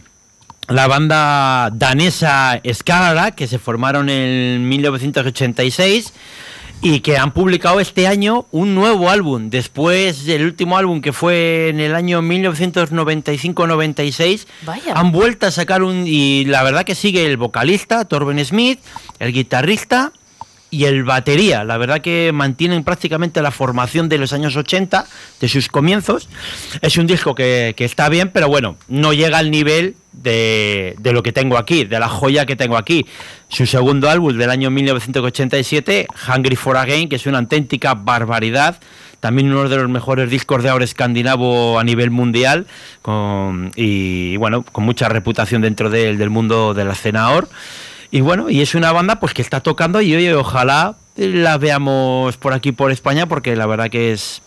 la 0.69 0.87
banda 0.87 1.71
danesa 1.73 2.61
Scala, 2.73 3.33
que 3.33 3.49
se 3.49 3.59
formaron 3.59 4.11
en 4.11 4.69
1986 4.69 6.13
y 6.83 7.01
que 7.01 7.19
han 7.19 7.33
publicado 7.33 7.81
este 7.81 8.07
año 8.07 8.47
un 8.53 8.77
nuevo 8.77 9.11
álbum. 9.11 9.51
Después 9.51 10.25
del 10.25 10.45
último 10.45 10.77
álbum 10.77 11.01
que 11.01 11.13
fue 11.13 11.71
en 11.71 11.81
el 11.81 11.97
año 11.97 12.23
1995-96, 12.23 14.47
han 14.95 15.11
vuelto 15.11 15.47
a 15.47 15.51
sacar 15.51 15.83
un... 15.83 16.07
Y 16.07 16.45
la 16.45 16.63
verdad 16.63 16.85
que 16.85 16.95
sigue 16.95 17.27
el 17.27 17.39
vocalista, 17.39 18.05
Torben 18.05 18.39
Smith, 18.45 18.79
el 19.19 19.33
guitarrista 19.33 20.13
y 20.75 20.87
el 20.87 21.05
batería. 21.05 21.63
La 21.63 21.79
verdad 21.79 22.01
que 22.01 22.33
mantienen 22.35 22.83
prácticamente 22.83 23.41
la 23.43 23.53
formación 23.53 24.09
de 24.09 24.19
los 24.19 24.33
años 24.33 24.57
80, 24.57 25.07
de 25.41 25.49
sus 25.49 25.69
comienzos. 25.69 26.29
Es 26.83 26.97
un 26.97 27.07
disco 27.07 27.37
que, 27.37 27.75
está 27.79 28.09
bien, 28.09 28.31
pero 28.31 28.49
bueno, 28.49 28.77
no 28.89 29.13
llega 29.13 29.39
al 29.39 29.53
nivel 29.53 29.95
de, 30.13 30.97
lo 31.05 31.23
que 31.23 31.33
tengo 31.33 31.59
aquí, 31.59 31.85
de 31.85 32.01
la 32.01 32.09
joya 32.09 32.45
que 32.45 32.57
tengo 32.57 32.77
aquí. 32.77 33.07
Su 33.49 33.67
segundo 33.67 34.11
álbum 34.11 34.37
del 34.37 34.51
año 34.51 34.71
1987, 34.71 36.09
Hungry 36.29 36.57
for 36.57 36.77
Again, 36.77 37.09
que 37.09 37.17
es 37.17 37.27
una 37.27 37.39
auténtica 37.39 37.95
barbaridad. 37.95 38.81
También 39.21 39.53
uno 39.53 39.69
de 39.69 39.77
los 39.77 39.89
mejores 39.89 40.29
discos 40.29 40.65
de 40.65 40.71
ahora 40.71 40.85
escandinavo 40.85 41.79
a 41.79 41.85
nivel 41.85 42.11
mundial 42.11 42.67
y 43.77 44.37
bueno, 44.37 44.65
con 44.65 44.85
mucha 44.85 45.09
reputación 45.09 45.63
dentro 45.63 45.89
del 45.89 46.31
mundo 46.31 46.75
de 46.75 46.85
la 46.85 46.93
escena. 46.93 47.29
Y 48.11 48.21
bueno, 48.21 48.51
y 48.51 48.61
es 48.61 48.75
una 48.75 48.93
banda 48.93 49.21
pues 49.21 49.35
que 49.35 49.43
está 49.43 49.61
tocando 49.61 50.01
y 50.01 50.15
oye, 50.15 50.35
ojalá 50.35 50.97
la 51.17 51.59
veamos 51.59 52.37
por 52.37 52.53
aquí 52.53 52.73
por 52.73 52.91
España 52.91 53.27
porque 53.27 53.57
la 53.57 53.67
verdad 53.67 53.91
que 53.91 54.13
es 54.13 54.43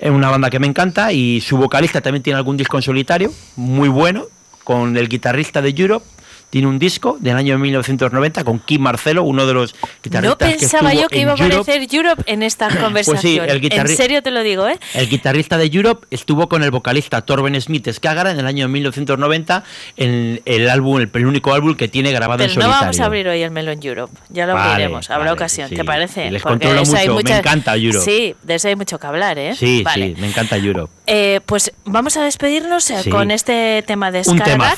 una 0.00 0.30
banda 0.30 0.50
que 0.50 0.58
me 0.58 0.66
encanta 0.66 1.12
y 1.12 1.40
su 1.40 1.56
vocalista 1.56 2.00
también 2.00 2.22
tiene 2.22 2.38
algún 2.38 2.56
disco 2.56 2.76
en 2.76 2.82
solitario 2.82 3.32
muy 3.56 3.88
bueno 3.88 4.24
con 4.64 4.96
el 4.96 5.08
guitarrista 5.08 5.60
de 5.60 5.74
Europe 5.76 6.06
tiene 6.50 6.66
un 6.66 6.78
disco 6.78 7.16
del 7.20 7.36
año 7.36 7.58
1990 7.58 8.44
con 8.44 8.58
Kim 8.58 8.82
Marcelo, 8.82 9.22
uno 9.22 9.46
de 9.46 9.54
los 9.54 9.74
guitarristas. 10.02 10.22
No 10.22 10.58
pensaba 10.58 10.92
yo 10.94 11.08
que 11.08 11.20
iba 11.20 11.32
a 11.32 11.34
aparecer 11.34 11.86
Europe. 11.90 12.22
en 12.26 12.42
esta 12.42 12.68
conversación. 12.68 13.46
Pues 13.46 13.60
sí, 13.60 13.68
en 13.70 13.88
serio 13.88 14.22
te 14.22 14.30
lo 14.30 14.42
digo, 14.42 14.68
¿eh? 14.68 14.78
El 14.94 15.08
guitarrista 15.08 15.56
de 15.56 15.66
Europe 15.66 16.06
estuvo 16.10 16.48
con 16.48 16.62
el 16.62 16.70
vocalista 16.70 17.22
Torben 17.22 17.60
Smith 17.60 17.88
Skagara 17.92 18.32
en 18.32 18.38
el 18.38 18.46
año 18.46 18.68
1990 18.68 19.64
en 19.96 20.42
el 20.44 20.68
álbum, 20.68 21.00
el, 21.00 21.26
único 21.26 21.54
álbum 21.54 21.74
que 21.74 21.88
tiene 21.88 22.12
grabado 22.12 22.42
en 22.42 22.50
solitario. 22.50 22.74
No 22.74 22.80
vamos 22.80 23.00
a 23.00 23.04
abrir 23.04 23.28
hoy 23.28 23.42
el 23.42 23.50
Melon 23.50 23.78
Europe, 23.82 24.12
ya 24.28 24.46
lo 24.46 24.54
veremos, 24.54 25.10
habrá 25.10 25.32
ocasión, 25.32 25.70
¿te 25.70 25.84
parece? 25.84 26.30
les 26.30 26.42
controlo 26.42 26.84
mucho, 26.84 27.22
me 27.22 27.38
encanta 27.38 27.76
Europe. 27.76 28.04
Sí, 28.04 28.34
de 28.42 28.54
eso 28.54 28.68
hay 28.68 28.76
mucho 28.76 28.98
que 28.98 29.06
hablar, 29.06 29.38
¿eh? 29.38 29.54
Sí, 29.54 29.84
sí, 29.94 30.14
me 30.18 30.28
encanta 30.28 30.56
Europe. 30.56 30.92
Eh, 31.06 31.40
pues 31.46 31.72
vamos 31.84 32.16
a 32.16 32.22
despedirnos 32.22 32.90
eh, 32.90 33.10
con 33.10 33.30
este 33.30 33.82
tema 33.86 34.10
de 34.10 34.22
Skagara. 34.24 34.76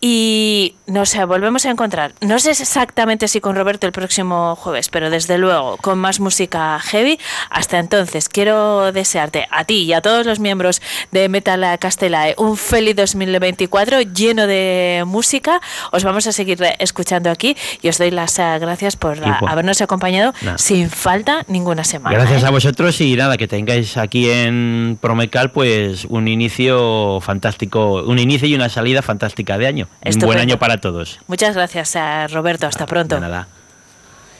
Y 0.00 0.74
nos 0.86 1.07
sea, 1.08 1.26
volvemos 1.26 1.66
a 1.66 1.70
encontrar, 1.70 2.12
no 2.20 2.38
sé 2.38 2.50
exactamente 2.50 3.26
si 3.28 3.40
con 3.40 3.56
Roberto 3.56 3.86
el 3.86 3.92
próximo 3.92 4.54
jueves, 4.56 4.88
pero 4.88 5.10
desde 5.10 5.38
luego 5.38 5.76
con 5.78 5.98
más 5.98 6.20
música 6.20 6.78
heavy. 6.80 7.18
Hasta 7.50 7.78
entonces, 7.78 8.28
quiero 8.28 8.92
desearte 8.92 9.48
a 9.50 9.64
ti 9.64 9.84
y 9.84 9.92
a 9.92 10.00
todos 10.00 10.26
los 10.26 10.38
miembros 10.38 10.82
de 11.10 11.28
Metal 11.28 11.78
Castelae 11.78 12.34
un 12.36 12.56
feliz 12.56 12.94
2024 12.96 14.02
lleno 14.02 14.46
de 14.46 15.04
música. 15.06 15.60
Os 15.92 16.04
vamos 16.04 16.26
a 16.26 16.32
seguir 16.32 16.62
escuchando 16.78 17.30
aquí 17.30 17.56
y 17.80 17.88
os 17.88 17.98
doy 17.98 18.10
las 18.10 18.38
eh, 18.38 18.58
gracias 18.60 18.96
por 18.96 19.18
habernos 19.48 19.80
acompañado 19.80 20.34
sin 20.56 20.90
falta 20.90 21.44
ninguna 21.48 21.84
semana. 21.84 22.16
Gracias 22.16 22.42
¿eh? 22.42 22.46
a 22.46 22.50
vosotros 22.50 23.00
y 23.00 23.16
nada, 23.16 23.36
que 23.36 23.48
tengáis 23.48 23.96
aquí 23.96 24.30
en 24.30 24.98
Promecal 25.00 25.50
pues 25.52 26.04
un 26.04 26.28
inicio 26.28 27.20
fantástico, 27.20 28.02
un 28.02 28.18
inicio 28.18 28.46
y 28.46 28.54
una 28.54 28.68
salida 28.68 29.00
fantástica 29.00 29.56
de 29.56 29.66
año. 29.66 29.88
Un 30.04 30.18
buen 30.20 30.38
año 30.38 30.58
para 30.58 30.78
todos. 30.78 30.97
Muchas 31.26 31.54
gracias, 31.54 31.96
a 31.96 32.26
Roberto. 32.28 32.66
Hasta 32.66 32.86
pronto. 32.86 33.14
De 33.16 33.20
nada. 33.20 33.46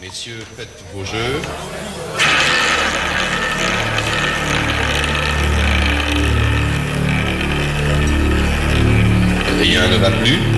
Messieurs, 0.00 0.44
faites 0.56 0.84
vos 0.94 1.04
jeux. 1.04 1.40
Rien 9.61 9.88
ne 9.88 9.96
va 9.96 10.11
plus. 10.11 10.57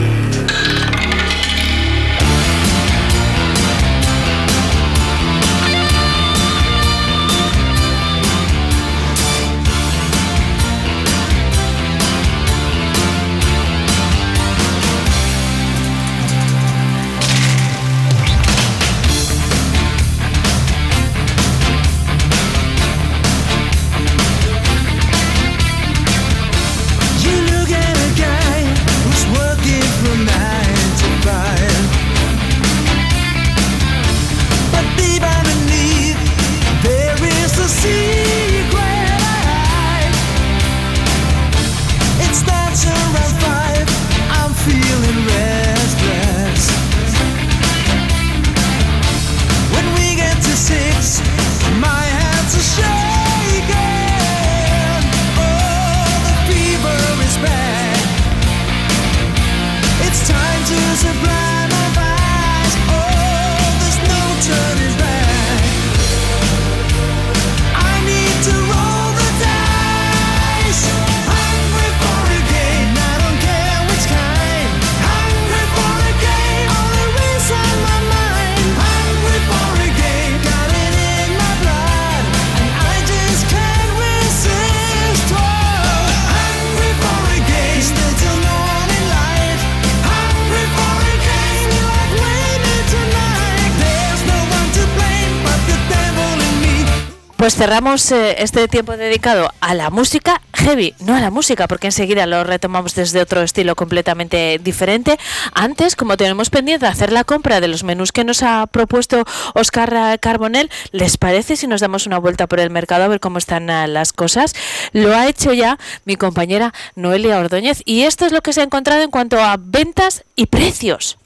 Pues 97.40 97.56
cerramos 97.56 98.12
eh, 98.12 98.42
este 98.42 98.68
tiempo 98.68 98.98
dedicado 98.98 99.50
a 99.62 99.72
la 99.72 99.88
música 99.88 100.42
heavy, 100.52 100.94
no 101.00 101.16
a 101.16 101.20
la 101.20 101.30
música, 101.30 101.66
porque 101.68 101.86
enseguida 101.86 102.26
lo 102.26 102.44
retomamos 102.44 102.94
desde 102.94 103.18
otro 103.22 103.40
estilo 103.40 103.74
completamente 103.76 104.60
diferente. 104.62 105.18
Antes, 105.54 105.96
como 105.96 106.18
tenemos 106.18 106.50
pendiente 106.50 106.84
hacer 106.84 107.10
la 107.12 107.24
compra 107.24 107.62
de 107.62 107.68
los 107.68 107.82
menús 107.82 108.12
que 108.12 108.24
nos 108.24 108.42
ha 108.42 108.66
propuesto 108.66 109.24
Oscar 109.54 110.20
Carbonel, 110.20 110.70
¿les 110.92 111.16
parece 111.16 111.56
si 111.56 111.66
nos 111.66 111.80
damos 111.80 112.06
una 112.06 112.18
vuelta 112.18 112.46
por 112.46 112.60
el 112.60 112.68
mercado 112.68 113.04
a 113.04 113.08
ver 113.08 113.20
cómo 113.20 113.38
están 113.38 113.70
eh, 113.70 113.88
las 113.88 114.12
cosas? 114.12 114.54
Lo 114.92 115.16
ha 115.16 115.26
hecho 115.26 115.54
ya 115.54 115.78
mi 116.04 116.16
compañera 116.16 116.74
Noelia 116.94 117.38
Ordóñez 117.38 117.80
y 117.86 118.02
esto 118.02 118.26
es 118.26 118.32
lo 118.32 118.42
que 118.42 118.52
se 118.52 118.60
ha 118.60 118.64
encontrado 118.64 119.00
en 119.00 119.10
cuanto 119.10 119.40
a 119.40 119.56
ventas 119.58 120.24
y 120.36 120.44
precios. 120.44 121.16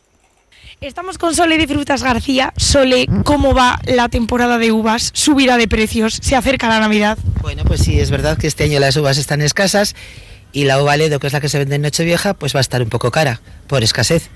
Estamos 0.85 1.17
con 1.17 1.35
Sole 1.35 1.57
de 1.57 1.67
Frutas 1.67 2.03
García. 2.03 2.53
Sole, 2.59 3.07
¿cómo 3.25 3.55
va 3.55 3.81
la 3.87 4.11
temporada 4.11 4.59
de 4.59 4.71
uvas? 4.71 5.13
Subida 5.15 5.57
de 5.57 5.67
precios, 5.67 6.19
se 6.21 6.37
acerca 6.37 6.69
la 6.69 6.79
Navidad. 6.79 7.17
Bueno, 7.41 7.65
pues 7.65 7.81
sí, 7.81 7.99
es 7.99 8.11
verdad 8.11 8.37
que 8.37 8.47
este 8.47 8.65
año 8.65 8.79
las 8.81 8.95
uvas 8.99 9.17
están 9.17 9.41
escasas 9.41 9.97
y 10.55 10.65
la 10.65 10.81
uva 10.81 10.97
Ledo, 10.97 11.19
que 11.19 11.27
es 11.27 11.33
la 11.33 11.41
que 11.41 11.49
se 11.49 11.59
vende 11.59 11.75
en 11.75 11.83
Nochevieja, 11.83 12.33
pues 12.33 12.55
va 12.55 12.61
a 12.61 12.63
estar 12.63 12.81
un 12.81 12.89
poco 12.89 13.11
cara 13.11 13.41
por 13.67 13.83
escasez. 13.83 14.31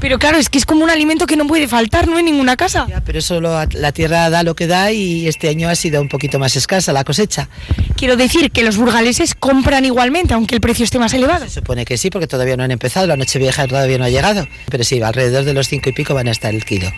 Pero 0.00 0.18
claro, 0.18 0.38
es 0.38 0.48
que 0.48 0.58
es 0.58 0.64
como 0.64 0.82
un 0.82 0.90
alimento 0.90 1.26
que 1.26 1.36
no 1.36 1.46
puede 1.46 1.68
faltar, 1.68 2.08
¿no? 2.08 2.18
En 2.18 2.24
ninguna 2.24 2.56
casa. 2.56 2.86
pero 3.04 3.20
solo 3.20 3.54
la 3.72 3.92
tierra 3.92 4.30
da 4.30 4.42
lo 4.42 4.56
que 4.56 4.66
da 4.66 4.90
y 4.92 5.28
este 5.28 5.48
año 5.48 5.68
ha 5.68 5.74
sido 5.74 6.00
un 6.00 6.08
poquito 6.08 6.38
más 6.38 6.56
escasa 6.56 6.92
la 6.92 7.04
cosecha. 7.04 7.48
Quiero 7.96 8.16
decir 8.16 8.50
que 8.50 8.62
los 8.62 8.76
burgaleses 8.78 9.34
compran 9.34 9.84
igualmente, 9.84 10.32
aunque 10.34 10.54
el 10.54 10.60
precio 10.60 10.84
esté 10.84 10.98
más 10.98 11.12
elevado. 11.12 11.44
Se 11.44 11.60
supone 11.60 11.84
que 11.84 11.98
sí, 11.98 12.10
porque 12.10 12.26
todavía 12.26 12.56
no 12.56 12.62
han 12.62 12.70
empezado, 12.70 13.06
la 13.06 13.16
noche 13.16 13.38
vieja 13.38 13.66
todavía 13.66 13.98
no 13.98 14.04
ha 14.04 14.10
llegado. 14.10 14.46
Pero 14.70 14.84
sí, 14.84 15.02
alrededor 15.02 15.44
de 15.44 15.52
los 15.52 15.68
cinco 15.68 15.90
y 15.90 15.92
pico 15.92 16.14
van 16.14 16.28
a 16.28 16.30
estar 16.30 16.54
el 16.54 16.64
kilo. 16.64 16.90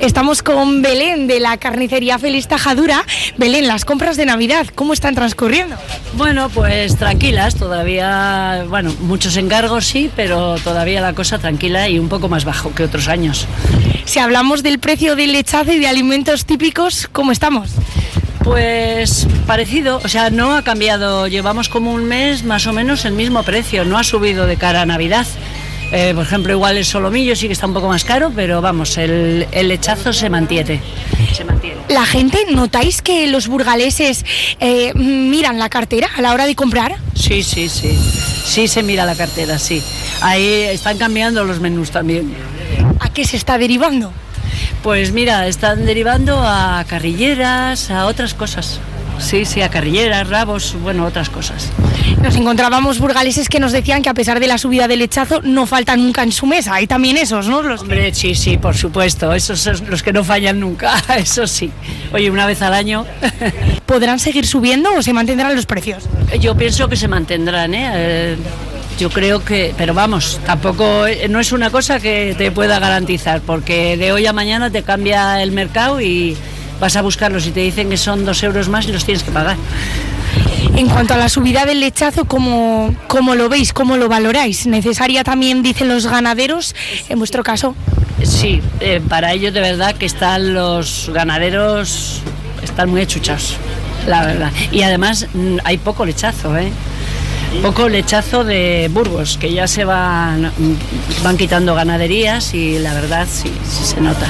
Estamos 0.00 0.42
con 0.42 0.82
Belén 0.82 1.26
de 1.26 1.40
la 1.40 1.56
carnicería 1.56 2.18
Feliz 2.18 2.46
Tajadura. 2.48 3.04
Belén, 3.36 3.66
las 3.66 3.84
compras 3.84 4.16
de 4.16 4.26
Navidad, 4.26 4.66
¿cómo 4.74 4.92
están 4.92 5.14
transcurriendo? 5.14 5.76
Bueno, 6.14 6.48
pues 6.50 6.96
tranquilas, 6.96 7.56
todavía, 7.56 8.64
bueno, 8.68 8.94
muchos 9.00 9.36
encargos 9.36 9.86
sí, 9.86 10.10
pero 10.14 10.56
todavía 10.56 11.00
la 11.00 11.14
cosa 11.14 11.38
tranquila 11.38 11.88
y 11.88 11.98
un 11.98 12.08
poco 12.08 12.28
más 12.28 12.44
bajo 12.44 12.74
que 12.74 12.84
otros 12.84 13.08
años. 13.08 13.46
Si 14.04 14.18
hablamos 14.18 14.62
del 14.62 14.78
precio 14.78 15.16
del 15.16 15.32
lechazo 15.32 15.72
y 15.72 15.78
de 15.78 15.88
alimentos 15.88 16.44
típicos, 16.44 17.08
¿cómo 17.12 17.32
estamos? 17.32 17.70
Pues 18.44 19.26
parecido, 19.46 20.00
o 20.02 20.08
sea, 20.08 20.30
no 20.30 20.56
ha 20.56 20.62
cambiado, 20.62 21.26
llevamos 21.26 21.68
como 21.68 21.92
un 21.92 22.04
mes 22.04 22.44
más 22.44 22.66
o 22.66 22.72
menos 22.72 23.04
el 23.04 23.12
mismo 23.12 23.42
precio, 23.42 23.84
no 23.84 23.98
ha 23.98 24.04
subido 24.04 24.46
de 24.46 24.56
cara 24.56 24.82
a 24.82 24.86
Navidad. 24.86 25.26
Eh, 25.90 26.12
por 26.14 26.24
ejemplo, 26.24 26.52
igual 26.52 26.76
el 26.76 26.84
solomillo 26.84 27.34
sí 27.34 27.46
que 27.46 27.54
está 27.54 27.66
un 27.66 27.72
poco 27.72 27.88
más 27.88 28.04
caro, 28.04 28.30
pero 28.34 28.60
vamos, 28.60 28.98
el, 28.98 29.46
el 29.52 29.68
lechazo 29.68 30.12
se 30.12 30.28
mantiene. 30.28 30.82
Se 31.32 31.44
mantiene. 31.44 31.80
La 31.88 32.04
gente, 32.04 32.38
¿notáis 32.50 33.00
que 33.00 33.26
los 33.28 33.48
burgaleses 33.48 34.24
eh, 34.60 34.92
miran 34.94 35.58
la 35.58 35.70
cartera 35.70 36.08
a 36.16 36.20
la 36.20 36.32
hora 36.34 36.46
de 36.46 36.54
comprar? 36.54 36.96
Sí, 37.14 37.42
sí, 37.42 37.68
sí. 37.68 37.98
Sí 38.44 38.68
se 38.68 38.82
mira 38.82 39.06
la 39.06 39.14
cartera, 39.14 39.58
sí. 39.58 39.82
Ahí 40.20 40.44
están 40.44 40.98
cambiando 40.98 41.44
los 41.44 41.60
menús 41.60 41.90
también. 41.90 42.34
¿A 43.00 43.10
qué 43.10 43.24
se 43.24 43.36
está 43.36 43.56
derivando? 43.56 44.12
Pues 44.82 45.12
mira, 45.12 45.46
están 45.48 45.86
derivando 45.86 46.38
a 46.42 46.84
carrilleras, 46.86 47.90
a 47.90 48.06
otras 48.06 48.34
cosas. 48.34 48.80
Sí, 49.18 49.44
sí, 49.44 49.62
a 49.62 49.68
carrilleras, 49.68 50.28
rabos, 50.28 50.76
bueno, 50.82 51.04
otras 51.04 51.30
cosas. 51.30 51.70
Nos 52.22 52.36
encontrábamos 52.36 52.98
burgaleses 52.98 53.48
que 53.48 53.60
nos 53.60 53.72
decían 53.72 54.02
que 54.02 54.08
a 54.08 54.14
pesar 54.14 54.40
de 54.40 54.46
la 54.46 54.58
subida 54.58 54.88
del 54.88 55.00
lechazo 55.00 55.40
no 55.42 55.66
falta 55.66 55.96
nunca 55.96 56.22
en 56.22 56.32
su 56.32 56.46
mesa. 56.46 56.74
Hay 56.74 56.86
también 56.86 57.16
esos, 57.16 57.48
¿no? 57.48 57.62
Los 57.62 57.82
Hombre, 57.82 58.14
sí, 58.14 58.34
sí, 58.34 58.56
por 58.56 58.76
supuesto. 58.76 59.32
Esos 59.32 59.60
son 59.60 59.88
los 59.88 60.02
que 60.02 60.12
no 60.12 60.24
fallan 60.24 60.60
nunca, 60.60 61.02
eso 61.16 61.46
sí. 61.46 61.70
Oye, 62.12 62.30
una 62.30 62.46
vez 62.46 62.62
al 62.62 62.74
año. 62.74 63.04
¿Podrán 63.86 64.18
seguir 64.18 64.46
subiendo 64.46 64.94
o 64.94 65.02
se 65.02 65.12
mantendrán 65.12 65.54
los 65.54 65.66
precios? 65.66 66.04
Yo 66.40 66.56
pienso 66.56 66.88
que 66.88 66.96
se 66.96 67.08
mantendrán, 67.08 67.74
¿eh? 67.74 67.90
eh 67.94 68.36
yo 68.98 69.10
creo 69.10 69.44
que, 69.44 69.72
pero 69.78 69.94
vamos, 69.94 70.40
tampoco 70.44 71.06
eh, 71.06 71.28
no 71.28 71.38
es 71.38 71.52
una 71.52 71.70
cosa 71.70 72.00
que 72.00 72.34
te 72.36 72.50
pueda 72.50 72.80
garantizar, 72.80 73.40
porque 73.40 73.96
de 73.96 74.10
hoy 74.10 74.26
a 74.26 74.32
mañana 74.32 74.70
te 74.70 74.82
cambia 74.82 75.40
el 75.40 75.52
mercado 75.52 76.00
y 76.00 76.36
vas 76.80 76.96
a 76.96 77.02
buscarlos 77.02 77.46
y 77.46 77.50
te 77.50 77.60
dicen 77.60 77.90
que 77.90 77.96
son 77.96 78.24
dos 78.24 78.42
euros 78.42 78.68
más 78.68 78.86
y 78.86 78.92
los 78.92 79.04
tienes 79.04 79.22
que 79.22 79.30
pagar. 79.30 79.56
En 80.76 80.88
cuanto 80.88 81.14
a 81.14 81.16
la 81.16 81.28
subida 81.28 81.66
del 81.66 81.80
lechazo, 81.80 82.24
¿cómo, 82.24 82.94
cómo 83.06 83.34
lo 83.34 83.48
veis? 83.48 83.72
¿Cómo 83.72 83.96
lo 83.96 84.08
valoráis? 84.08 84.66
¿Necesaria 84.66 85.24
también, 85.24 85.62
dicen 85.62 85.88
los 85.88 86.06
ganaderos, 86.06 86.74
en 87.08 87.18
vuestro 87.18 87.42
caso? 87.42 87.74
Sí, 88.22 88.60
eh, 88.80 89.00
para 89.08 89.32
ellos 89.32 89.54
de 89.54 89.60
verdad 89.60 89.94
que 89.94 90.06
están 90.06 90.54
los 90.54 91.10
ganaderos, 91.12 92.20
están 92.62 92.90
muy 92.90 93.02
achuchados, 93.02 93.56
la 94.06 94.24
verdad. 94.24 94.52
Y 94.70 94.82
además 94.82 95.26
mm, 95.32 95.58
hay 95.64 95.78
poco 95.78 96.04
lechazo, 96.04 96.56
¿eh? 96.56 96.70
Poco 97.62 97.88
lechazo 97.88 98.44
de 98.44 98.88
Burgos, 98.92 99.36
que 99.38 99.52
ya 99.52 99.66
se 99.66 99.84
van, 99.84 100.52
van 101.24 101.36
quitando 101.36 101.74
ganaderías 101.74 102.54
y 102.54 102.78
la 102.78 102.94
verdad 102.94 103.26
sí, 103.30 103.52
sí 103.68 103.84
se 103.84 104.00
nota. 104.00 104.26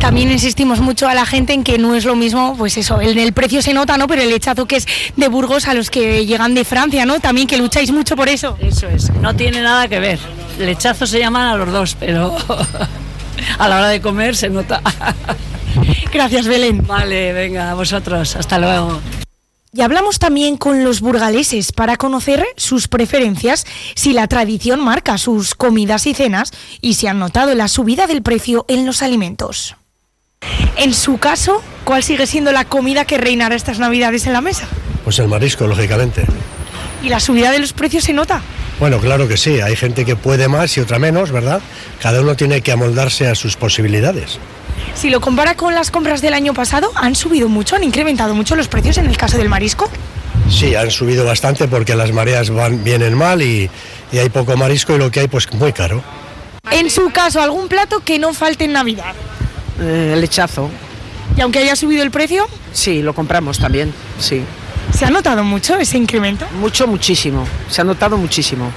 También 0.00 0.30
insistimos 0.30 0.80
mucho 0.80 1.08
a 1.08 1.14
la 1.14 1.24
gente 1.24 1.52
en 1.52 1.62
que 1.62 1.78
no 1.78 1.94
es 1.94 2.04
lo 2.04 2.16
mismo, 2.16 2.54
pues 2.56 2.76
eso, 2.76 3.00
el, 3.00 3.16
el 3.18 3.32
precio 3.32 3.62
se 3.62 3.72
nota, 3.72 3.96
¿no? 3.96 4.08
Pero 4.08 4.22
el 4.22 4.30
lechazo 4.30 4.66
que 4.66 4.76
es 4.76 4.86
de 5.16 5.28
Burgos 5.28 5.68
a 5.68 5.74
los 5.74 5.90
que 5.90 6.26
llegan 6.26 6.54
de 6.54 6.64
Francia, 6.64 7.06
¿no? 7.06 7.20
También 7.20 7.46
que 7.46 7.56
lucháis 7.56 7.92
mucho 7.92 8.16
por 8.16 8.28
eso. 8.28 8.56
Eso 8.60 8.88
es, 8.88 9.10
no 9.10 9.34
tiene 9.36 9.62
nada 9.62 9.88
que 9.88 10.00
ver. 10.00 10.18
Lechazo 10.58 11.06
se 11.06 11.18
llaman 11.18 11.48
a 11.48 11.56
los 11.56 11.72
dos, 11.72 11.96
pero 11.98 12.36
a 13.58 13.68
la 13.68 13.76
hora 13.76 13.88
de 13.88 14.00
comer 14.00 14.36
se 14.36 14.48
nota. 14.48 14.80
Gracias, 16.12 16.46
Belén. 16.46 16.86
Vale, 16.86 17.32
venga, 17.32 17.70
a 17.70 17.74
vosotros. 17.74 18.36
Hasta 18.36 18.58
luego. 18.58 19.00
Y 19.72 19.82
hablamos 19.82 20.18
también 20.18 20.56
con 20.56 20.84
los 20.84 21.00
burgaleses 21.00 21.72
para 21.72 21.96
conocer 21.96 22.46
sus 22.56 22.88
preferencias, 22.88 23.66
si 23.94 24.12
la 24.12 24.26
tradición 24.26 24.80
marca 24.80 25.18
sus 25.18 25.54
comidas 25.54 26.06
y 26.06 26.14
cenas 26.14 26.52
y 26.80 26.94
si 26.94 27.06
han 27.06 27.18
notado 27.18 27.54
la 27.54 27.68
subida 27.68 28.06
del 28.06 28.22
precio 28.22 28.64
en 28.68 28.86
los 28.86 29.02
alimentos. 29.02 29.76
En 30.76 30.94
su 30.94 31.18
caso, 31.18 31.62
¿cuál 31.84 32.02
sigue 32.02 32.26
siendo 32.26 32.52
la 32.52 32.64
comida 32.64 33.04
que 33.04 33.18
reinará 33.18 33.54
estas 33.54 33.78
navidades 33.78 34.26
en 34.26 34.32
la 34.32 34.40
mesa? 34.40 34.66
Pues 35.04 35.18
el 35.18 35.28
marisco, 35.28 35.66
lógicamente. 35.66 36.24
¿Y 37.02 37.08
la 37.08 37.20
subida 37.20 37.50
de 37.50 37.58
los 37.58 37.72
precios 37.72 38.04
se 38.04 38.12
nota? 38.12 38.42
Bueno, 38.78 38.98
claro 38.98 39.28
que 39.28 39.36
sí, 39.36 39.60
hay 39.60 39.76
gente 39.76 40.04
que 40.04 40.16
puede 40.16 40.48
más 40.48 40.76
y 40.76 40.80
otra 40.80 40.98
menos, 40.98 41.32
¿verdad? 41.32 41.60
Cada 42.00 42.20
uno 42.20 42.36
tiene 42.36 42.60
que 42.60 42.72
amoldarse 42.72 43.28
a 43.28 43.34
sus 43.34 43.56
posibilidades. 43.56 44.38
Si 44.94 45.10
lo 45.10 45.20
compara 45.20 45.54
con 45.54 45.74
las 45.74 45.90
compras 45.90 46.20
del 46.22 46.34
año 46.34 46.54
pasado, 46.54 46.90
¿han 46.94 47.14
subido 47.14 47.48
mucho, 47.48 47.76
han 47.76 47.84
incrementado 47.84 48.34
mucho 48.34 48.56
los 48.56 48.68
precios 48.68 48.98
en 48.98 49.06
el 49.06 49.16
caso 49.16 49.38
del 49.38 49.48
marisco? 49.48 49.88
Sí, 50.50 50.74
han 50.74 50.90
subido 50.90 51.24
bastante 51.24 51.68
porque 51.68 51.94
las 51.94 52.12
mareas 52.12 52.50
van, 52.50 52.82
vienen 52.84 53.14
mal 53.14 53.42
y, 53.42 53.68
y 54.12 54.18
hay 54.18 54.28
poco 54.28 54.56
marisco 54.56 54.94
y 54.94 54.98
lo 54.98 55.10
que 55.10 55.20
hay 55.20 55.28
pues 55.28 55.52
muy 55.52 55.72
caro. 55.72 56.02
En 56.70 56.90
su 56.90 57.10
caso, 57.10 57.40
¿algún 57.40 57.68
plato 57.68 58.00
que 58.00 58.18
no 58.18 58.32
falte 58.32 58.64
en 58.64 58.72
Navidad? 58.72 59.14
Eh, 59.80 60.12
el 60.14 60.20
lechazo. 60.20 60.70
¿Y 61.36 61.40
aunque 61.40 61.58
haya 61.58 61.76
subido 61.76 62.02
el 62.02 62.10
precio? 62.10 62.46
Sí, 62.72 63.02
lo 63.02 63.14
compramos 63.14 63.58
también, 63.58 63.92
sí. 64.18 64.42
¿Se 64.92 65.04
ha 65.04 65.10
notado 65.10 65.44
mucho 65.44 65.76
ese 65.76 65.98
incremento? 65.98 66.46
Mucho, 66.60 66.86
muchísimo. 66.86 67.46
Se 67.68 67.80
ha 67.80 67.84
notado 67.84 68.16
muchísimo. 68.16 68.70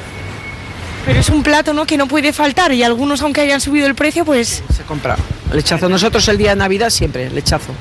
Pero 1.06 1.20
es 1.20 1.30
un 1.30 1.44
plato 1.44 1.74
¿no? 1.74 1.86
que 1.86 1.98
no 1.98 2.08
puede 2.08 2.34
faltar 2.34 2.74
y 2.74 2.84
algunos, 2.84 3.22
aunque 3.22 3.42
hayan 3.42 3.62
subido 3.62 3.88
el 3.88 3.96
precio, 3.96 4.26
pues... 4.26 4.64
Se 4.76 4.84
compra. 4.84 5.16
Lechazo. 5.54 5.90
Nosotros 5.90 6.28
el 6.28 6.38
día 6.38 6.52
de 6.52 6.56
Navidad 6.58 6.90
siempre, 6.90 7.30
lechazo. 7.30 7.74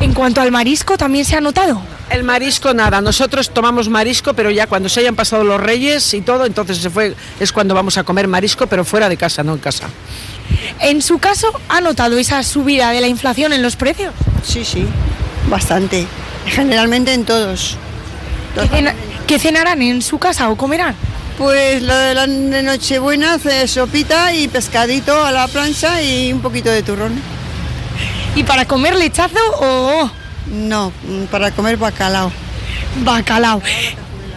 En 0.00 0.12
cuanto 0.12 0.40
al 0.40 0.50
marisco, 0.50 0.96
¿también 0.96 1.24
se 1.24 1.36
ha 1.36 1.40
notado? 1.40 1.80
El 2.10 2.24
marisco 2.24 2.74
nada, 2.74 3.00
nosotros 3.00 3.50
tomamos 3.50 3.88
marisco, 3.88 4.34
pero 4.34 4.50
ya 4.50 4.66
cuando 4.66 4.88
se 4.88 5.00
hayan 5.00 5.16
pasado 5.16 5.44
los 5.44 5.60
reyes 5.60 6.12
y 6.14 6.20
todo, 6.20 6.44
entonces 6.44 6.78
se 6.78 6.90
fue, 6.90 7.14
es 7.40 7.52
cuando 7.52 7.74
vamos 7.74 7.96
a 7.96 8.04
comer 8.04 8.28
marisco, 8.28 8.66
pero 8.66 8.84
fuera 8.84 9.08
de 9.08 9.16
casa, 9.16 9.42
no 9.42 9.54
en 9.54 9.58
casa. 9.58 9.88
En 10.80 11.00
su 11.00 11.18
caso, 11.18 11.48
¿ha 11.68 11.80
notado 11.80 12.18
esa 12.18 12.42
subida 12.42 12.90
de 12.90 13.00
la 13.00 13.08
inflación 13.08 13.52
en 13.52 13.62
los 13.62 13.76
precios? 13.76 14.12
Sí, 14.44 14.64
sí, 14.64 14.86
bastante. 15.48 16.06
Generalmente 16.46 17.14
en 17.14 17.24
todos. 17.24 17.78
¿Qué, 19.26 19.38
cenarán 19.38 19.82
en 19.82 20.02
su 20.02 20.18
casa 20.18 20.50
o 20.50 20.56
comerán? 20.56 20.94
Pues 21.38 21.82
la 21.82 21.98
de 21.98 22.14
la 22.14 22.26
Nochebuena, 22.26 23.38
sopita 23.66 24.32
y 24.32 24.46
pescadito 24.48 25.24
a 25.24 25.32
la 25.32 25.48
plancha 25.48 26.00
y 26.00 26.32
un 26.32 26.40
poquito 26.40 26.70
de 26.70 26.82
turrón. 26.82 27.20
¿Y 28.36 28.44
para 28.44 28.66
comer 28.66 28.94
lechazo 28.96 29.38
o...? 29.60 30.10
No, 30.46 30.92
para 31.30 31.50
comer 31.50 31.76
bacalao. 31.76 32.30
Bacalao. 33.04 33.60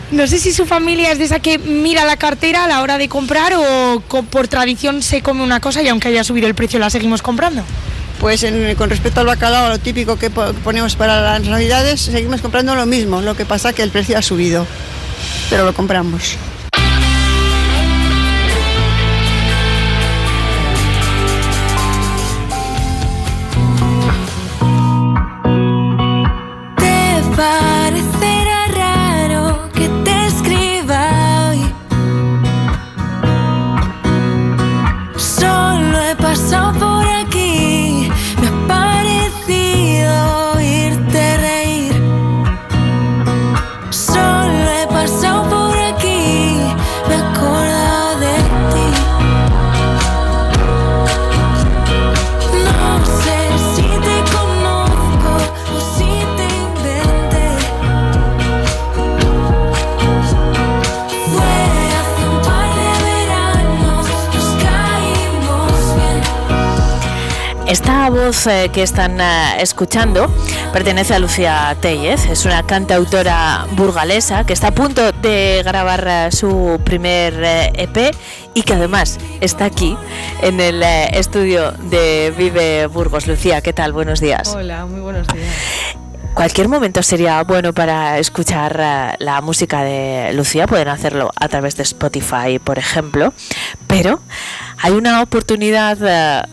No 0.09 0.25
sé 0.25 0.39
si 0.39 0.53
su 0.53 0.65
familia 0.65 1.11
es 1.11 1.19
de 1.19 1.25
esa 1.25 1.39
que 1.39 1.59
mira 1.59 2.05
la 2.05 2.17
cartera 2.17 2.63
a 2.63 2.67
la 2.67 2.81
hora 2.81 2.97
de 2.97 3.09
comprar 3.09 3.53
o 3.55 4.01
por 4.31 4.47
tradición 4.47 5.03
se 5.03 5.21
come 5.21 5.43
una 5.43 5.59
cosa 5.59 5.81
y 5.83 5.89
aunque 5.89 6.07
haya 6.07 6.23
subido 6.23 6.47
el 6.47 6.55
precio 6.55 6.79
la 6.79 6.89
seguimos 6.89 7.21
comprando. 7.21 7.61
Pues 8.19 8.43
con 8.77 8.89
respecto 8.89 9.19
al 9.19 9.27
bacalao, 9.27 9.69
lo 9.69 9.79
típico 9.79 10.17
que 10.17 10.31
ponemos 10.31 10.95
para 10.95 11.21
las 11.21 11.43
navidades, 11.43 12.01
seguimos 12.01 12.41
comprando 12.41 12.73
lo 12.73 12.87
mismo, 12.87 13.21
lo 13.21 13.35
que 13.35 13.45
pasa 13.45 13.73
que 13.73 13.83
el 13.83 13.91
precio 13.91 14.17
ha 14.17 14.23
subido, 14.23 14.65
pero 15.51 15.65
lo 15.65 15.73
compramos. 15.73 16.35
Voz 68.28 68.47
eh, 68.47 68.69
que 68.73 68.84
están 68.84 69.21
eh, 69.21 69.61
escuchando 69.61 70.30
pertenece 70.73 71.13
a 71.13 71.19
Lucía 71.19 71.78
Tellez, 71.80 72.25
es 72.25 72.43
una 72.43 72.61
cantautora 72.63 73.65
burgalesa 73.71 74.43
que 74.43 74.51
está 74.51 74.67
a 74.67 74.71
punto 74.71 75.13
de 75.13 75.61
grabar 75.63 76.05
eh, 76.05 76.32
su 76.34 76.78
primer 76.84 77.41
EP 77.73 77.97
e 77.97 78.11
y 78.53 78.63
que 78.63 78.73
además 78.73 79.17
está 79.39 79.63
aquí 79.63 79.95
en 80.41 80.59
el 80.59 80.84
estudio 80.84 81.71
de 81.71 82.34
Vive 82.38 82.88
Burgos. 82.88 83.28
Lucía, 83.28 83.61
¿qué 83.61 83.71
tal? 83.71 83.93
Buenos 83.93 84.19
días. 84.19 84.53
Hola, 84.53 84.86
muy 84.86 84.99
buenos 84.99 85.25
días. 85.28 85.47
Cualquier 86.34 86.67
momento 86.67 87.03
sería 87.03 87.41
bueno 87.43 87.71
para 87.71 88.19
escuchar 88.19 89.15
la 89.19 89.41
música 89.41 89.84
de 89.84 90.34
Lucía, 90.34 90.67
pueden 90.67 90.89
hacerlo 90.89 91.32
a 91.34 91.47
través 91.47 91.78
de 91.78 91.84
Spotify, 91.84 92.59
por 92.61 92.78
ejemplo, 92.78 93.34
pero 93.88 94.19
hay 94.80 94.91
una 94.91 95.21
oportunidad 95.21 96.45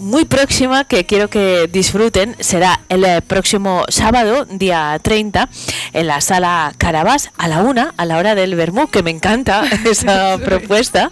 muy 0.00 0.24
próxima 0.24 0.84
que 0.84 1.04
quiero 1.04 1.28
que 1.28 1.68
disfruten 1.70 2.34
será 2.40 2.80
el 2.88 3.04
eh, 3.04 3.22
próximo 3.22 3.84
sábado, 3.88 4.46
día 4.46 4.98
30, 5.00 5.48
en 5.92 6.06
la 6.06 6.20
sala 6.20 6.72
Carabás 6.78 7.30
a 7.36 7.48
la 7.48 7.60
una, 7.60 7.94
a 7.96 8.06
la 8.06 8.18
hora 8.18 8.34
del 8.34 8.54
Bermú, 8.56 8.88
que 8.88 9.02
me 9.02 9.10
encanta 9.10 9.64
esa 9.84 10.38
propuesta, 10.38 11.10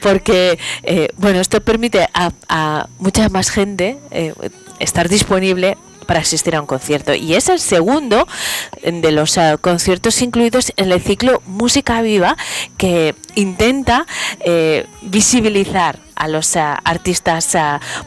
porque 0.00 0.58
eh, 0.84 1.08
bueno, 1.16 1.40
esto 1.40 1.60
permite 1.60 2.08
a, 2.14 2.86
mucha 2.98 3.28
más 3.28 3.50
gente 3.50 3.98
eh, 4.10 4.32
estar 4.78 5.08
disponible 5.08 5.76
para 6.06 6.20
asistir 6.20 6.56
a 6.56 6.60
un 6.60 6.66
concierto. 6.66 7.12
Y 7.14 7.34
es 7.34 7.50
el 7.50 7.60
segundo 7.60 8.26
de 8.82 9.12
los 9.12 9.38
conciertos 9.60 10.22
incluidos 10.22 10.72
en 10.76 10.90
el 10.90 11.02
ciclo 11.02 11.42
Música 11.44 12.00
Viva 12.00 12.36
que 12.78 13.14
intenta 13.38 14.06
visibilizar 15.02 15.98
a 16.18 16.28
los 16.28 16.54
eh, 16.56 16.60
artistas 16.84 17.54
eh, 17.54 17.60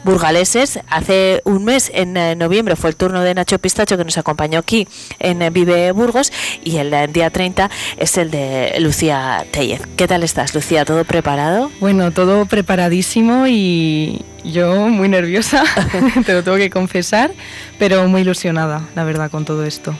burgaleses. 0.04 0.78
Hace 0.88 1.40
un 1.44 1.64
mes, 1.64 1.90
en 1.92 2.16
eh, 2.16 2.36
noviembre, 2.36 2.76
fue 2.76 2.90
el 2.90 2.96
turno 2.96 3.22
de 3.22 3.34
Nacho 3.34 3.58
Pistacho 3.58 3.96
que 3.96 4.04
nos 4.04 4.18
acompañó 4.18 4.60
aquí 4.60 4.86
en 5.18 5.52
Vive 5.52 5.90
Burgos 5.92 6.32
y 6.62 6.76
el 6.76 7.12
día 7.12 7.30
30 7.30 7.70
es 7.96 8.18
el 8.18 8.30
de 8.30 8.76
Lucía 8.78 9.44
Tellez. 9.50 9.82
¿Qué 9.96 10.06
tal 10.06 10.22
estás, 10.22 10.54
Lucía? 10.54 10.84
¿Todo 10.84 11.04
preparado? 11.04 11.70
Bueno, 11.80 12.12
todo 12.12 12.46
preparadísimo 12.46 13.46
y 13.48 14.22
yo 14.44 14.88
muy 14.88 15.08
nerviosa, 15.08 15.64
te 16.26 16.34
lo 16.34 16.44
tengo 16.44 16.58
que 16.58 16.70
confesar, 16.70 17.32
pero 17.78 18.06
muy 18.08 18.20
ilusionada, 18.20 18.86
la 18.94 19.04
verdad, 19.04 19.30
con 19.30 19.44
todo 19.44 19.64
esto. 19.64 19.96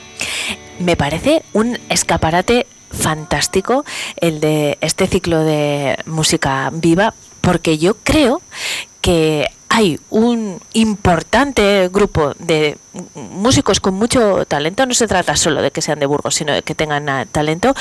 Me 0.78 0.96
parece 0.96 1.42
un 1.52 1.78
escaparate 1.88 2.66
fantástico 2.92 3.84
el 4.16 4.40
de 4.40 4.78
este 4.80 5.06
ciclo 5.06 5.40
de 5.40 5.98
música 6.06 6.70
viva 6.72 7.14
porque 7.40 7.78
yo 7.78 7.96
creo 8.02 8.40
que 9.00 9.48
hay 9.74 9.98
un 10.10 10.60
importante 10.74 11.88
grupo 11.90 12.34
de 12.38 12.76
músicos 13.14 13.80
con 13.80 13.94
mucho 13.94 14.44
talento, 14.44 14.84
no 14.84 14.92
se 14.92 15.06
trata 15.06 15.34
solo 15.34 15.62
de 15.62 15.70
que 15.70 15.80
sean 15.80 15.98
de 15.98 16.04
Burgos, 16.04 16.34
sino 16.34 16.52
de 16.52 16.62
que 16.62 16.74
tengan 16.74 17.26
talento, 17.28 17.74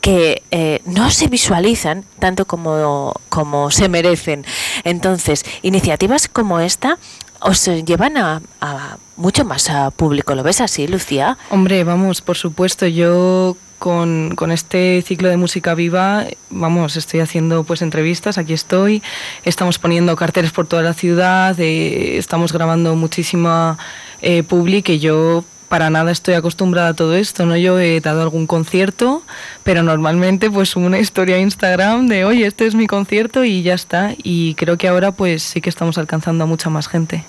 que 0.00 0.42
eh, 0.50 0.82
no 0.84 1.12
se 1.12 1.28
visualizan 1.28 2.04
tanto 2.18 2.44
como, 2.44 3.14
como 3.28 3.70
se 3.70 3.88
merecen. 3.88 4.44
Entonces, 4.82 5.44
iniciativas 5.62 6.26
como 6.26 6.58
esta 6.58 6.98
os 7.40 7.64
llevan 7.66 8.16
a, 8.16 8.42
a 8.60 8.98
mucho 9.16 9.44
más 9.44 9.70
a 9.70 9.92
público. 9.92 10.34
¿Lo 10.34 10.42
ves 10.42 10.60
así, 10.60 10.88
Lucía? 10.88 11.38
Hombre, 11.50 11.84
vamos, 11.84 12.20
por 12.20 12.36
supuesto. 12.36 12.84
Yo 12.88 13.56
con, 13.78 14.34
con, 14.34 14.50
este 14.50 15.02
ciclo 15.02 15.28
de 15.28 15.36
música 15.36 15.74
viva, 15.74 16.26
vamos, 16.50 16.96
estoy 16.96 17.20
haciendo 17.20 17.64
pues 17.64 17.82
entrevistas, 17.82 18.38
aquí 18.38 18.52
estoy, 18.52 19.02
estamos 19.44 19.78
poniendo 19.78 20.14
carteles 20.16 20.52
por 20.52 20.66
toda 20.66 20.82
la 20.82 20.94
ciudad, 20.94 21.58
eh, 21.60 22.18
estamos 22.18 22.52
grabando 22.52 22.96
muchísima 22.96 23.78
eh, 24.20 24.42
public 24.42 24.88
y 24.90 24.98
yo 24.98 25.44
para 25.68 25.90
nada 25.90 26.10
estoy 26.10 26.34
acostumbrada 26.34 26.88
a 26.88 26.94
todo 26.94 27.14
esto, 27.14 27.46
¿no? 27.46 27.56
Yo 27.56 27.78
he 27.78 28.00
dado 28.00 28.22
algún 28.22 28.46
concierto, 28.46 29.22
pero 29.62 29.82
normalmente 29.82 30.50
pues 30.50 30.76
una 30.76 30.98
historia 30.98 31.36
a 31.36 31.38
Instagram 31.38 32.08
de, 32.08 32.24
oye, 32.24 32.46
este 32.46 32.66
es 32.66 32.74
mi 32.74 32.86
concierto 32.86 33.44
y 33.44 33.62
ya 33.62 33.74
está. 33.74 34.14
Y 34.22 34.54
creo 34.54 34.76
que 34.76 34.88
ahora 34.88 35.12
pues 35.12 35.42
sí 35.42 35.60
que 35.60 35.68
estamos 35.68 35.98
alcanzando 35.98 36.44
a 36.44 36.46
mucha 36.46 36.70
más 36.70 36.88
gente. 36.88 37.24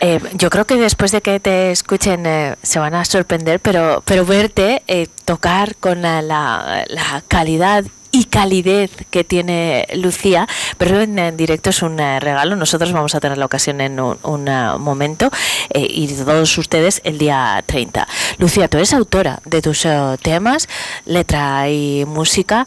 Eh, 0.00 0.20
yo 0.34 0.50
creo 0.50 0.64
que 0.64 0.76
después 0.76 1.12
de 1.12 1.20
que 1.20 1.40
te 1.40 1.70
escuchen 1.70 2.24
eh, 2.26 2.56
se 2.62 2.78
van 2.78 2.94
a 2.94 3.04
sorprender, 3.04 3.60
pero, 3.60 4.02
pero 4.04 4.24
verte 4.24 4.82
eh, 4.86 5.08
tocar 5.24 5.76
con 5.76 6.02
la, 6.02 6.22
la 6.22 7.22
calidad 7.26 7.84
y 8.10 8.24
calidez 8.24 8.90
que 9.10 9.24
tiene 9.24 9.86
Lucía, 9.94 10.48
pero 10.78 11.00
en, 11.00 11.36
directo 11.36 11.70
es 11.70 11.82
un 11.82 12.00
eh, 12.00 12.20
regalo. 12.20 12.56
Nosotros 12.56 12.92
vamos 12.92 13.14
a 13.14 13.20
tener 13.20 13.38
la 13.38 13.46
ocasión 13.46 13.80
en 13.80 14.00
un, 14.00 14.48
eh, 14.48 14.70
momento 14.78 15.30
eh, 15.70 15.86
y 15.88 16.08
todos 16.08 16.56
ustedes 16.58 17.00
el 17.04 17.18
día 17.18 17.62
30. 17.66 18.06
Lucía, 18.38 18.68
tú 18.68 18.78
eres 18.78 18.92
autora 18.92 19.40
de 19.44 19.62
tus 19.62 19.86
temas, 20.22 20.68
letra 21.04 21.68
y 21.70 22.04
música. 22.06 22.66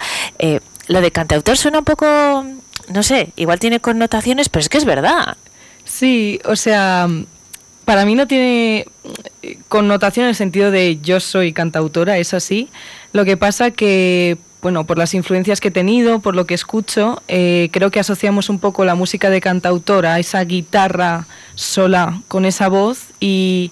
lo 0.87 1.01
de 1.01 1.11
cantautor 1.11 1.57
suena 1.57 1.79
un 1.79 1.85
poco, 1.85 2.43
no 2.89 3.03
sé, 3.03 3.31
igual 3.35 3.59
tiene 3.59 3.79
connotaciones, 3.79 4.49
pero 4.49 4.61
es 4.61 4.69
que 4.69 4.77
es 4.77 4.85
verdad. 4.85 5.37
Sí, 5.85 6.39
o 6.45 6.55
sea, 6.55 7.07
para 7.85 8.05
mí 8.05 8.15
no 8.15 8.27
tiene 8.27 8.85
connotación 9.67 10.25
en 10.25 10.29
el 10.29 10.35
sentido 10.35 10.71
de 10.71 10.99
yo 11.01 11.19
soy 11.19 11.53
cantautora, 11.53 12.17
es 12.17 12.33
así. 12.33 12.69
Lo 13.13 13.25
que 13.25 13.37
pasa 13.37 13.71
que 13.71 14.37
bueno, 14.61 14.85
por 14.85 14.97
las 14.97 15.13
influencias 15.13 15.59
que 15.59 15.69
he 15.69 15.71
tenido, 15.71 16.19
por 16.19 16.35
lo 16.35 16.45
que 16.45 16.53
escucho, 16.53 17.21
eh, 17.27 17.69
creo 17.71 17.89
que 17.89 17.99
asociamos 17.99 18.49
un 18.49 18.59
poco 18.59 18.85
la 18.85 18.95
música 18.95 19.29
de 19.29 19.41
cantautora, 19.41 20.19
esa 20.19 20.43
guitarra 20.43 21.25
sola 21.55 22.21
con 22.27 22.45
esa 22.45 22.67
voz 22.69 23.05
y 23.19 23.71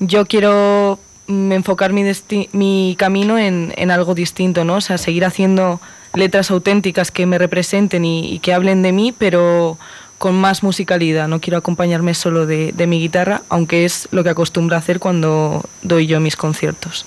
yo 0.00 0.26
quiero 0.26 0.98
mm, 1.28 1.52
enfocar 1.52 1.92
mi, 1.92 2.04
mi 2.52 2.96
camino 2.98 3.38
en, 3.38 3.90
algo 3.90 4.14
distinto, 4.14 4.64
¿no? 4.64 4.76
O 4.76 4.80
sea, 4.80 4.98
seguir 4.98 5.24
haciendo 5.24 5.80
letras 6.14 6.50
auténticas 6.50 7.10
que 7.10 7.26
me 7.26 7.38
representen 7.38 8.04
y, 8.04 8.38
que 8.40 8.52
hablen 8.52 8.82
de 8.82 8.92
mí, 8.92 9.12
pero 9.16 9.78
con 10.18 10.34
más 10.34 10.62
musicalidad. 10.62 11.28
No 11.28 11.40
quiero 11.40 11.58
acompañarme 11.58 12.14
solo 12.14 12.46
de, 12.46 12.72
mi 12.88 12.98
guitarra, 12.98 13.42
aunque 13.48 13.84
es 13.84 14.08
lo 14.10 14.24
que 14.24 14.30
acostumbro 14.30 14.74
a 14.74 14.78
hacer 14.78 14.98
cuando 14.98 15.62
doy 15.82 16.06
yo 16.06 16.18
mis 16.18 16.36
conciertos. 16.36 17.06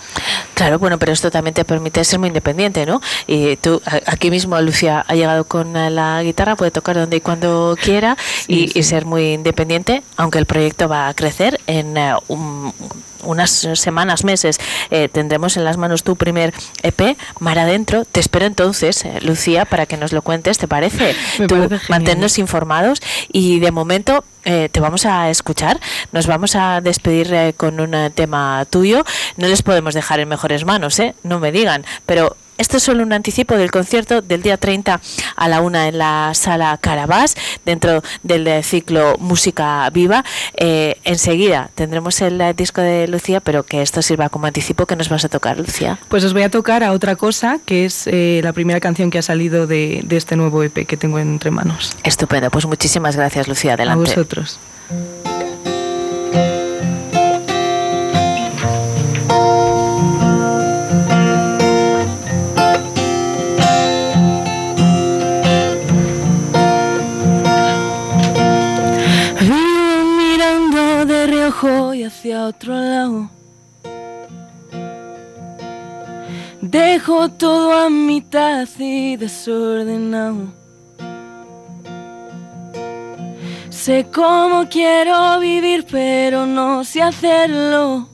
Claro, 0.57 0.79
bueno, 0.79 0.97
pero 0.97 1.11
esto 1.11 1.29
también 1.29 1.53
te 1.53 1.63
permite 1.65 2.03
ser 2.03 2.17
muy 2.17 2.29
independiente, 2.29 2.87
¿no? 2.87 2.99
Y 3.27 3.57
tú, 3.57 3.79
aquí 4.07 4.31
mismo 4.31 4.59
Lucia 4.59 5.05
ha 5.07 5.13
llegado 5.13 5.43
con 5.43 5.73
la 5.73 6.23
guitarra, 6.23 6.55
puede 6.55 6.71
tocar 6.71 6.95
donde 6.95 7.17
y 7.17 7.21
cuando 7.21 7.77
quiera 7.79 8.17
y, 8.47 8.81
ser 8.81 9.05
muy 9.05 9.33
independiente, 9.33 10.01
aunque 10.15 10.39
el 10.39 10.47
proyecto 10.47 10.89
va 10.89 11.09
a 11.09 11.13
crecer 11.13 11.59
en 11.67 11.95
eh, 11.95 12.15
un 12.27 12.73
unas 13.23 13.67
semanas, 13.73 14.23
meses, 14.23 14.59
eh, 14.89 15.09
tendremos 15.09 15.57
en 15.57 15.65
las 15.65 15.77
manos 15.77 16.03
tu 16.03 16.15
primer 16.15 16.53
EP, 16.81 17.17
Mar 17.39 17.59
Adentro. 17.59 18.05
Te 18.05 18.19
espero 18.19 18.45
entonces, 18.45 19.03
eh, 19.05 19.19
Lucía, 19.21 19.65
para 19.65 19.85
que 19.85 19.97
nos 19.97 20.13
lo 20.13 20.21
cuentes, 20.21 20.57
¿te 20.57 20.67
parece? 20.67 21.15
Tú 21.47 21.67
manténnos 21.89 22.37
informados 22.37 23.01
y 23.31 23.59
de 23.59 23.71
momento 23.71 24.23
eh, 24.47 24.69
te 24.71 24.79
vamos 24.79 25.05
a 25.05 25.29
escuchar. 25.29 25.79
Nos 26.11 26.25
vamos 26.25 26.55
a 26.55 26.81
despedir 26.81 27.53
con 27.55 27.79
un 27.79 28.11
tema 28.11 28.65
tuyo. 28.69 29.03
No 29.35 29.47
les 29.47 29.61
podemos 29.61 29.93
dejar 29.93 30.19
en 30.19 30.29
mejores 30.29 30.65
manos, 30.65 30.99
¿eh? 30.99 31.15
No 31.23 31.39
me 31.39 31.51
digan, 31.51 31.85
pero 32.05 32.35
esto 32.57 32.77
es 32.77 32.83
solo 32.83 33.03
un 33.03 33.13
anticipo 33.13 33.55
del 33.55 33.71
concierto 33.71 34.21
del 34.21 34.41
día 34.41 34.57
30 34.57 34.99
a 35.35 35.47
la 35.47 35.61
una 35.61 35.87
en 35.87 35.97
la 35.97 36.31
sala 36.33 36.77
Carabás, 36.79 37.35
dentro 37.65 38.01
del 38.23 38.63
ciclo 38.63 39.15
Música 39.19 39.89
Viva. 39.91 40.23
Eh, 40.55 40.97
enseguida 41.03 41.69
tendremos 41.75 42.21
el 42.21 42.55
disco 42.55 42.81
de 42.81 43.07
Lucía, 43.07 43.39
pero 43.39 43.63
que 43.63 43.81
esto 43.81 44.01
sirva 44.01 44.29
como 44.29 44.47
anticipo 44.47 44.85
que 44.85 44.95
nos 44.95 45.09
vas 45.09 45.25
a 45.25 45.29
tocar, 45.29 45.57
Lucía. 45.57 45.99
Pues 46.07 46.23
os 46.23 46.33
voy 46.33 46.43
a 46.43 46.49
tocar 46.49 46.83
a 46.83 46.91
otra 46.91 47.15
cosa, 47.15 47.59
que 47.65 47.85
es 47.85 48.07
eh, 48.07 48.41
la 48.43 48.53
primera 48.53 48.79
canción 48.79 49.09
que 49.09 49.19
ha 49.19 49.23
salido 49.23 49.67
de, 49.67 50.01
de, 50.03 50.17
este 50.17 50.35
nuevo 50.35 50.63
EP 50.63 50.85
que 50.85 50.97
tengo 50.97 51.19
entre 51.19 51.51
manos. 51.51 51.95
Estupendo, 52.03 52.49
pues 52.49 52.65
muchísimas 52.65 53.15
gracias, 53.15 53.47
Lucía. 53.47 53.73
Adelante. 53.73 54.11
A 54.11 54.15
vosotros. 54.15 54.59
Hacia 72.07 72.45
otro 72.45 72.73
lado. 72.73 73.29
Dejo 76.61 77.29
todo 77.29 77.71
a 77.73 77.89
mitad 77.89 78.67
y 78.79 79.15
desordenado. 79.15 80.53
Sé 83.69 84.07
cómo 84.13 84.67
quiero 84.69 85.39
vivir, 85.39 85.85
pero 85.89 86.45
no 86.45 86.83
sé 86.83 87.01
hacerlo. 87.01 88.09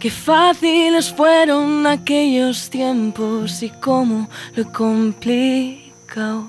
Qué 0.00 0.10
fáciles 0.10 1.12
fueron 1.12 1.86
aquellos 1.86 2.68
tiempos 2.70 3.62
y 3.62 3.70
cómo 3.70 4.28
lo 4.54 4.62
he 4.62 4.66
complicado. 4.66 6.48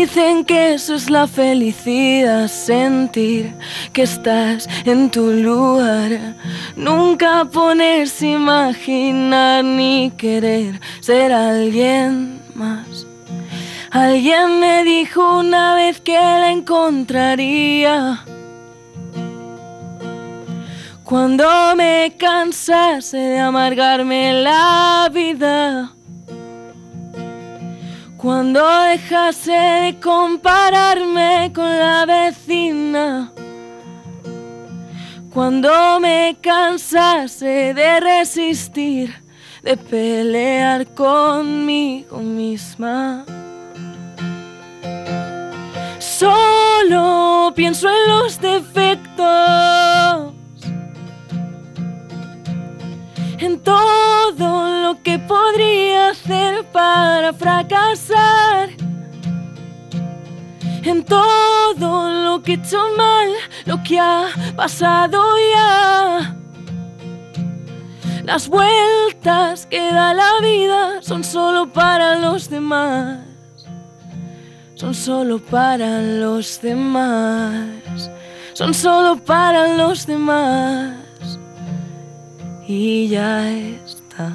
Dicen 0.00 0.44
que 0.44 0.74
eso 0.74 0.94
es 0.94 1.10
la 1.10 1.26
felicidad, 1.26 2.46
sentir 2.46 3.52
que 3.92 4.02
estás 4.02 4.68
en 4.84 5.10
tu 5.10 5.32
lugar. 5.32 6.36
Nunca 6.76 7.44
ponerse 7.46 8.28
imaginar 8.28 9.64
ni 9.64 10.12
querer 10.16 10.80
ser 11.00 11.32
alguien 11.32 12.40
más. 12.54 13.08
Alguien 13.90 14.60
me 14.60 14.84
dijo 14.84 15.40
una 15.40 15.74
vez 15.74 16.00
que 16.00 16.12
la 16.12 16.52
encontraría. 16.52 18.24
Cuando 21.02 21.74
me 21.74 22.14
cansase 22.16 23.16
de 23.16 23.40
amargarme 23.40 24.44
la 24.44 25.10
vida. 25.12 25.97
Cuando 28.18 28.68
dejase 28.82 29.52
de 29.52 30.00
compararme 30.00 31.52
con 31.54 31.70
la 31.78 32.04
vecina. 32.04 33.32
Cuando 35.32 36.00
me 36.00 36.36
cansase 36.40 37.72
de 37.74 38.00
resistir, 38.00 39.14
de 39.62 39.76
pelear 39.76 40.84
conmigo 40.94 42.18
misma. 42.18 43.24
Solo 46.00 47.52
pienso 47.54 47.88
en 47.88 48.08
los 48.08 48.40
defectos 48.40 50.37
en 53.38 53.60
todo 53.60 54.82
lo 54.82 55.02
que 55.02 55.18
podría 55.18 56.10
hacer 56.10 56.64
para 56.72 57.32
fracasar, 57.32 58.70
en 60.82 61.04
todo 61.04 62.10
lo 62.10 62.42
que 62.42 62.52
he 62.52 62.54
hecho 62.56 62.82
mal, 62.96 63.28
lo 63.64 63.82
que 63.82 64.00
ha 64.00 64.28
pasado 64.56 65.22
ya. 65.54 66.34
Las 68.24 68.48
vueltas 68.48 69.66
que 69.66 69.92
da 69.92 70.12
la 70.12 70.40
vida 70.42 71.00
son 71.00 71.22
solo 71.22 71.72
para 71.72 72.16
los 72.16 72.50
demás, 72.50 73.20
son 74.74 74.94
solo 74.94 75.38
para 75.38 76.02
los 76.02 76.60
demás, 76.60 78.10
son 78.52 78.74
solo 78.74 79.16
para 79.16 79.74
los 79.76 80.06
demás 80.06 81.07
y 82.68 83.08
ya 83.08 83.50
está. 83.50 84.30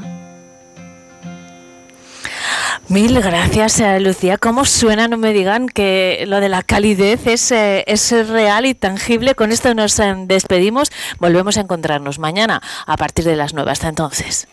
Mil 2.90 3.22
gracias, 3.22 3.80
eh, 3.80 4.00
Lucía. 4.00 4.38
¿Cómo 4.38 4.66
suena? 4.66 5.08
No 5.08 5.18
me 5.18 5.32
digan 5.32 5.68
que 5.68 6.26
lo 6.28 6.40
de 6.42 6.50
la 6.50 6.64
calidez 6.64 7.28
es, 7.28 7.52
eh, 7.52 7.84
es 7.88 8.12
real 8.28 8.66
y 8.66 8.74
tangible. 8.74 9.36
Con 9.36 9.52
esto 9.52 9.74
nos 9.74 9.98
eh, 10.00 10.14
despedimos. 10.26 10.92
Volvemos 11.20 11.58
a 11.58 11.62
encontrarnos 11.62 12.20
mañana 12.20 12.62
a 12.86 12.98
partir 12.98 13.24
de 13.24 13.38
las 13.38 13.54
nueve. 13.54 13.72
Hasta 13.72 13.88
entonces. 13.88 14.48